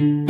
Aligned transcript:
Thank 0.00 0.29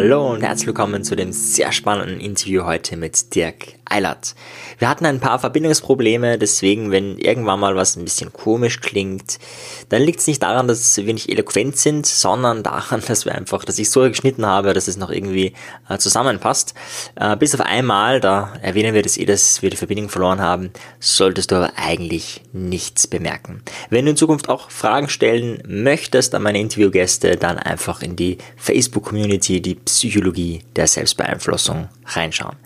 Hallo 0.00 0.30
und 0.30 0.42
herzlich 0.42 0.68
willkommen 0.68 1.02
zu 1.02 1.16
dem 1.16 1.32
sehr 1.32 1.72
spannenden 1.72 2.20
Interview 2.20 2.62
heute 2.62 2.96
mit 2.96 3.34
Dirk 3.34 3.78
Eilert. 3.84 4.36
Wir 4.78 4.88
hatten 4.88 5.06
ein 5.06 5.18
paar 5.18 5.40
Verbindungsprobleme, 5.40 6.38
deswegen, 6.38 6.92
wenn 6.92 7.18
irgendwann 7.18 7.58
mal 7.58 7.74
was 7.74 7.96
ein 7.96 8.04
bisschen 8.04 8.32
komisch 8.32 8.80
klingt, 8.80 9.40
dann 9.88 10.02
liegt 10.02 10.20
es 10.20 10.28
nicht 10.28 10.42
daran, 10.42 10.68
dass 10.68 10.96
wir 10.98 11.12
nicht 11.12 11.28
eloquent 11.28 11.76
sind, 11.76 12.06
sondern 12.06 12.62
daran, 12.62 13.02
dass 13.08 13.24
wir 13.24 13.34
einfach, 13.34 13.64
dass 13.64 13.78
ich 13.80 13.90
so 13.90 14.02
geschnitten 14.02 14.46
habe, 14.46 14.72
dass 14.72 14.86
es 14.86 14.98
noch 14.98 15.10
irgendwie 15.10 15.54
äh, 15.88 15.98
zusammenpasst. 15.98 16.74
Äh, 17.16 17.36
bis 17.36 17.54
auf 17.56 17.62
einmal, 17.62 18.20
da 18.20 18.52
erwähnen 18.62 18.94
wir 18.94 19.02
das 19.02 19.16
eh, 19.16 19.24
dass 19.24 19.62
wir 19.62 19.70
die 19.70 19.76
Verbindung 19.76 20.10
verloren 20.10 20.40
haben, 20.40 20.70
solltest 21.00 21.50
du 21.50 21.56
aber 21.56 21.72
eigentlich 21.74 22.42
nichts 22.52 23.08
bemerken. 23.08 23.62
Wenn 23.90 24.04
du 24.04 24.12
in 24.12 24.16
Zukunft 24.16 24.48
auch 24.48 24.70
Fragen 24.70 25.08
stellen 25.08 25.60
möchtest 25.66 26.36
an 26.36 26.42
meine 26.42 26.60
Interviewgäste, 26.60 27.36
dann 27.36 27.58
einfach 27.58 28.00
in 28.02 28.14
die 28.14 28.38
Facebook-Community, 28.56 29.60
die 29.60 29.87
Psychologie 29.92 30.62
der 30.76 30.86
Selbstbeeinflussung 30.86 31.88
reinschauen. 32.06 32.56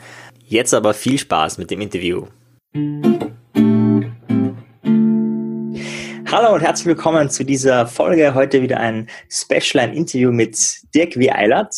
Jetzt 0.47 0.75
aber 0.75 0.95
viel 0.95 1.19
Spaß 1.19 1.59
mit 1.59 1.71
dem 1.71 1.81
Interview. 1.81 2.27
Hallo 6.31 6.55
und 6.55 6.61
herzlich 6.63 6.87
willkommen 6.87 7.29
zu 7.29 7.45
dieser 7.45 7.87
Folge. 7.87 8.35
Heute 8.35 8.63
wieder 8.63 8.79
ein 8.79 9.09
Special, 9.29 9.85
ein 9.85 9.93
Interview 9.93 10.33
mit 10.33 10.59
Dirk 10.95 11.17
W. 11.19 11.31
Eilert. 11.31 11.75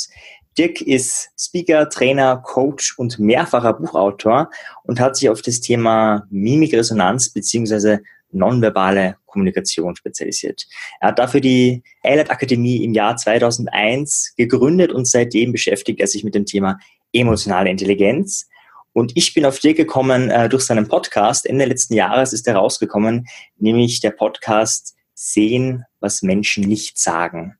Dirk 0.56 0.80
ist 0.80 1.30
Speaker, 1.36 1.88
Trainer, 1.88 2.36
Coach 2.36 2.96
und 2.96 3.18
mehrfacher 3.18 3.72
Buchautor 3.72 4.50
und 4.84 5.00
hat 5.00 5.16
sich 5.16 5.28
auf 5.28 5.42
das 5.42 5.60
Thema 5.60 6.26
Mimikresonanz 6.30 7.30
bzw. 7.30 7.98
nonverbale 8.34 9.16
Kommunikation 9.26 9.96
spezialisiert. 9.96 10.66
Er 11.00 11.08
hat 11.08 11.18
dafür 11.18 11.40
die 11.40 11.82
Eilert 12.02 12.30
Akademie 12.30 12.84
im 12.84 12.94
Jahr 12.94 13.16
2001 13.16 14.34
gegründet 14.36 14.92
und 14.92 15.06
seitdem 15.06 15.52
beschäftigt 15.52 16.00
er 16.00 16.06
sich 16.06 16.24
mit 16.24 16.34
dem 16.34 16.46
Thema 16.46 16.78
emotionale 17.12 17.70
Intelligenz. 17.70 18.48
Und 18.92 19.12
ich 19.16 19.34
bin 19.34 19.44
auf 19.44 19.58
dir 19.58 19.74
gekommen 19.74 20.30
äh, 20.30 20.48
durch 20.48 20.64
seinen 20.64 20.86
Podcast. 20.86 21.46
Ende 21.46 21.64
letzten 21.64 21.94
Jahres 21.94 22.32
ist 22.32 22.46
er 22.46 22.56
rausgekommen, 22.56 23.26
nämlich 23.58 24.00
der 24.00 24.10
Podcast 24.10 24.94
Sehen, 25.14 25.84
was 26.00 26.22
Menschen 26.22 26.64
nicht 26.64 26.98
sagen. 26.98 27.56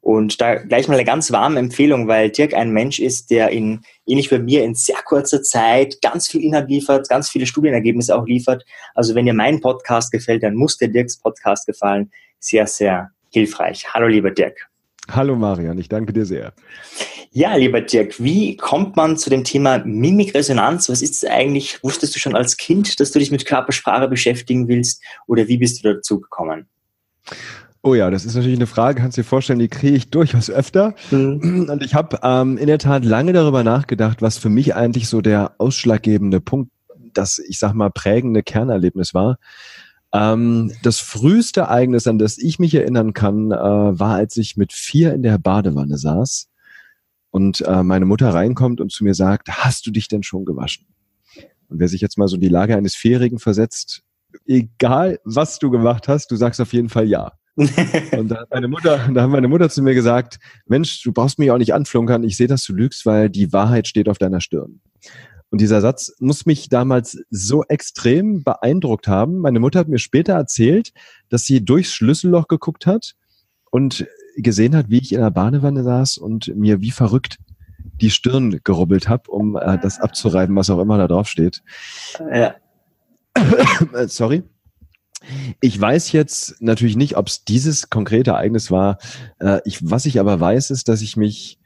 Und 0.00 0.40
da 0.40 0.54
gleich 0.56 0.88
mal 0.88 0.94
eine 0.94 1.04
ganz 1.04 1.30
warme 1.30 1.58
Empfehlung, 1.58 2.08
weil 2.08 2.30
Dirk 2.30 2.54
ein 2.54 2.70
Mensch 2.70 2.98
ist, 2.98 3.30
der 3.30 3.50
in, 3.50 3.82
ähnlich 4.06 4.30
wie 4.30 4.38
mir, 4.38 4.64
in 4.64 4.74
sehr 4.74 5.02
kurzer 5.04 5.42
Zeit 5.42 6.00
ganz 6.00 6.26
viel 6.26 6.42
Inhalt 6.42 6.68
liefert, 6.70 7.08
ganz 7.08 7.28
viele 7.28 7.46
Studienergebnisse 7.46 8.16
auch 8.16 8.26
liefert. 8.26 8.64
Also 8.94 9.14
wenn 9.14 9.26
dir 9.26 9.34
mein 9.34 9.60
Podcast 9.60 10.10
gefällt, 10.10 10.42
dann 10.42 10.54
muss 10.54 10.78
dir 10.78 10.88
Dirks 10.88 11.18
Podcast 11.18 11.66
gefallen. 11.66 12.10
Sehr, 12.38 12.66
sehr 12.66 13.10
hilfreich. 13.30 13.86
Hallo, 13.92 14.06
lieber 14.06 14.30
Dirk. 14.30 14.70
Hallo, 15.10 15.36
Marian. 15.36 15.78
Ich 15.78 15.88
danke 15.88 16.12
dir 16.12 16.24
sehr. 16.24 16.54
Ja, 17.32 17.54
lieber 17.54 17.80
Dirk, 17.80 18.22
wie 18.22 18.56
kommt 18.56 18.96
man 18.96 19.16
zu 19.16 19.30
dem 19.30 19.44
Thema 19.44 19.78
Mimikresonanz? 19.84 20.88
Was 20.88 21.02
ist 21.02 21.22
es 21.22 21.24
eigentlich? 21.30 21.82
Wusstest 21.84 22.14
du 22.14 22.18
schon 22.18 22.34
als 22.34 22.56
Kind, 22.56 22.98
dass 22.98 23.12
du 23.12 23.18
dich 23.18 23.30
mit 23.30 23.46
Körpersprache 23.46 24.08
beschäftigen 24.08 24.66
willst? 24.66 25.02
Oder 25.26 25.46
wie 25.46 25.58
bist 25.58 25.84
du 25.84 25.94
dazu 25.94 26.20
gekommen? 26.20 26.68
Oh 27.82 27.94
ja, 27.94 28.10
das 28.10 28.26
ist 28.26 28.34
natürlich 28.34 28.58
eine 28.58 28.66
Frage, 28.66 29.00
kannst 29.00 29.16
du 29.16 29.22
dir 29.22 29.28
vorstellen, 29.28 29.58
die 29.58 29.68
kriege 29.68 29.96
ich 29.96 30.10
durchaus 30.10 30.50
öfter. 30.50 30.94
Mhm. 31.10 31.68
Und 31.70 31.82
ich 31.82 31.94
habe 31.94 32.18
ähm, 32.22 32.58
in 32.58 32.66
der 32.66 32.78
Tat 32.78 33.04
lange 33.04 33.32
darüber 33.32 33.64
nachgedacht, 33.64 34.20
was 34.20 34.36
für 34.36 34.50
mich 34.50 34.74
eigentlich 34.74 35.08
so 35.08 35.22
der 35.22 35.54
ausschlaggebende 35.58 36.40
Punkt, 36.40 36.70
das, 37.14 37.38
ich 37.38 37.58
sag 37.58 37.72
mal, 37.72 37.90
prägende 37.90 38.42
Kernerlebnis 38.42 39.14
war. 39.14 39.38
Ähm, 40.12 40.72
das 40.82 40.98
früheste 40.98 41.60
Ereignis, 41.60 42.06
an 42.06 42.18
das 42.18 42.36
ich 42.36 42.58
mich 42.58 42.74
erinnern 42.74 43.14
kann, 43.14 43.50
äh, 43.50 43.56
war, 43.56 44.16
als 44.16 44.36
ich 44.36 44.56
mit 44.58 44.72
vier 44.72 45.14
in 45.14 45.22
der 45.22 45.38
Badewanne 45.38 45.96
saß 45.96 46.48
und 47.30 47.62
äh, 47.62 47.82
meine 47.82 48.04
Mutter 48.04 48.34
reinkommt 48.34 48.80
und 48.80 48.92
zu 48.92 49.04
mir 49.04 49.14
sagt, 49.14 49.48
hast 49.48 49.86
du 49.86 49.90
dich 49.90 50.08
denn 50.08 50.22
schon 50.22 50.44
gewaschen? 50.44 50.86
Und 51.68 51.78
wer 51.78 51.88
sich 51.88 52.00
jetzt 52.00 52.18
mal 52.18 52.28
so 52.28 52.36
die 52.36 52.48
Lage 52.48 52.76
eines 52.76 52.94
Vierjährigen 52.94 53.38
versetzt, 53.38 54.02
egal 54.46 55.20
was 55.24 55.58
du 55.58 55.70
gemacht 55.70 56.08
hast, 56.08 56.30
du 56.30 56.36
sagst 56.36 56.60
auf 56.60 56.72
jeden 56.72 56.88
Fall 56.88 57.06
ja. 57.06 57.32
Und 57.56 58.28
da 58.28 58.40
hat 58.40 58.50
meine 58.50 58.68
Mutter, 58.68 59.08
da 59.12 59.22
hat 59.22 59.30
meine 59.30 59.48
Mutter 59.48 59.68
zu 59.68 59.82
mir 59.82 59.94
gesagt, 59.94 60.38
Mensch, 60.66 61.02
du 61.02 61.12
brauchst 61.12 61.38
mich 61.38 61.50
auch 61.50 61.58
nicht 61.58 61.74
anflunkern, 61.74 62.24
ich 62.24 62.36
sehe, 62.36 62.46
dass 62.46 62.64
du 62.64 62.72
lügst, 62.72 63.04
weil 63.06 63.28
die 63.28 63.52
Wahrheit 63.52 63.86
steht 63.88 64.08
auf 64.08 64.18
deiner 64.18 64.40
Stirn. 64.40 64.80
Und 65.50 65.60
dieser 65.60 65.80
Satz 65.80 66.14
muss 66.20 66.46
mich 66.46 66.68
damals 66.68 67.18
so 67.28 67.64
extrem 67.64 68.44
beeindruckt 68.44 69.08
haben. 69.08 69.38
Meine 69.38 69.58
Mutter 69.58 69.80
hat 69.80 69.88
mir 69.88 69.98
später 69.98 70.34
erzählt, 70.34 70.92
dass 71.28 71.44
sie 71.44 71.64
durchs 71.64 71.92
Schlüsselloch 71.92 72.46
geguckt 72.46 72.86
hat 72.86 73.14
und 73.70 74.06
gesehen 74.36 74.76
hat, 74.76 74.90
wie 74.90 74.98
ich 74.98 75.12
in 75.12 75.20
der 75.20 75.30
Badewanne 75.30 75.82
saß 75.82 76.18
und 76.18 76.54
mir 76.56 76.80
wie 76.80 76.92
verrückt 76.92 77.38
die 78.00 78.10
Stirn 78.10 78.60
gerubbelt 78.62 79.08
habe, 79.08 79.30
um 79.30 79.56
äh, 79.56 79.78
das 79.78 80.00
abzureiben, 80.00 80.54
was 80.56 80.70
auch 80.70 80.80
immer 80.80 80.98
da 80.98 81.08
drauf 81.08 81.28
steht. 81.28 81.62
Ja. 82.32 82.54
Sorry. 84.06 84.44
Ich 85.60 85.78
weiß 85.78 86.12
jetzt 86.12 86.60
natürlich 86.60 86.96
nicht, 86.96 87.16
ob 87.16 87.28
es 87.28 87.44
dieses 87.44 87.90
konkrete 87.90 88.32
Ereignis 88.32 88.70
war. 88.70 88.98
Äh, 89.38 89.60
ich, 89.64 89.78
was 89.90 90.06
ich 90.06 90.18
aber 90.18 90.40
weiß, 90.40 90.70
ist, 90.70 90.88
dass 90.88 91.02
ich 91.02 91.16
mich, 91.16 91.58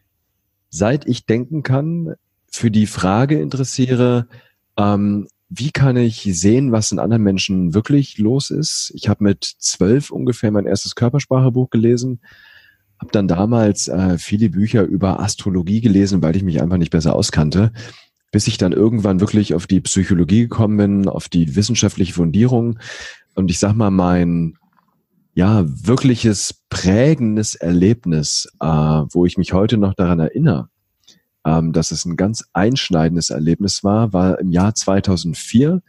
seit 0.70 1.06
ich 1.06 1.26
denken 1.26 1.62
kann, 1.62 2.14
für 2.50 2.70
die 2.70 2.86
Frage 2.86 3.40
interessiere, 3.40 4.28
ähm, 4.76 5.28
wie 5.48 5.70
kann 5.70 5.96
ich 5.96 6.28
sehen, 6.32 6.72
was 6.72 6.90
in 6.90 6.98
anderen 6.98 7.22
Menschen 7.22 7.74
wirklich 7.74 8.18
los 8.18 8.50
ist? 8.50 8.92
Ich 8.94 9.08
habe 9.08 9.22
mit 9.22 9.44
zwölf 9.44 10.10
ungefähr 10.10 10.50
mein 10.50 10.66
erstes 10.66 10.94
Körpersprachebuch 10.94 11.70
gelesen, 11.70 12.20
habe 12.98 13.12
dann 13.12 13.28
damals 13.28 13.88
äh, 13.88 14.18
viele 14.18 14.50
Bücher 14.50 14.82
über 14.82 15.20
Astrologie 15.20 15.80
gelesen, 15.80 16.22
weil 16.22 16.36
ich 16.36 16.42
mich 16.42 16.60
einfach 16.60 16.76
nicht 16.78 16.90
besser 16.90 17.14
auskannte, 17.14 17.72
bis 18.34 18.48
ich 18.48 18.58
dann 18.58 18.72
irgendwann 18.72 19.20
wirklich 19.20 19.54
auf 19.54 19.68
die 19.68 19.80
Psychologie 19.80 20.40
gekommen 20.40 20.76
bin, 20.76 21.08
auf 21.08 21.28
die 21.28 21.54
wissenschaftliche 21.54 22.14
Fundierung. 22.14 22.80
Und 23.36 23.48
ich 23.48 23.60
sag 23.60 23.74
mal, 23.74 23.92
mein 23.92 24.58
ja 25.34 25.62
wirkliches 25.64 26.64
prägendes 26.68 27.54
Erlebnis, 27.54 28.48
äh, 28.58 28.66
wo 28.66 29.24
ich 29.24 29.38
mich 29.38 29.52
heute 29.52 29.76
noch 29.76 29.94
daran 29.94 30.18
erinnere, 30.18 30.68
ähm, 31.44 31.72
dass 31.72 31.92
es 31.92 32.06
ein 32.06 32.16
ganz 32.16 32.42
einschneidendes 32.52 33.30
Erlebnis 33.30 33.84
war, 33.84 34.12
war 34.12 34.40
im 34.40 34.50
Jahr 34.50 34.74
2004. 34.74 35.80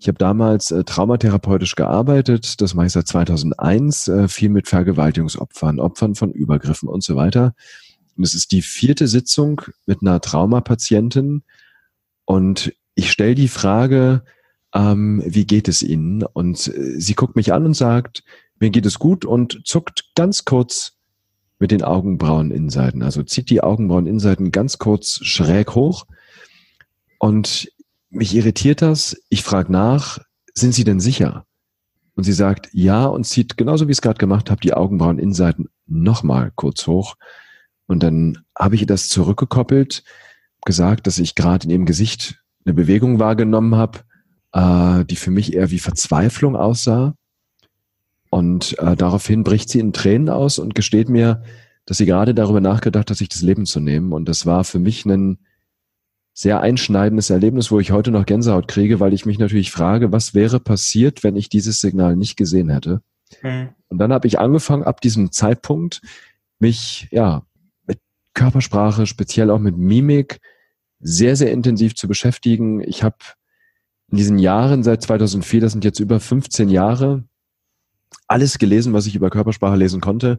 Ich 0.00 0.08
habe 0.08 0.18
damals 0.18 0.72
äh, 0.72 0.82
traumatherapeutisch 0.82 1.76
gearbeitet, 1.76 2.60
das 2.60 2.74
mache 2.74 2.86
ich 2.86 2.92
seit 2.92 3.06
2001, 3.06 4.08
äh, 4.08 4.26
viel 4.26 4.48
mit 4.48 4.66
Vergewaltigungsopfern, 4.66 5.78
Opfern 5.78 6.16
von 6.16 6.32
Übergriffen 6.32 6.88
und 6.88 7.04
so 7.04 7.14
weiter. 7.14 7.54
Und 8.16 8.24
es 8.24 8.34
ist 8.34 8.50
die 8.50 8.62
vierte 8.62 9.06
Sitzung 9.06 9.60
mit 9.86 10.02
einer 10.02 10.20
Traumapatientin 10.20 11.44
und 12.28 12.74
ich 12.94 13.10
stelle 13.10 13.34
die 13.34 13.48
Frage, 13.48 14.22
ähm, 14.74 15.22
wie 15.24 15.46
geht 15.46 15.66
es 15.66 15.82
Ihnen? 15.82 16.22
Und 16.22 16.68
äh, 16.68 17.00
sie 17.00 17.14
guckt 17.14 17.36
mich 17.36 17.54
an 17.54 17.64
und 17.64 17.72
sagt, 17.72 18.22
mir 18.60 18.68
geht 18.68 18.84
es 18.84 18.98
gut 18.98 19.24
und 19.24 19.62
zuckt 19.64 20.10
ganz 20.14 20.44
kurz 20.44 20.98
mit 21.58 21.70
den 21.70 21.82
Augenbraueninnenseiten. 21.82 23.02
Also 23.02 23.22
zieht 23.22 23.48
die 23.48 23.62
Augenbraueninnenseiten 23.62 24.52
ganz 24.52 24.76
kurz 24.76 25.24
schräg 25.24 25.74
hoch. 25.74 26.04
Und 27.18 27.72
mich 28.10 28.34
irritiert 28.34 28.82
das. 28.82 29.16
Ich 29.30 29.42
frage 29.42 29.72
nach, 29.72 30.18
sind 30.52 30.74
Sie 30.74 30.84
denn 30.84 31.00
sicher? 31.00 31.46
Und 32.14 32.24
sie 32.24 32.34
sagt 32.34 32.68
ja 32.72 33.06
und 33.06 33.24
zieht 33.24 33.56
genauso 33.56 33.88
wie 33.88 33.92
ich 33.92 33.98
es 33.98 34.02
gerade 34.02 34.18
gemacht 34.18 34.50
habe, 34.50 34.60
die 34.60 34.74
Augenbraueninnenseiten 34.74 35.70
nochmal 35.86 36.52
kurz 36.56 36.86
hoch. 36.86 37.14
Und 37.86 38.02
dann 38.02 38.44
habe 38.54 38.74
ich 38.74 38.82
ihr 38.82 38.86
das 38.86 39.08
zurückgekoppelt, 39.08 40.04
gesagt, 40.64 41.06
dass 41.06 41.18
ich 41.18 41.34
gerade 41.34 41.64
in 41.64 41.70
ihrem 41.70 41.86
Gesicht 41.86 42.42
eine 42.64 42.74
Bewegung 42.74 43.18
wahrgenommen 43.18 43.76
habe, 43.76 44.00
äh, 44.52 45.04
die 45.04 45.16
für 45.16 45.30
mich 45.30 45.54
eher 45.54 45.70
wie 45.70 45.78
Verzweiflung 45.78 46.56
aussah. 46.56 47.14
Und 48.30 48.78
äh, 48.78 48.94
daraufhin 48.94 49.42
bricht 49.42 49.70
sie 49.70 49.80
in 49.80 49.92
Tränen 49.92 50.28
aus 50.28 50.58
und 50.58 50.74
gesteht 50.74 51.08
mir, 51.08 51.42
dass 51.86 51.96
sie 51.96 52.06
gerade 52.06 52.34
darüber 52.34 52.60
nachgedacht 52.60 53.10
hat, 53.10 53.16
sich 53.16 53.30
das 53.30 53.40
Leben 53.40 53.64
zu 53.64 53.80
nehmen. 53.80 54.12
Und 54.12 54.28
das 54.28 54.44
war 54.44 54.64
für 54.64 54.78
mich 54.78 55.06
ein 55.06 55.38
sehr 56.34 56.60
einschneidendes 56.60 57.30
Erlebnis, 57.30 57.70
wo 57.70 57.80
ich 57.80 57.90
heute 57.90 58.10
noch 58.10 58.26
Gänsehaut 58.26 58.68
kriege, 58.68 59.00
weil 59.00 59.12
ich 59.12 59.26
mich 59.26 59.38
natürlich 59.38 59.72
frage, 59.72 60.12
was 60.12 60.34
wäre 60.34 60.60
passiert, 60.60 61.24
wenn 61.24 61.34
ich 61.34 61.48
dieses 61.48 61.80
Signal 61.80 62.14
nicht 62.14 62.36
gesehen 62.36 62.68
hätte. 62.68 63.00
Mhm. 63.42 63.70
Und 63.88 63.98
dann 63.98 64.12
habe 64.12 64.28
ich 64.28 64.38
angefangen, 64.38 64.84
ab 64.84 65.00
diesem 65.00 65.32
Zeitpunkt 65.32 66.02
mich 66.58 67.08
ja 67.10 67.42
Körpersprache, 68.38 69.06
speziell 69.06 69.50
auch 69.50 69.58
mit 69.58 69.76
Mimik, 69.76 70.38
sehr, 71.00 71.34
sehr 71.34 71.50
intensiv 71.50 71.96
zu 71.96 72.06
beschäftigen. 72.06 72.80
Ich 72.80 73.02
habe 73.02 73.16
in 74.12 74.16
diesen 74.16 74.38
Jahren 74.38 74.84
seit 74.84 75.02
2004, 75.02 75.60
das 75.60 75.72
sind 75.72 75.84
jetzt 75.84 75.98
über 75.98 76.20
15 76.20 76.68
Jahre, 76.68 77.24
alles 78.28 78.58
gelesen, 78.58 78.92
was 78.92 79.06
ich 79.06 79.16
über 79.16 79.30
Körpersprache 79.30 79.76
lesen 79.76 80.00
konnte. 80.00 80.38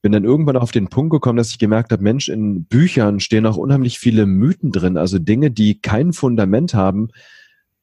Bin 0.00 0.12
dann 0.12 0.24
irgendwann 0.24 0.56
auf 0.56 0.72
den 0.72 0.88
Punkt 0.88 1.12
gekommen, 1.12 1.36
dass 1.36 1.50
ich 1.50 1.58
gemerkt 1.58 1.92
habe, 1.92 2.02
Mensch, 2.02 2.30
in 2.30 2.64
Büchern 2.64 3.20
stehen 3.20 3.44
auch 3.44 3.58
unheimlich 3.58 3.98
viele 3.98 4.24
Mythen 4.24 4.72
drin, 4.72 4.96
also 4.96 5.18
Dinge, 5.18 5.50
die 5.50 5.82
kein 5.82 6.14
Fundament 6.14 6.72
haben. 6.72 7.08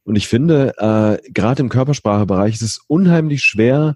Und 0.03 0.15
ich 0.15 0.27
finde, 0.27 0.73
äh, 0.79 1.31
gerade 1.31 1.61
im 1.61 1.69
Körpersprachebereich 1.69 2.55
ist 2.55 2.63
es 2.63 2.79
unheimlich 2.87 3.43
schwer, 3.43 3.95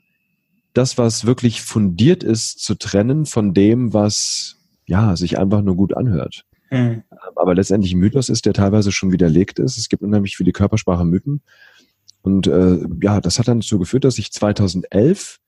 das, 0.73 0.99
was 0.99 1.25
wirklich 1.25 1.63
fundiert 1.63 2.23
ist, 2.23 2.59
zu 2.59 2.75
trennen 2.75 3.25
von 3.25 3.55
dem, 3.55 3.93
was 3.93 4.54
ja 4.85 5.15
sich 5.15 5.37
einfach 5.37 5.61
nur 5.61 5.75
gut 5.75 5.95
anhört. 5.95 6.45
Mhm. 6.71 7.03
Aber 7.35 7.55
letztendlich 7.55 7.93
ein 7.93 7.99
Mythos 7.99 8.29
ist, 8.29 8.45
der 8.45 8.53
teilweise 8.53 8.91
schon 8.91 9.11
widerlegt 9.11 9.59
ist. 9.59 9.77
Es 9.77 9.89
gibt 9.89 10.03
unheimlich 10.03 10.37
viele 10.37 10.51
Körpersprache 10.51 11.05
Mythen. 11.05 11.41
Und 12.21 12.47
äh, 12.47 12.79
ja, 13.01 13.21
das 13.21 13.37
hat 13.37 13.47
dann 13.47 13.59
dazu 13.59 13.77
geführt, 13.77 14.03
dass 14.03 14.17
ich 14.17 14.31
2011 14.31 15.39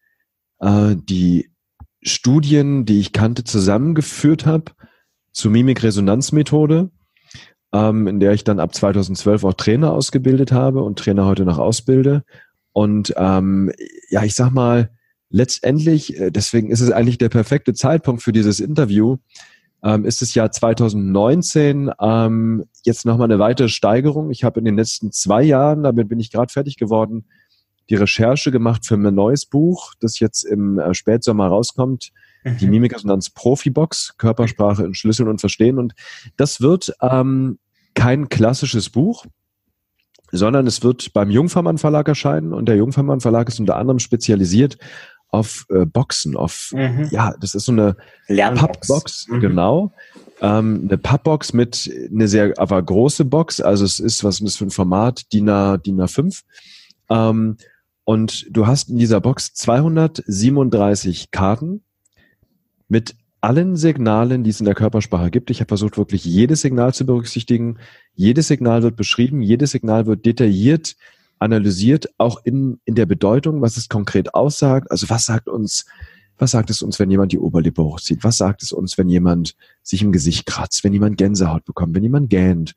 äh, 0.60 0.96
die 0.96 1.50
Studien, 2.04 2.86
die 2.86 3.00
ich 3.00 3.14
kannte, 3.14 3.44
zusammengeführt 3.44 4.46
habe 4.46 4.72
zur 5.32 5.52
Mimik-Resonanz-Methode, 5.52 6.92
ähm, 7.74 8.08
in 8.08 8.20
der 8.20 8.34
ich 8.34 8.44
dann 8.44 8.60
ab 8.60 8.74
2012 8.76 9.44
auch 9.44 9.54
Trainer 9.54 9.92
ausgebildet 9.92 10.52
habe 10.52 10.84
und 10.84 11.00
Trainer 11.00 11.26
heute 11.26 11.46
noch 11.46 11.58
ausbilde. 11.58 12.24
Und 12.74 13.14
ähm, 13.18 13.72
ja, 14.10 14.24
ich 14.24 14.36
sag 14.36 14.52
mal, 14.52 14.92
letztendlich, 15.30 16.20
äh, 16.20 16.32
deswegen 16.32 16.70
ist 16.70 16.82
es 16.82 16.92
eigentlich 16.92 17.18
der 17.18 17.30
perfekte 17.30 17.74
Zeitpunkt 17.74 18.24
für 18.24 18.32
dieses 18.32 18.60
Interview, 18.60 19.18
ähm, 19.84 20.06
ist 20.06 20.22
das 20.22 20.34
Jahr 20.34 20.52
2019 20.52 21.92
ähm, 22.02 22.66
jetzt 22.84 23.06
nochmal 23.06 23.26
eine 23.26 23.40
weitere 23.40 23.70
Steigerung. 23.70 24.32
Ich 24.32 24.44
habe 24.44 24.60
in 24.60 24.66
den 24.66 24.76
letzten 24.76 25.12
zwei 25.12 25.44
Jahren, 25.44 25.84
damit 25.84 26.10
bin 26.10 26.20
ich 26.20 26.32
gerade 26.32 26.52
fertig 26.52 26.78
geworden, 26.78 27.26
die 27.90 27.96
Recherche 27.96 28.52
gemacht 28.52 28.86
für 28.86 28.98
mein 28.98 29.16
neues 29.16 29.46
Buch, 29.46 29.94
das 30.00 30.20
jetzt 30.20 30.44
im 30.44 30.80
äh, 30.80 30.94
Spätsommer 30.94 31.48
rauskommt. 31.48 32.12
Mhm. 32.44 32.58
Die 32.58 32.68
Mimikresonanz 32.68 33.30
Profibox, 33.30 34.16
Körpersprache 34.18 34.84
Entschlüsseln 34.84 35.30
und 35.30 35.40
Verstehen. 35.40 35.78
Und 35.78 35.94
das 36.36 36.60
wird 36.60 36.94
ähm, 37.02 37.60
kein 37.94 38.30
klassisches 38.30 38.90
Buch, 38.90 39.26
sondern 40.32 40.68
es 40.68 40.84
wird 40.84 41.14
beim 41.14 41.30
Jungfermann 41.30 41.78
Verlag 41.78 42.08
erscheinen. 42.08 42.54
Und 42.54 42.68
der 42.68 42.76
Jungfermann 42.76 43.22
Verlag 43.22 43.48
ist 43.48 43.60
unter 43.60 43.78
anderem 43.78 44.00
spezialisiert 44.00 44.78
auf 45.30 45.66
äh, 45.70 45.86
Boxen, 45.86 46.36
auf, 46.36 46.72
mhm. 46.74 47.08
ja, 47.12 47.34
das 47.40 47.56
ist 47.56 47.66
so 47.66 47.72
eine 47.72 47.98
Lernbox. 48.28 48.88
Pappbox, 48.88 49.28
mhm. 49.28 49.40
genau. 49.40 49.92
Ähm, 50.42 50.84
eine 50.88 50.98
Pappbox 50.98 51.54
mit 51.54 51.92
eine 52.12 52.28
sehr, 52.28 52.54
aber 52.58 52.82
große 52.82 53.26
Box, 53.26 53.60
also 53.60 53.84
es 53.86 54.00
ist, 54.00 54.24
was 54.24 54.36
ist 54.36 54.46
das 54.46 54.56
für 54.58 54.66
ein 54.66 54.72
Format? 54.72 55.32
DIN, 55.34 55.50
A, 55.50 55.78
DIN 55.78 56.00
A5. 56.00 56.44
Ähm, 57.10 57.58
und 58.04 58.48
du 58.50 58.68
hast 58.68 58.90
in 58.90 58.98
dieser 58.98 59.20
Box 59.20 59.54
237 59.54 61.32
Karten 61.32 61.82
mit 62.88 63.16
allen 63.42 63.76
Signalen, 63.76 64.44
die 64.44 64.50
es 64.50 64.60
in 64.60 64.66
der 64.66 64.76
Körpersprache 64.76 65.30
gibt. 65.30 65.50
Ich 65.50 65.60
habe 65.60 65.68
versucht, 65.68 65.98
wirklich 65.98 66.24
jedes 66.26 66.62
Signal 66.62 66.94
zu 66.94 67.06
berücksichtigen. 67.06 67.78
Jedes 68.16 68.48
Signal 68.48 68.82
wird 68.84 68.96
beschrieben, 68.96 69.42
jedes 69.42 69.72
Signal 69.72 70.06
wird 70.06 70.26
detailliert 70.26 70.96
analysiert, 71.40 72.10
auch 72.18 72.44
in, 72.44 72.80
in 72.86 72.96
der 72.96 73.06
Bedeutung, 73.06 73.62
was 73.62 73.78
es 73.78 73.90
konkret 73.90 74.34
aussagt. 74.34 74.92
Also 74.92 75.10
was 75.10 75.26
sagt 75.26 75.48
uns, 75.48 75.86
was 76.38 76.52
sagt 76.52 76.70
es 76.70 76.82
uns, 76.82 77.00
wenn 77.00 77.10
jemand 77.10 77.32
die 77.32 77.40
Oberlippe 77.40 77.84
hochzieht? 77.84 78.24
Was 78.24 78.38
sagt 78.38 78.62
es 78.62 78.72
uns, 78.72 78.98
wenn 78.98 79.10
jemand 79.10 79.56
sich 79.82 80.02
im 80.02 80.12
Gesicht 80.12 80.46
kratzt, 80.46 80.84
wenn 80.84 80.94
jemand 80.94 81.18
Gänsehaut 81.18 81.66
bekommt, 81.66 81.96
wenn 81.96 82.04
jemand 82.04 82.30
gähnt 82.30 82.76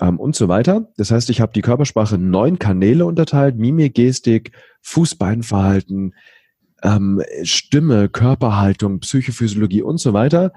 ähm, 0.00 0.18
und 0.18 0.34
so 0.34 0.48
weiter? 0.48 0.88
Das 0.96 1.10
heißt, 1.10 1.28
ich 1.30 1.40
habe 1.40 1.52
die 1.52 1.62
Körpersprache 1.62 2.14
in 2.14 2.30
neun 2.30 2.58
Kanäle 2.58 3.04
unterteilt: 3.04 3.56
Mimik, 3.56 3.94
Gestik, 3.94 4.52
Fußbeinverhalten, 4.82 6.14
ähm, 6.82 7.22
Stimme, 7.42 8.08
Körperhaltung, 8.08 9.00
Psychophysiologie 9.00 9.82
und 9.82 9.98
so 9.98 10.12
weiter. 10.12 10.52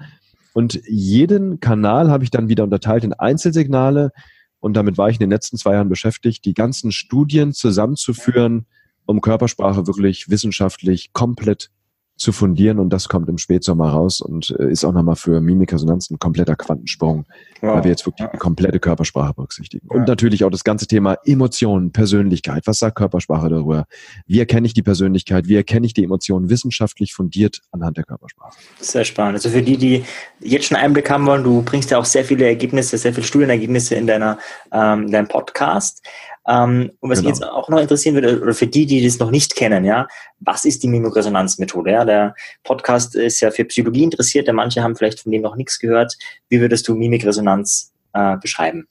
Und 0.54 0.80
jeden 0.88 1.60
Kanal 1.60 2.10
habe 2.10 2.24
ich 2.24 2.30
dann 2.30 2.48
wieder 2.48 2.64
unterteilt 2.64 3.04
in 3.04 3.12
Einzelsignale, 3.12 4.12
und 4.60 4.74
damit 4.74 4.98
war 4.98 5.08
ich 5.08 5.16
in 5.16 5.20
den 5.20 5.30
letzten 5.30 5.56
zwei 5.56 5.74
Jahren 5.74 5.88
beschäftigt, 5.88 6.44
die 6.44 6.54
ganzen 6.54 6.92
Studien 6.92 7.52
zusammenzuführen, 7.52 8.66
um 9.06 9.20
Körpersprache 9.20 9.86
wirklich 9.86 10.28
wissenschaftlich 10.28 11.12
komplett 11.12 11.70
zu 12.18 12.32
fundieren 12.32 12.80
und 12.80 12.90
das 12.90 13.08
kommt 13.08 13.28
im 13.28 13.38
Spätsommer 13.38 13.90
raus 13.90 14.20
und 14.20 14.54
äh, 14.58 14.70
ist 14.70 14.84
auch 14.84 14.92
nochmal 14.92 15.16
für 15.16 15.40
Mimikresonanz 15.40 16.10
ein 16.10 16.18
kompletter 16.18 16.56
Quantensprung, 16.56 17.24
wow. 17.60 17.76
weil 17.76 17.84
wir 17.84 17.90
jetzt 17.92 18.04
wirklich 18.04 18.28
die 18.28 18.38
komplette 18.38 18.80
Körpersprache 18.80 19.34
berücksichtigen. 19.34 19.86
Ja. 19.88 19.96
Und 19.96 20.08
natürlich 20.08 20.44
auch 20.44 20.50
das 20.50 20.64
ganze 20.64 20.88
Thema 20.88 21.16
Emotionen, 21.24 21.92
Persönlichkeit. 21.92 22.66
Was 22.66 22.78
sagt 22.78 22.96
Körpersprache 22.96 23.48
darüber? 23.48 23.86
Wie 24.26 24.40
erkenne 24.40 24.66
ich 24.66 24.74
die 24.74 24.82
Persönlichkeit? 24.82 25.46
Wie 25.46 25.54
erkenne 25.54 25.86
ich 25.86 25.94
die 25.94 26.02
Emotionen 26.02 26.50
wissenschaftlich 26.50 27.14
fundiert 27.14 27.62
anhand 27.70 27.96
der 27.96 28.04
Körpersprache? 28.04 28.58
Sehr 28.80 29.04
spannend. 29.04 29.36
Also 29.36 29.50
für 29.50 29.62
die, 29.62 29.76
die 29.76 30.04
jetzt 30.40 30.66
schon 30.66 30.76
Einblick 30.76 31.08
haben 31.08 31.24
wollen, 31.24 31.44
du 31.44 31.62
bringst 31.62 31.90
ja 31.92 31.98
auch 31.98 32.04
sehr 32.04 32.24
viele 32.24 32.46
Ergebnisse, 32.46 32.98
sehr 32.98 33.14
viele 33.14 33.26
Studienergebnisse 33.26 33.94
in 33.94 34.08
deiner 34.08 34.38
ähm, 34.72 35.04
in 35.04 35.12
deinem 35.12 35.28
Podcast. 35.28 36.02
Ähm, 36.48 36.92
und 37.00 37.10
was 37.10 37.18
genau. 37.18 37.30
mich 37.30 37.38
jetzt 37.38 37.46
auch 37.46 37.68
noch 37.68 37.78
interessieren 37.78 38.14
würde, 38.14 38.40
oder 38.40 38.54
für 38.54 38.66
die, 38.66 38.86
die 38.86 39.04
das 39.04 39.18
noch 39.18 39.30
nicht 39.30 39.54
kennen, 39.54 39.84
ja, 39.84 40.08
was 40.40 40.64
ist 40.64 40.82
die 40.82 40.88
Mimikresonanzmethode? 40.88 41.90
Ja, 41.90 42.04
der 42.06 42.34
Podcast 42.64 43.14
ist 43.14 43.40
ja 43.40 43.50
für 43.50 43.66
Psychologie 43.66 44.04
interessiert, 44.04 44.46
der 44.46 44.54
manche 44.54 44.82
haben 44.82 44.96
vielleicht 44.96 45.20
von 45.20 45.30
dem 45.30 45.42
noch 45.42 45.56
nichts 45.56 45.78
gehört. 45.78 46.16
Wie 46.48 46.60
würdest 46.60 46.88
du 46.88 46.94
Mimikresonanz 46.94 47.92
äh, 48.14 48.38
beschreiben? 48.38 48.88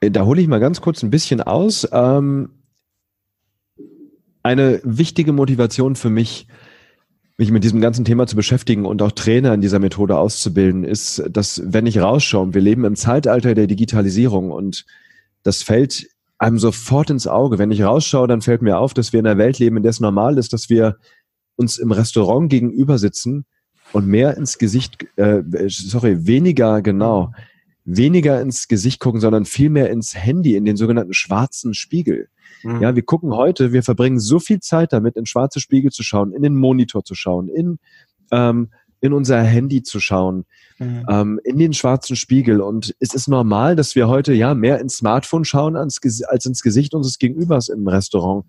Äh, 0.00 0.12
da 0.12 0.24
hole 0.24 0.40
ich 0.40 0.46
mal 0.46 0.60
ganz 0.60 0.80
kurz 0.80 1.02
ein 1.02 1.10
bisschen 1.10 1.40
aus. 1.40 1.88
Ähm, 1.90 2.50
eine 4.44 4.80
wichtige 4.84 5.32
Motivation 5.32 5.96
für 5.96 6.10
mich, 6.10 6.46
mich 7.38 7.50
mit 7.50 7.64
diesem 7.64 7.80
ganzen 7.80 8.04
Thema 8.04 8.28
zu 8.28 8.36
beschäftigen 8.36 8.86
und 8.86 9.02
auch 9.02 9.10
Trainer 9.10 9.52
in 9.52 9.60
dieser 9.60 9.80
Methode 9.80 10.16
auszubilden, 10.16 10.84
ist, 10.84 11.24
dass 11.28 11.60
wenn 11.64 11.86
ich 11.86 11.98
rausschaue, 11.98 12.54
wir 12.54 12.60
leben 12.60 12.84
im 12.84 12.94
Zeitalter 12.94 13.56
der 13.56 13.66
Digitalisierung 13.66 14.52
und 14.52 14.86
das 15.42 15.62
fällt 15.62 16.08
einem 16.38 16.58
sofort 16.58 17.10
ins 17.10 17.26
Auge. 17.26 17.58
Wenn 17.58 17.70
ich 17.70 17.82
rausschaue, 17.82 18.28
dann 18.28 18.42
fällt 18.42 18.62
mir 18.62 18.78
auf, 18.78 18.94
dass 18.94 19.12
wir 19.12 19.20
in 19.20 19.26
einer 19.26 19.38
Welt 19.38 19.58
leben, 19.58 19.76
in 19.76 19.82
der 19.82 19.90
es 19.90 20.00
normal 20.00 20.38
ist, 20.38 20.52
dass 20.52 20.70
wir 20.70 20.96
uns 21.56 21.78
im 21.78 21.90
Restaurant 21.90 22.48
gegenüber 22.48 22.98
sitzen 22.98 23.44
und 23.92 24.06
mehr 24.06 24.36
ins 24.36 24.58
Gesicht, 24.58 25.06
äh, 25.16 25.42
sorry, 25.68 26.26
weniger 26.26 26.82
genau, 26.82 27.32
weniger 27.84 28.40
ins 28.40 28.68
Gesicht 28.68 29.00
gucken, 29.00 29.20
sondern 29.20 29.46
viel 29.46 29.70
mehr 29.70 29.90
ins 29.90 30.14
Handy, 30.14 30.56
in 30.56 30.64
den 30.64 30.76
sogenannten 30.76 31.14
schwarzen 31.14 31.74
Spiegel. 31.74 32.28
Mhm. 32.62 32.82
Ja, 32.82 32.94
wir 32.94 33.02
gucken 33.02 33.34
heute, 33.34 33.72
wir 33.72 33.82
verbringen 33.82 34.20
so 34.20 34.38
viel 34.38 34.60
Zeit 34.60 34.92
damit, 34.92 35.16
in 35.16 35.26
schwarze 35.26 35.58
Spiegel 35.58 35.90
zu 35.90 36.02
schauen, 36.02 36.32
in 36.32 36.42
den 36.42 36.54
Monitor 36.54 37.02
zu 37.02 37.14
schauen, 37.14 37.48
in 37.48 37.78
ähm, 38.30 38.68
in 39.00 39.12
unser 39.12 39.42
Handy 39.42 39.82
zu 39.82 40.00
schauen, 40.00 40.44
mhm. 40.78 41.06
ähm, 41.08 41.40
in 41.44 41.58
den 41.58 41.72
schwarzen 41.72 42.16
Spiegel. 42.16 42.60
Und 42.60 42.94
es 43.00 43.14
ist 43.14 43.28
normal, 43.28 43.76
dass 43.76 43.94
wir 43.94 44.08
heute 44.08 44.32
ja 44.32 44.54
mehr 44.54 44.80
ins 44.80 44.96
Smartphone 44.96 45.44
schauen 45.44 45.76
als, 45.76 46.00
als 46.26 46.46
ins 46.46 46.62
Gesicht 46.62 46.94
unseres 46.94 47.18
Gegenübers 47.18 47.68
im 47.68 47.86
Restaurant. 47.86 48.44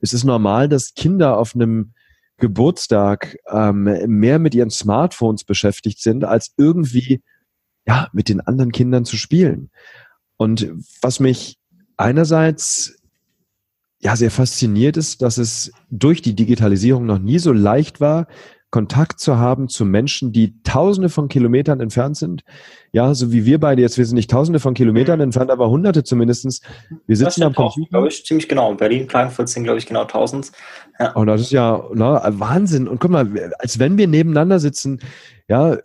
Es 0.00 0.12
ist 0.12 0.24
normal, 0.24 0.68
dass 0.68 0.94
Kinder 0.94 1.36
auf 1.36 1.54
einem 1.54 1.92
Geburtstag 2.38 3.36
ähm, 3.48 3.82
mehr 4.06 4.38
mit 4.38 4.54
ihren 4.54 4.70
Smartphones 4.70 5.44
beschäftigt 5.44 6.00
sind, 6.00 6.24
als 6.24 6.54
irgendwie 6.56 7.22
ja 7.86 8.08
mit 8.12 8.28
den 8.28 8.40
anderen 8.40 8.72
Kindern 8.72 9.04
zu 9.04 9.16
spielen. 9.16 9.70
Und 10.36 10.72
was 11.02 11.20
mich 11.20 11.58
einerseits 11.98 12.96
ja 14.00 14.16
sehr 14.16 14.30
fasziniert 14.30 14.96
ist, 14.96 15.20
dass 15.20 15.36
es 15.36 15.72
durch 15.90 16.22
die 16.22 16.34
Digitalisierung 16.34 17.04
noch 17.04 17.18
nie 17.18 17.38
so 17.38 17.52
leicht 17.52 18.00
war, 18.00 18.26
Kontakt 18.70 19.18
zu 19.18 19.36
haben 19.36 19.68
zu 19.68 19.84
Menschen, 19.84 20.32
die 20.32 20.62
tausende 20.62 21.08
von 21.08 21.28
Kilometern 21.28 21.80
entfernt 21.80 22.16
sind. 22.16 22.44
Ja, 22.92 23.14
so 23.14 23.32
wie 23.32 23.44
wir 23.44 23.58
beide 23.58 23.82
jetzt, 23.82 23.98
wir 23.98 24.06
sind 24.06 24.14
nicht 24.14 24.30
tausende 24.30 24.60
von 24.60 24.74
Kilometern 24.74 25.18
mhm. 25.18 25.24
entfernt, 25.24 25.50
aber 25.50 25.70
hunderte 25.70 26.04
zumindestens. 26.04 26.60
Wir 27.06 27.16
sitzen 27.16 27.42
am 27.42 27.54
Computer. 27.54 27.90
glaube 27.90 28.08
ich, 28.08 28.24
ziemlich 28.24 28.48
genau. 28.48 28.72
Berlin, 28.74 29.08
Klagenfurt 29.08 29.48
sind, 29.48 29.64
glaube 29.64 29.78
ich, 29.78 29.86
genau 29.86 30.04
tausend. 30.04 30.52
Ja. 31.00 31.12
Und 31.12 31.26
das 31.26 31.40
ist 31.40 31.50
ja 31.50 31.82
na, 31.94 32.22
Wahnsinn. 32.38 32.86
Und 32.86 33.00
guck 33.00 33.10
mal, 33.10 33.52
als 33.58 33.80
wenn 33.80 33.98
wir 33.98 34.06
nebeneinander 34.06 34.60
sitzen, 34.60 35.00
ja, 35.48 35.76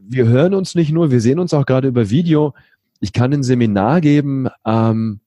wir 0.00 0.26
hören 0.26 0.54
uns 0.54 0.76
nicht 0.76 0.92
nur, 0.92 1.10
wir 1.10 1.20
sehen 1.20 1.40
uns 1.40 1.52
auch 1.52 1.66
gerade 1.66 1.88
über 1.88 2.10
Video. 2.10 2.54
Ich 3.00 3.12
kann 3.12 3.32
ein 3.32 3.42
Seminar 3.42 4.00
geben 4.00 4.48
ähm, 4.64 5.20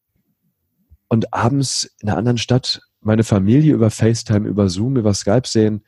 und 1.09 1.33
abends 1.33 1.95
in 1.99 2.07
einer 2.07 2.17
anderen 2.17 2.37
Stadt 2.37 2.81
meine 3.01 3.23
Familie 3.23 3.73
über 3.73 3.89
FaceTime, 3.89 4.47
über 4.47 4.69
Zoom, 4.69 4.95
über 4.95 5.13
Skype 5.13 5.47
sehen. 5.47 5.83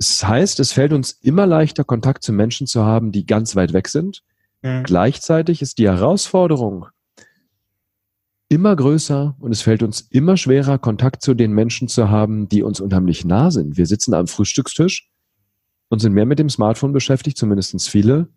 Das 0.00 0.26
heißt, 0.26 0.60
es 0.60 0.72
fällt 0.72 0.94
uns 0.94 1.12
immer 1.20 1.46
leichter, 1.46 1.84
Kontakt 1.84 2.24
zu 2.24 2.32
Menschen 2.32 2.66
zu 2.66 2.84
haben, 2.86 3.12
die 3.12 3.26
ganz 3.26 3.54
weit 3.54 3.74
weg 3.74 3.86
sind. 3.86 4.22
Mhm. 4.62 4.82
Gleichzeitig 4.84 5.60
ist 5.60 5.76
die 5.76 5.88
Herausforderung 5.88 6.86
immer 8.48 8.74
größer 8.74 9.36
und 9.38 9.52
es 9.52 9.60
fällt 9.60 9.82
uns 9.82 10.00
immer 10.00 10.38
schwerer, 10.38 10.78
Kontakt 10.78 11.22
zu 11.22 11.34
den 11.34 11.52
Menschen 11.52 11.86
zu 11.86 12.08
haben, 12.08 12.48
die 12.48 12.62
uns 12.62 12.80
unheimlich 12.80 13.26
nah 13.26 13.50
sind. 13.50 13.76
Wir 13.76 13.84
sitzen 13.84 14.14
am 14.14 14.26
Frühstückstisch 14.26 15.10
und 15.90 15.98
sind 15.98 16.14
mehr 16.14 16.26
mit 16.26 16.38
dem 16.38 16.48
Smartphone 16.48 16.92
beschäftigt, 16.92 17.36
zumindest 17.36 17.90
viele, 17.90 18.28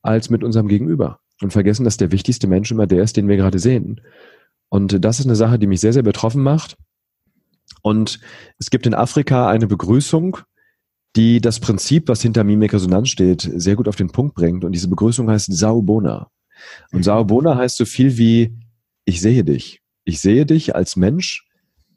als 0.00 0.30
mit 0.30 0.42
unserem 0.42 0.66
Gegenüber. 0.66 1.20
Und 1.42 1.52
vergessen, 1.52 1.84
dass 1.84 1.98
der 1.98 2.10
wichtigste 2.10 2.46
Mensch 2.46 2.70
immer 2.70 2.86
der 2.86 3.02
ist, 3.02 3.18
den 3.18 3.28
wir 3.28 3.36
gerade 3.36 3.58
sehen. 3.58 4.00
Und 4.70 5.04
das 5.04 5.20
ist 5.20 5.26
eine 5.26 5.36
Sache, 5.36 5.58
die 5.58 5.66
mich 5.66 5.80
sehr, 5.80 5.92
sehr 5.92 6.02
betroffen 6.02 6.42
macht. 6.42 6.78
Und 7.82 8.18
es 8.58 8.70
gibt 8.70 8.86
in 8.86 8.94
Afrika 8.94 9.48
eine 9.48 9.66
Begrüßung, 9.66 10.38
die 11.16 11.40
das 11.40 11.60
Prinzip, 11.60 12.08
was 12.08 12.22
hinter 12.22 12.44
Mimikresonanz 12.44 13.08
steht, 13.10 13.50
sehr 13.54 13.76
gut 13.76 13.88
auf 13.88 13.96
den 13.96 14.10
Punkt 14.10 14.34
bringt. 14.34 14.64
Und 14.64 14.72
diese 14.72 14.88
Begrüßung 14.88 15.28
heißt 15.28 15.52
Saubona. 15.52 16.30
Und 16.90 17.00
mhm. 17.00 17.02
Saubona 17.04 17.56
heißt 17.56 17.76
so 17.76 17.84
viel 17.84 18.16
wie, 18.16 18.56
ich 19.04 19.20
sehe 19.20 19.44
dich. 19.44 19.80
Ich 20.04 20.20
sehe 20.20 20.46
dich 20.46 20.74
als 20.74 20.96
Mensch. 20.96 21.46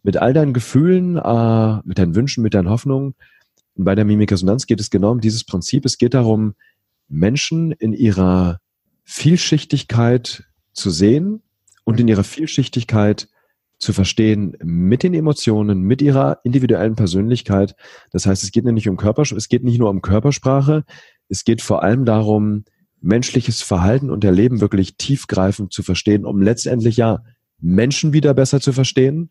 mit 0.03 0.17
all 0.17 0.33
deinen 0.33 0.53
Gefühlen, 0.53 1.17
äh, 1.17 1.79
mit 1.83 1.97
deinen 1.97 2.13
Wünschen, 2.13 2.43
mit 2.43 2.53
deinen 2.53 2.69
Hoffnungen. 2.69 3.15
Und 3.73 3.85
bei 3.85 3.95
der 3.95 4.05
Mimikresonanz 4.05 4.67
geht 4.67 4.79
es 4.79 4.91
genau 4.91 5.11
um 5.11 5.19
dieses 5.19 5.43
Prinzip. 5.43 5.83
Es 5.83 5.97
geht 5.97 6.13
darum, 6.13 6.53
Menschen 7.07 7.71
in 7.71 7.91
ihrer 7.91 8.59
Vielschichtigkeit 9.03 10.43
zu 10.73 10.91
sehen 10.91 11.41
und 11.85 11.99
in 11.99 12.07
ihrer 12.07 12.23
Vielschichtigkeit 12.23 13.27
zu 13.85 13.93
verstehen 13.93 14.57
mit 14.63 15.03
den 15.03 15.13
Emotionen, 15.13 15.81
mit 15.81 16.01
ihrer 16.01 16.39
individuellen 16.43 16.95
Persönlichkeit. 16.95 17.75
Das 18.11 18.25
heißt, 18.25 18.43
es 18.43 18.51
geht 18.51 18.65
nicht 18.65 18.89
um 18.89 18.97
Körpersprache, 18.97 19.37
es 19.37 19.47
geht 19.47 19.63
nicht 19.63 19.79
nur 19.79 19.89
um 19.89 20.01
Körpersprache, 20.01 20.83
es 21.29 21.45
geht 21.45 21.61
vor 21.61 21.83
allem 21.83 22.03
darum, 22.03 22.65
menschliches 22.99 23.61
Verhalten 23.61 24.09
und 24.09 24.23
Erleben 24.23 24.59
wirklich 24.59 24.97
tiefgreifend 24.97 25.71
zu 25.71 25.83
verstehen, 25.83 26.25
um 26.25 26.41
letztendlich 26.41 26.97
ja 26.97 27.23
Menschen 27.59 28.11
wieder 28.11 28.33
besser 28.33 28.59
zu 28.59 28.73
verstehen. 28.73 29.29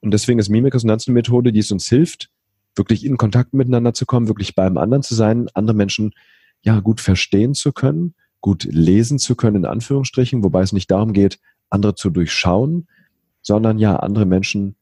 Und 0.00 0.12
deswegen 0.12 0.38
ist 0.38 0.50
Mimikresonanz 0.50 1.08
eine 1.08 1.14
Methode, 1.14 1.50
die 1.52 1.60
es 1.60 1.72
uns 1.72 1.88
hilft, 1.88 2.28
wirklich 2.74 3.04
in 3.04 3.16
Kontakt 3.16 3.54
miteinander 3.54 3.94
zu 3.94 4.04
kommen, 4.04 4.28
wirklich 4.28 4.54
beim 4.54 4.76
anderen 4.76 5.02
zu 5.02 5.14
sein, 5.14 5.48
andere 5.54 5.76
Menschen 5.76 6.12
ja 6.60 6.80
gut 6.80 7.00
verstehen 7.00 7.54
zu 7.54 7.72
können, 7.72 8.14
gut 8.40 8.64
lesen 8.64 9.18
zu 9.18 9.34
können, 9.34 9.56
in 9.56 9.64
Anführungsstrichen, 9.64 10.44
wobei 10.44 10.60
es 10.60 10.72
nicht 10.72 10.90
darum 10.90 11.14
geht, 11.14 11.38
andere 11.70 11.94
zu 11.94 12.10
durchschauen, 12.10 12.86
sondern 13.46 13.78
ja, 13.78 13.94
andere 13.94 14.26
Menschen 14.26 14.74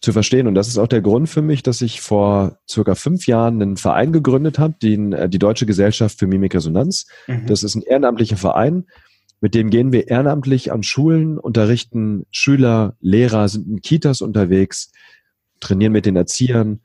zu 0.00 0.12
verstehen. 0.12 0.46
Und 0.46 0.54
das 0.54 0.68
ist 0.68 0.78
auch 0.78 0.86
der 0.86 1.02
Grund 1.02 1.28
für 1.28 1.42
mich, 1.42 1.64
dass 1.64 1.80
ich 1.80 2.00
vor 2.00 2.58
circa 2.70 2.94
fünf 2.94 3.26
Jahren 3.26 3.60
einen 3.60 3.76
Verein 3.76 4.12
gegründet 4.12 4.60
habe, 4.60 4.74
den, 4.80 5.12
äh, 5.12 5.28
die 5.28 5.40
Deutsche 5.40 5.66
Gesellschaft 5.66 6.18
für 6.18 6.28
Mimikresonanz. 6.28 7.06
Mhm. 7.26 7.46
Das 7.46 7.64
ist 7.64 7.74
ein 7.74 7.82
ehrenamtlicher 7.82 8.36
Verein, 8.36 8.84
mit 9.40 9.54
dem 9.56 9.68
gehen 9.68 9.92
wir 9.92 10.08
ehrenamtlich 10.08 10.70
an 10.70 10.84
Schulen, 10.84 11.38
unterrichten 11.38 12.24
Schüler, 12.30 12.96
Lehrer, 13.00 13.48
sind 13.48 13.66
in 13.66 13.82
Kitas 13.82 14.20
unterwegs, 14.20 14.92
trainieren 15.58 15.92
mit 15.92 16.06
den 16.06 16.14
Erziehern, 16.14 16.80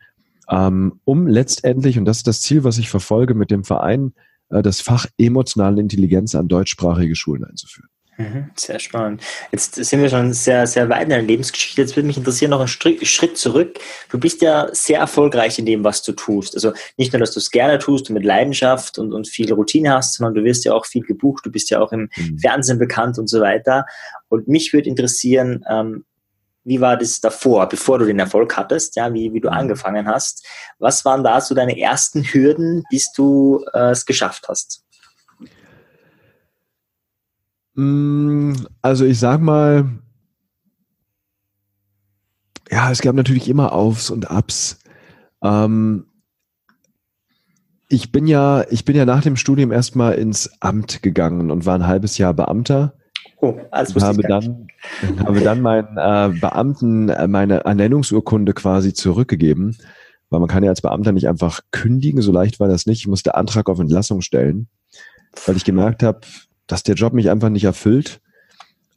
ähm, 0.50 1.00
um 1.06 1.28
letztendlich, 1.28 2.00
und 2.00 2.06
das 2.06 2.18
ist 2.18 2.28
das 2.28 2.42
Ziel, 2.42 2.64
was 2.64 2.80
ich 2.80 2.90
verfolge 2.90 3.36
mit 3.36 3.52
dem 3.52 3.64
Verein, 3.64 4.14
äh, 4.50 4.64
das 4.64 4.82
Fach 4.82 5.06
emotionale 5.20 5.80
Intelligenz 5.80 6.34
an 6.34 6.48
deutschsprachige 6.48 7.16
Schulen 7.16 7.44
einzuführen. 7.44 7.90
Mhm, 8.20 8.52
sehr 8.54 8.80
spannend. 8.80 9.24
Jetzt 9.50 9.76
sind 9.76 10.02
wir 10.02 10.10
schon 10.10 10.34
sehr, 10.34 10.68
sehr 10.68 10.90
weit 10.90 11.04
in 11.04 11.10
der 11.10 11.22
Lebensgeschichte. 11.22 11.80
Jetzt 11.80 11.96
würde 11.96 12.06
mich 12.06 12.18
interessieren, 12.18 12.52
noch 12.52 12.60
einen 12.60 12.68
Schritt 12.68 13.38
zurück. 13.38 13.80
Du 14.10 14.20
bist 14.20 14.42
ja 14.42 14.68
sehr 14.74 15.00
erfolgreich 15.00 15.58
in 15.58 15.66
dem, 15.66 15.86
was 15.86 16.04
du 16.04 16.12
tust. 16.12 16.54
Also 16.54 16.74
nicht 16.98 17.14
nur, 17.14 17.22
dass 17.22 17.32
du 17.32 17.40
es 17.40 17.50
gerne 17.50 17.80
tust 17.80 18.10
und 18.10 18.16
mit 18.16 18.26
Leidenschaft 18.26 19.00
und, 19.00 19.14
und 19.14 19.30
viel 19.30 19.54
Routine 19.54 19.94
hast, 19.94 20.16
sondern 20.16 20.34
du 20.34 20.44
wirst 20.44 20.66
ja 20.66 20.74
auch 20.74 20.86
viel 20.86 21.04
gebucht. 21.04 21.46
Du 21.46 21.50
bist 21.50 21.70
ja 21.70 21.80
auch 21.80 21.94
im 21.94 22.10
mhm. 22.18 22.38
Fernsehen 22.40 22.78
bekannt 22.78 23.18
und 23.18 23.28
so 23.28 23.40
weiter. 23.40 23.86
Und 24.28 24.50
mich 24.50 24.74
würde 24.74 24.90
interessieren, 24.90 25.64
ähm, 25.70 26.04
wie 26.66 26.82
war 26.82 26.98
das 26.98 27.22
davor, 27.22 27.70
bevor 27.70 28.00
du 28.00 28.06
den 28.06 28.20
Erfolg 28.20 28.58
hattest, 28.58 28.98
ja, 28.98 29.14
wie, 29.14 29.34
wie 29.34 29.40
du 29.40 29.48
mhm. 29.48 29.56
angefangen 29.56 30.10
hast? 30.10 30.46
Was 30.78 31.06
waren 31.06 31.24
da 31.24 31.40
so 31.40 31.56
deine 31.56 31.80
ersten 31.80 32.26
Hürden, 32.26 32.84
bis 32.92 33.14
du 33.14 33.64
äh, 33.74 33.92
es 33.92 34.06
geschafft 34.06 34.50
hast? 34.50 34.84
Mm, 37.80 38.56
also 38.82 39.06
ich 39.06 39.20
sag 39.20 39.40
mal, 39.40 39.90
ja, 42.70 42.92
es 42.92 43.00
gab 43.00 43.16
natürlich 43.16 43.48
immer 43.48 43.72
Aufs 43.72 44.10
und 44.10 44.30
Abs. 44.30 44.80
Ähm, 45.42 46.06
ich 47.88 48.12
bin 48.12 48.28
ja, 48.28 48.66
ich 48.70 48.84
bin 48.84 48.98
ja 48.98 49.06
nach 49.06 49.24
dem 49.24 49.38
Studium 49.38 49.72
erstmal 49.72 50.16
ins 50.16 50.52
Amt 50.60 51.02
gegangen 51.02 51.52
und 51.52 51.66
war 51.66 51.76
ein 51.76 51.88
halbes 51.88 52.18
Jahr 52.18 52.34
Beamter. 52.34 52.96
Oh, 53.38 53.58
alles 53.72 53.96
und 53.96 54.04
habe 54.04 54.24
dann, 54.24 54.68
habe 55.26 55.40
dann 55.40 55.62
meinen 55.62 55.98
äh, 55.98 56.38
Beamten 56.38 57.08
äh, 57.08 57.30
meine 57.30 57.64
Ernennungsurkunde 57.64 58.54
quasi 58.54 58.94
zurückgegeben, 58.94 59.78
weil 60.30 60.42
man 60.42 60.50
kann 60.50 60.66
ja 60.66 60.70
als 60.70 60.82
Beamter 60.82 61.14
nicht 61.14 61.30
einfach 61.30 61.62
kündigen, 61.72 62.22
so 62.22 62.34
leicht 62.34 62.60
war 62.60 62.68
das 62.68 62.86
nicht. 62.86 63.00
Ich 63.00 63.08
musste 63.08 63.36
Antrag 63.36 63.70
auf 63.70 63.80
Entlassung 63.80 64.20
stellen, 64.20 64.68
weil 65.46 65.56
ich 65.56 65.64
gemerkt 65.64 66.04
habe, 66.04 66.20
dass 66.70 66.84
der 66.84 66.96
Job 66.96 67.14
mich 67.14 67.30
einfach 67.30 67.50
nicht 67.50 67.66
erfüllt. 67.66 68.22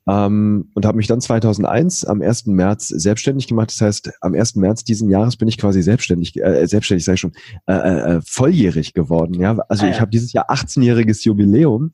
Ähm, 0.06 0.68
und 0.74 0.84
habe 0.84 0.96
mich 0.96 1.06
dann 1.06 1.20
2001 1.20 2.04
am 2.04 2.22
1. 2.22 2.46
März 2.46 2.88
selbstständig 2.88 3.46
gemacht. 3.46 3.70
Das 3.70 3.80
heißt, 3.80 4.12
am 4.20 4.34
1. 4.34 4.56
März 4.56 4.82
diesen 4.82 5.08
Jahres 5.08 5.36
bin 5.36 5.46
ich 5.46 5.58
quasi 5.58 5.80
selbstständig, 5.80 6.36
äh, 6.42 6.66
selbstständig 6.66 7.04
sage 7.04 7.14
ich 7.14 7.20
schon, 7.20 7.32
äh, 7.66 7.74
äh, 8.16 8.20
volljährig 8.26 8.94
geworden. 8.94 9.34
Ja, 9.34 9.58
also 9.68 9.84
ah, 9.84 9.86
ja. 9.86 9.94
ich 9.94 10.00
habe 10.00 10.10
dieses 10.10 10.32
Jahr 10.32 10.50
18-jähriges 10.50 11.24
Jubiläum. 11.24 11.92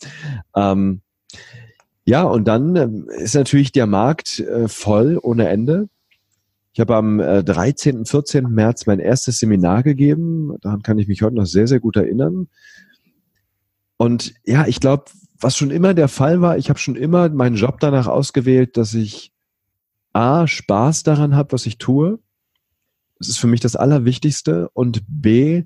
Ähm, 0.56 1.02
ja, 2.06 2.22
und 2.22 2.48
dann 2.48 2.76
äh, 2.76 3.22
ist 3.22 3.34
natürlich 3.34 3.72
der 3.72 3.86
Markt 3.86 4.40
äh, 4.40 4.68
voll 4.68 5.18
ohne 5.22 5.48
Ende. 5.48 5.88
Ich 6.72 6.80
habe 6.80 6.96
am 6.96 7.20
äh, 7.20 7.44
13. 7.44 8.06
14. 8.06 8.44
März 8.44 8.86
mein 8.86 9.00
erstes 9.00 9.38
Seminar 9.38 9.82
gegeben. 9.82 10.56
Daran 10.62 10.82
kann 10.82 10.98
ich 10.98 11.08
mich 11.08 11.20
heute 11.20 11.36
noch 11.36 11.44
sehr, 11.44 11.66
sehr 11.66 11.80
gut 11.80 11.96
erinnern. 11.96 12.48
Und 13.98 14.32
ja, 14.46 14.66
ich 14.66 14.80
glaube, 14.80 15.04
was 15.40 15.56
schon 15.56 15.70
immer 15.70 15.94
der 15.94 16.08
Fall 16.08 16.40
war, 16.40 16.58
ich 16.58 16.68
habe 16.68 16.78
schon 16.78 16.96
immer 16.96 17.28
meinen 17.28 17.56
Job 17.56 17.78
danach 17.80 18.06
ausgewählt, 18.06 18.76
dass 18.76 18.94
ich 18.94 19.32
A, 20.12 20.46
Spaß 20.46 21.02
daran 21.04 21.36
habe, 21.36 21.52
was 21.52 21.66
ich 21.66 21.78
tue. 21.78 22.18
Das 23.18 23.28
ist 23.28 23.38
für 23.38 23.46
mich 23.46 23.60
das 23.60 23.76
Allerwichtigste. 23.76 24.68
Und 24.72 25.02
B, 25.08 25.64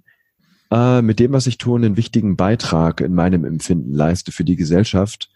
äh, 0.70 1.02
mit 1.02 1.20
dem, 1.20 1.32
was 1.32 1.46
ich 1.46 1.58
tue, 1.58 1.78
einen 1.78 1.96
wichtigen 1.96 2.36
Beitrag 2.36 3.00
in 3.00 3.14
meinem 3.14 3.44
Empfinden 3.44 3.92
leiste 3.94 4.32
für 4.32 4.44
die 4.44 4.56
Gesellschaft. 4.56 5.30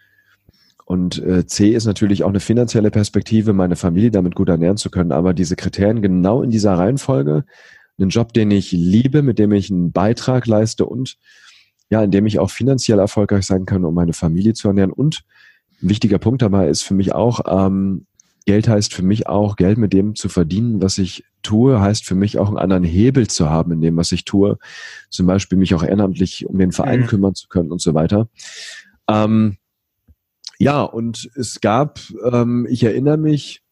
Und 0.85 1.19
äh, 1.19 1.47
C 1.47 1.71
ist 1.71 1.87
natürlich 1.87 2.25
auch 2.25 2.29
eine 2.29 2.41
finanzielle 2.41 2.91
Perspektive, 2.91 3.53
meine 3.53 3.77
Familie 3.77 4.11
damit 4.11 4.35
gut 4.35 4.49
ernähren 4.49 4.77
zu 4.77 4.91
können. 4.91 5.13
Aber 5.13 5.35
diese 5.35 5.57
Kriterien 5.57 6.03
genau 6.03 6.43
in 6.43 6.51
dieser 6.51 6.75
Reihenfolge, 6.75 7.45
einen 7.99 8.11
Job, 8.11 8.33
den 8.33 8.51
ich 8.51 8.73
liebe, 8.73 9.23
mit 9.23 9.39
dem 9.39 9.53
ich 9.53 9.71
einen 9.71 9.93
Beitrag 9.93 10.47
leiste 10.47 10.87
und 10.87 11.17
ja, 11.91 12.03
in 12.03 12.11
dem 12.11 12.27
ich 12.27 12.39
auch 12.39 12.51
finanziell 12.51 12.99
erfolgreich 12.99 13.47
sein 13.47 13.65
kann, 13.65 13.85
um 13.85 13.95
meine 13.95 14.13
Familie 14.13 14.55
zu 14.55 14.69
ernähren. 14.69 14.93
Und 14.93 15.25
ein 15.83 15.89
wichtiger 15.89 16.19
Punkt 16.19 16.43
dabei 16.43 16.69
ist 16.69 16.83
für 16.83 16.95
mich 16.95 17.15
auch, 17.15 17.41
ähm, 17.47 18.07
Geld 18.47 18.69
heißt 18.69 18.95
für 18.95 19.03
mich 19.03 19.27
auch, 19.27 19.57
Geld 19.57 19.77
mit 19.77 19.93
dem 19.93 20.15
zu 20.15 20.29
verdienen, 20.29 20.81
was 20.81 20.99
ich 20.99 21.25
tue, 21.43 21.81
heißt 21.81 22.05
für 22.05 22.15
mich 22.15 22.39
auch 22.39 22.49
einen 22.49 22.59
anderen 22.59 22.85
Hebel 22.85 23.27
zu 23.27 23.51
haben 23.51 23.73
in 23.73 23.81
dem, 23.81 23.97
was 23.97 24.13
ich 24.13 24.25
tue. 24.25 24.59
Zum 25.11 25.27
Beispiel 25.27 25.59
mich 25.59 25.75
auch 25.75 25.83
ehrenamtlich 25.83 26.47
um 26.47 26.59
den 26.59 26.73
Verein 26.73 27.01
mhm. 27.01 27.07
kümmern 27.07 27.35
zu 27.35 27.49
können 27.49 27.73
und 27.73 27.81
so 27.81 27.95
weiter. 27.95 28.29
Ähm, 29.09 29.57
ja, 30.59 30.83
und 30.83 31.29
es 31.35 31.61
gab, 31.61 32.01
ähm, 32.25 32.67
ich 32.71 32.85
erinnere 32.85 33.17
mich 33.17 33.63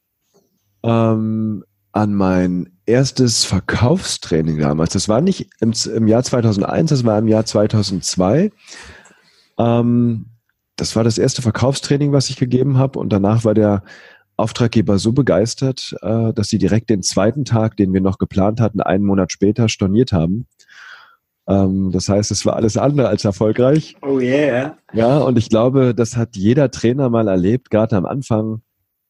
ähm, 0.83 1.65
an 1.95 2.13
mein 2.13 2.71
erstes 2.87 3.45
Verkaufstraining 3.45 4.59
damals. 4.59 4.93
Das 4.93 5.09
war 5.09 5.21
nicht 5.21 5.49
im, 5.61 5.73
im 5.95 6.09
Jahr 6.09 6.25
2001, 6.25 6.91
das 6.91 7.05
war 7.05 7.19
im 7.19 7.29
Jahr 7.29 7.47
2002. 7.47 8.51
Ähm, 9.59 10.27
das 10.75 10.97
war 10.97 11.05
das 11.05 11.19
erste 11.19 11.41
Verkaufstraining, 11.41 12.11
was 12.11 12.31
ich 12.31 12.37
gegeben 12.37 12.79
habe. 12.79 12.99
Und 12.99 13.13
danach 13.13 13.45
war 13.45 13.55
der 13.55 13.85
Auftraggeber 14.37 14.99
so 14.99 15.13
begeistert, 15.13 15.95
äh, 16.03 16.33
dass 16.33 16.49
sie 16.49 16.59
direkt 16.59 16.91
den 16.91 17.05
zweiten 17.05 17.45
Tag, 17.45 17.77
den 17.77 17.93
wir 17.95 18.01
noch 18.01 18.19
geplant 18.19 18.61
hatten, 18.61 18.81
einen 18.81 19.05
Monat 19.05 19.31
später 19.31 19.69
storniert 19.69 20.13
haben. 20.13 20.49
Ähm, 21.47 21.93
das 21.93 22.09
heißt, 22.09 22.33
es 22.33 22.45
war 22.45 22.57
alles 22.57 22.77
andere 22.77 23.07
als 23.07 23.25
erfolgreich. 23.25 23.95
Oh 24.03 24.19
yeah. 24.19 24.77
Ja, 24.93 25.19
und 25.19 25.39
ich 25.39 25.49
glaube, 25.49 25.95
das 25.95 26.17
hat 26.17 26.35
jeder 26.35 26.73
Trainer 26.73 27.09
mal 27.09 27.29
erlebt, 27.29 27.71
gerade 27.71 27.97
am 27.97 28.05
Anfang, 28.05 28.63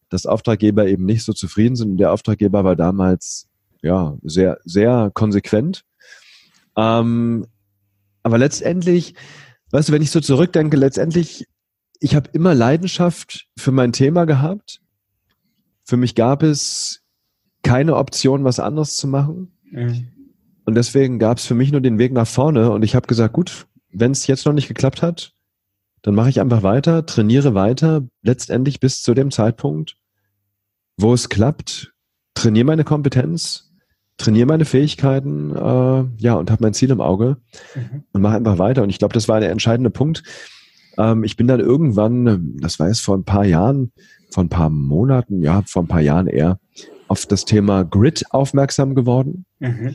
dass 0.09 0.27
Auftraggeber 0.27 0.87
eben 0.87 1.05
nicht 1.05 1.25
so 1.25 1.33
zufrieden 1.33 1.77
sind. 1.77 1.93
Und 1.93 1.97
der 1.99 2.13
Auftraggeber 2.13 2.65
war 2.65 2.77
damals 2.77 3.49
ja, 3.83 4.17
sehr, 4.23 4.59
sehr 4.65 5.11
konsequent. 5.13 5.85
Ähm, 6.77 7.47
aber 8.23 8.39
letztendlich, 8.39 9.15
weißt 9.71 9.89
du, 9.89 9.93
wenn 9.93 10.03
ich 10.03 10.11
so 10.11 10.21
zurückdenke, 10.21 10.77
letztendlich, 10.77 11.47
ich 12.01 12.15
habe 12.15 12.31
immer 12.33 12.55
Leidenschaft 12.55 13.47
für 13.59 13.73
mein 13.73 13.93
Thema 13.93 14.25
gehabt. 14.25 14.81
Für 15.85 15.97
mich 15.97 16.15
gab 16.15 16.43
es 16.43 17.03
keine 17.63 17.97
Option, 17.97 18.45
was 18.45 18.59
anderes 18.59 18.97
zu 18.97 19.07
machen. 19.07 19.53
Mhm. 19.71 20.09
Und 20.65 20.75
deswegen 20.75 21.19
gab 21.19 21.39
es 21.39 21.45
für 21.45 21.55
mich 21.55 21.71
nur 21.71 21.83
den 21.83 21.99
Weg 21.99 22.13
nach 22.13 22.27
vorne. 22.27 22.71
Und 22.71 22.83
ich 22.83 22.95
habe 22.95 23.07
gesagt, 23.07 23.35
gut, 23.35 23.67
wenn 23.91 24.13
es 24.13 24.27
jetzt 24.27 24.47
noch 24.47 24.55
nicht 24.55 24.69
geklappt 24.69 25.03
hat, 25.03 25.34
dann 26.05 26.15
mache 26.15 26.29
ich 26.29 26.39
einfach 26.39 26.63
weiter, 26.63 27.07
trainiere 27.07 27.55
weiter, 27.55 28.03
letztendlich 28.23 28.79
bis 28.79 29.01
zu 29.01 29.15
dem 29.15 29.31
Zeitpunkt, 29.31 29.97
wo 30.99 31.15
es 31.15 31.31
klappt, 31.31 31.95
trainiere 32.35 32.67
meine 32.67 32.85
Kompetenz, 32.85 33.73
trainiere 34.19 34.47
meine 34.47 34.67
Fähigkeiten, 34.67 35.57
äh, 35.57 36.05
ja, 36.23 36.35
und 36.35 36.51
habe 36.51 36.63
mein 36.63 36.75
Ziel 36.75 36.91
im 36.91 37.01
Auge 37.01 37.39
mhm. 37.75 38.05
und 38.13 38.21
mache 38.21 38.37
einfach 38.37 38.59
weiter. 38.59 38.83
Und 38.83 38.91
ich 38.91 38.99
glaube, 38.99 39.15
das 39.15 39.29
war 39.29 39.41
der 39.41 39.51
entscheidende 39.51 39.89
Punkt. 39.89 40.23
Ähm, 40.99 41.25
ich 41.25 41.39
bin 41.39 41.47
dann 41.47 41.61
irgendwann, 41.61 42.55
das 42.61 42.79
war 42.79 42.89
jetzt 42.89 43.01
vor 43.01 43.17
ein 43.17 43.25
paar 43.25 43.47
Jahren, 43.47 43.91
vor 44.31 44.45
ein 44.45 44.51
paar 44.51 44.69
Monaten, 44.69 45.43
ja, 45.43 45.63
vor 45.67 45.85
ein 45.85 45.89
paar 45.89 46.03
Jahren 46.03 46.27
eher, 46.27 46.61
auf 47.09 47.25
das 47.25 47.47
Thema 47.47 47.83
Grid 47.83 48.25
aufmerksam 48.29 48.95
geworden. 48.95 49.47
Mhm. 49.59 49.95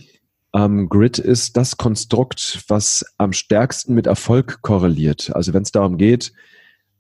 Ähm, 0.54 0.90
Grid 0.90 1.20
ist 1.20 1.58
das 1.58 1.78
Konstrukt, 1.78 2.64
was 2.68 3.06
am 3.18 3.34
stärksten 3.34 3.94
mit 3.94 4.08
Erfolg 4.08 4.62
korreliert. 4.62 5.36
Also 5.36 5.54
wenn 5.54 5.64
es 5.64 5.72
darum 5.72 5.98
geht, 5.98 6.34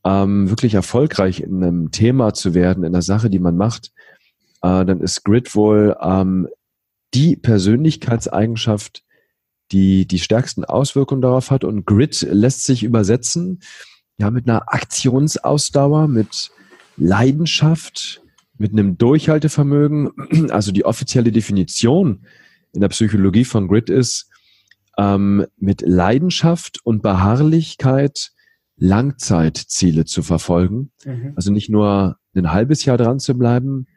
ähm, 0.05 0.49
wirklich 0.49 0.75
erfolgreich 0.75 1.41
in 1.41 1.63
einem 1.63 1.91
Thema 1.91 2.33
zu 2.33 2.53
werden, 2.53 2.83
in 2.83 2.93
einer 2.93 3.01
Sache, 3.01 3.29
die 3.29 3.39
man 3.39 3.57
macht, 3.57 3.91
äh, 4.61 4.85
dann 4.85 5.01
ist 5.01 5.23
Grit 5.23 5.55
wohl 5.55 5.95
ähm, 6.01 6.47
die 7.13 7.35
Persönlichkeitseigenschaft, 7.35 9.03
die 9.71 10.07
die 10.07 10.19
stärksten 10.19 10.63
Auswirkungen 10.63 11.21
darauf 11.21 11.51
hat. 11.51 11.63
Und 11.63 11.85
Grit 11.85 12.21
lässt 12.21 12.65
sich 12.65 12.83
übersetzen, 12.83 13.61
ja, 14.17 14.31
mit 14.31 14.47
einer 14.47 14.73
Aktionsausdauer, 14.73 16.07
mit 16.07 16.51
Leidenschaft, 16.97 18.21
mit 18.57 18.73
einem 18.73 18.97
Durchhaltevermögen. 18.97 20.11
Also 20.51 20.71
die 20.71 20.85
offizielle 20.85 21.31
Definition 21.31 22.25
in 22.73 22.81
der 22.81 22.89
Psychologie 22.89 23.45
von 23.45 23.67
Grit 23.67 23.89
ist, 23.89 24.29
ähm, 24.97 25.45
mit 25.57 25.81
Leidenschaft 25.81 26.79
und 26.83 27.01
Beharrlichkeit 27.01 28.31
Langzeitziele 28.77 30.05
zu 30.05 30.23
verfolgen. 30.23 30.91
Mhm. 31.05 31.33
Also 31.35 31.51
nicht 31.51 31.69
nur 31.69 32.17
ein 32.33 32.51
halbes 32.51 32.85
Jahr 32.85 32.97
dran 32.97 33.19
zu 33.19 33.37
bleiben, 33.37 33.87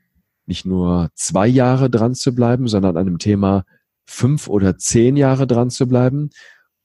nicht 0.46 0.64
nur 0.66 1.10
zwei 1.14 1.46
Jahre 1.46 1.88
dran 1.88 2.14
zu 2.14 2.34
bleiben, 2.34 2.66
sondern 2.66 2.96
an 2.96 3.06
einem 3.06 3.18
Thema 3.18 3.64
fünf 4.04 4.48
oder 4.48 4.76
zehn 4.78 5.16
Jahre 5.16 5.46
dran 5.46 5.70
zu 5.70 5.86
bleiben 5.86 6.30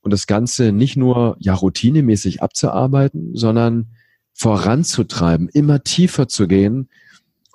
und 0.01 0.11
das 0.11 0.27
Ganze 0.27 0.71
nicht 0.71 0.95
nur 0.95 1.35
ja 1.39 1.53
routinemäßig 1.53 2.41
abzuarbeiten, 2.41 3.35
sondern 3.35 3.87
voranzutreiben, 4.33 5.49
immer 5.49 5.83
tiefer 5.83 6.27
zu 6.27 6.47
gehen. 6.47 6.89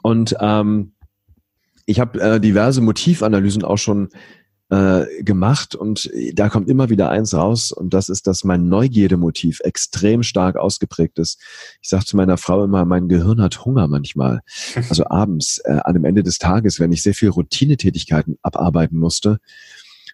Und 0.03 0.35
ähm, 0.41 0.92
ich 1.87 2.01
habe 2.01 2.21
äh, 2.21 2.41
diverse 2.41 2.81
Motivanalysen 2.81 3.65
auch 3.65 3.79
schon 3.79 4.09
äh, 4.73 5.23
gemacht 5.23 5.75
und 5.75 6.11
da 6.33 6.49
kommt 6.49 6.69
immer 6.69 6.89
wieder 6.89 7.11
eins 7.11 7.35
raus 7.35 7.73
und 7.73 7.93
das 7.93 8.09
ist, 8.09 8.27
dass 8.27 8.43
mein 8.43 8.69
Neugierdemotiv 8.69 9.61
extrem 9.61 10.23
stark 10.23 10.57
ausgeprägt 10.57 11.19
ist. 11.19 11.39
Ich 11.83 11.91
sage 11.91 12.07
zu 12.07 12.17
meiner 12.17 12.39
Frau 12.39 12.65
immer, 12.65 12.87
mein 12.87 13.09
Gehirn 13.09 13.43
hat 13.43 13.65
Hunger 13.65 13.87
manchmal. 13.87 14.41
Also 14.89 15.07
abends, 15.07 15.59
äh, 15.65 15.79
an 15.85 15.95
dem 15.95 16.05
Ende 16.05 16.23
des 16.23 16.39
Tages, 16.39 16.81
wenn 16.81 16.93
ich 16.93 17.03
sehr 17.03 17.15
viel 17.15 17.29
Routinetätigkeiten 17.29 18.39
abarbeiten 18.43 18.99
musste, 18.99 19.39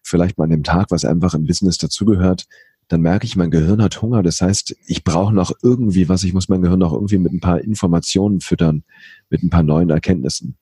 vielleicht 0.02 0.38
mal 0.38 0.44
an 0.44 0.50
dem 0.50 0.64
Tag, 0.64 0.90
was 0.90 1.04
einfach 1.04 1.34
im 1.34 1.44
Business 1.44 1.78
dazugehört, 1.78 2.46
dann 2.88 3.02
merke 3.02 3.26
ich, 3.26 3.36
mein 3.36 3.50
Gehirn 3.50 3.82
hat 3.82 4.00
Hunger. 4.02 4.22
Das 4.22 4.40
heißt, 4.40 4.74
ich 4.86 5.04
brauche 5.04 5.32
noch 5.32 5.52
irgendwie 5.62 6.08
was, 6.08 6.24
ich 6.24 6.32
muss 6.32 6.48
mein 6.48 6.62
Gehirn 6.62 6.78
noch 6.78 6.92
irgendwie 6.92 7.18
mit 7.18 7.32
ein 7.32 7.40
paar 7.40 7.60
Informationen 7.60 8.40
füttern, 8.40 8.82
mit 9.30 9.42
ein 9.42 9.50
paar 9.50 9.62
neuen 9.62 9.90
Erkenntnissen. 9.90 10.56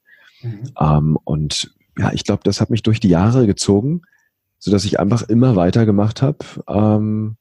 Mhm. 0.46 0.70
Ähm, 0.78 1.18
und 1.24 1.74
ja, 1.98 2.12
ich 2.12 2.24
glaube, 2.24 2.42
das 2.44 2.60
hat 2.60 2.70
mich 2.70 2.82
durch 2.82 3.00
die 3.00 3.08
Jahre 3.08 3.46
gezogen, 3.46 4.02
so 4.58 4.70
dass 4.70 4.84
ich 4.84 5.00
einfach 5.00 5.22
immer 5.22 5.56
weiter 5.56 5.86
gemacht 5.86 6.22
habe. 6.22 6.38
Ähm, 6.68 7.36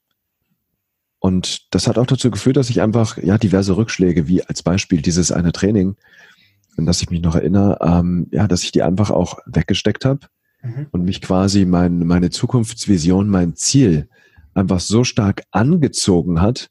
und 1.20 1.74
das 1.74 1.88
hat 1.88 1.98
auch 1.98 2.06
dazu 2.06 2.30
geführt, 2.30 2.58
dass 2.58 2.70
ich 2.70 2.82
einfach 2.82 3.18
ja 3.18 3.38
diverse 3.38 3.76
Rückschläge, 3.78 4.28
wie 4.28 4.44
als 4.44 4.64
Beispiel 4.64 5.02
dieses 5.02 5.32
eine 5.32 5.52
Training, 5.52 5.96
an 6.78 6.86
das 6.86 7.02
ich 7.02 7.10
mich 7.10 7.22
noch 7.22 7.36
erinnere, 7.36 7.80
ähm, 7.82 8.28
ja, 8.32 8.48
dass 8.48 8.64
ich 8.64 8.72
die 8.72 8.84
einfach 8.84 9.10
auch 9.10 9.40
weggesteckt 9.46 10.06
habe 10.06 10.28
mhm. 10.62 10.88
und 10.92 11.04
mich 11.04 11.22
quasi 11.22 11.66
mein, 11.66 12.06
meine 12.06 12.30
Zukunftsvision, 12.30 13.30
mein 13.30 13.56
Ziel 13.56 14.10
einfach 14.54 14.80
so 14.80 15.04
stark 15.04 15.44
angezogen 15.52 16.42
hat, 16.42 16.70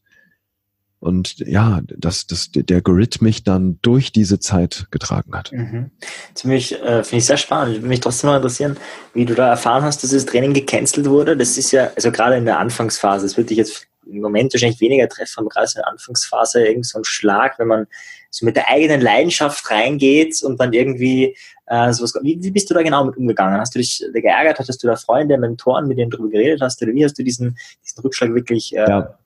und 1.05 1.37
ja, 1.41 1.83
dass 1.99 2.27
das, 2.27 2.51
der 2.51 2.81
Grid 2.81 3.21
mich 3.21 3.45
dann 3.45 3.79
durch 3.83 4.11
diese 4.11 4.41
Zeit 4.41 4.87
getragen 4.91 5.37
hat. 5.37 5.53
Mhm. 5.53 5.91
Ziemlich, 6.33 6.81
äh, 6.81 7.05
finde 7.05 7.19
ich 7.19 7.27
sehr 7.27 7.37
spannend. 7.37 7.75
Würde 7.75 7.87
mich 7.87 8.01
trotzdem 8.01 8.31
noch 8.31 8.37
interessieren, 8.37 8.79
wie 9.13 9.27
du 9.27 9.35
da 9.35 9.51
erfahren 9.51 9.83
hast, 9.83 10.03
dass 10.03 10.13
das 10.13 10.25
Training 10.25 10.55
gecancelt 10.55 11.07
wurde. 11.07 11.37
Das 11.37 11.59
ist 11.59 11.73
ja, 11.73 11.91
also 11.95 12.11
gerade 12.11 12.37
in 12.37 12.47
der 12.47 12.59
Anfangsphase, 12.59 13.27
das 13.27 13.37
würde 13.37 13.49
dich 13.49 13.59
jetzt 13.59 13.87
im 14.07 14.23
Moment 14.23 14.55
wahrscheinlich 14.55 14.81
weniger 14.81 15.07
treffen, 15.07 15.41
aber 15.41 15.51
gerade 15.51 15.67
in 15.75 15.81
der 15.83 15.89
Anfangsphase 15.89 16.67
irgend 16.67 16.87
so 16.87 16.99
ein 16.99 17.05
Schlag, 17.05 17.59
wenn 17.59 17.69
man 17.69 17.87
so 18.31 18.47
mit 18.47 18.57
der 18.57 18.71
eigenen 18.71 19.03
Leidenschaft 19.03 19.71
reingeht 19.71 20.43
und 20.43 20.59
dann 20.59 20.73
irgendwie 20.73 21.37
äh, 21.67 21.93
sowas. 21.93 22.15
Wie, 22.23 22.43
wie 22.43 22.51
bist 22.51 22.71
du 22.71 22.75
da 22.75 22.83
genau 22.83 23.05
mit 23.05 23.19
umgegangen? 23.19 23.61
Hast 23.61 23.75
du 23.75 23.79
dich 23.79 24.03
geärgert? 24.11 24.59
Hattest 24.59 24.83
du 24.83 24.87
da 24.87 24.97
Freunde, 24.97 25.37
Mentoren, 25.37 25.87
mit 25.87 25.99
denen 25.99 26.09
du 26.09 26.17
darüber 26.17 26.33
geredet 26.33 26.63
hast? 26.63 26.83
Oder 26.83 26.95
wie 26.95 27.05
hast 27.05 27.19
du 27.19 27.23
diesen, 27.23 27.59
diesen 27.85 28.03
Rückschlag 28.03 28.35
wirklich 28.35 28.75
äh, 28.75 28.89
ja 28.89 29.19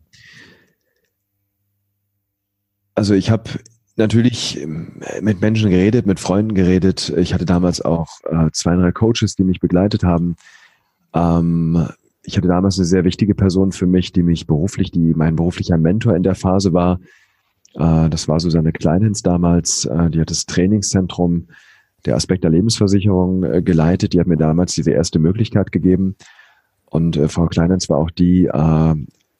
also 2.99 3.15
ich 3.15 3.31
habe 3.31 3.45
natürlich 3.97 4.61
ähm, 4.61 5.01
mit 5.21 5.41
Menschen 5.41 5.71
geredet, 5.71 6.05
mit 6.05 6.21
Freunden 6.21 6.55
geredet. 6.55 7.13
Ich 7.17 7.33
hatte 7.33 7.47
damals 7.47 7.81
auch 7.81 8.09
äh, 8.25 8.51
zwei, 8.53 8.77
drei 8.77 8.93
Coaches, 8.93 9.37
die 9.37 9.45
mich 9.45 9.61
begleitet 9.61 10.05
haben. 10.05 10.37
Ähm, 11.15 11.89
ich 12.23 12.37
hatte 12.37 12.49
damals 12.49 12.77
eine 12.77 12.85
sehr 12.85 13.05
wichtige 13.05 13.35
Person 13.35 13.73
für 13.73 13.87
mich, 13.87 14.13
die 14.13 14.23
mich 14.23 14.47
beruflich, 14.47 14.91
die 14.91 15.15
mein 15.15 15.37
beruflicher 15.37 15.79
Mentor 15.79 16.15
in 16.15 16.23
der 16.23 16.35
Phase 16.35 16.73
war. 16.73 17.01
Äh, 17.75 18.11
das 18.11 18.29
war 18.29 18.41
Susanne 18.41 18.73
Kleinhens 18.73 19.23
damals. 19.23 19.85
Äh, 19.85 20.11
die 20.11 20.21
hat 20.21 20.31
das 20.31 20.47
Trainingszentrum 20.47 21.47
der 22.05 22.17
Aspekt 22.17 22.45
der 22.45 22.51
Lebensversicherung 22.51 23.45
äh, 23.45 23.63
geleitet. 23.63 24.13
Die 24.13 24.21
hat 24.21 24.27
mir 24.27 24.37
damals 24.37 24.75
diese 24.75 24.91
erste 24.91 25.19
Möglichkeit 25.19 25.73
gegeben. 25.73 26.17
Und 26.87 27.17
äh, 27.17 27.29
Frau 27.29 27.47
Kleinhens 27.47 27.89
war 27.89 27.99
auch 27.99 28.11
die, 28.11 28.47
äh, 28.47 28.95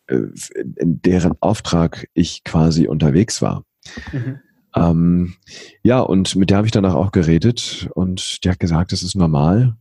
in 0.09 1.03
deren 1.03 1.35
Auftrag 1.41 2.09
ich 2.15 2.45
quasi 2.45 2.89
unterwegs 2.89 3.43
war. 3.43 3.65
Mhm. 4.13 4.41
Ähm, 4.75 5.35
ja, 5.83 6.01
und 6.01 6.37
mit 6.37 6.51
der 6.51 6.59
habe 6.59 6.67
ich 6.67 6.73
danach 6.73 6.95
auch 6.95 7.13
geredet 7.13 7.89
und 7.95 8.45
die 8.45 8.51
hat 8.51 8.61
gesagt, 8.61 8.93
es 8.93 9.03
ist 9.03 9.15
normal, 9.15 9.77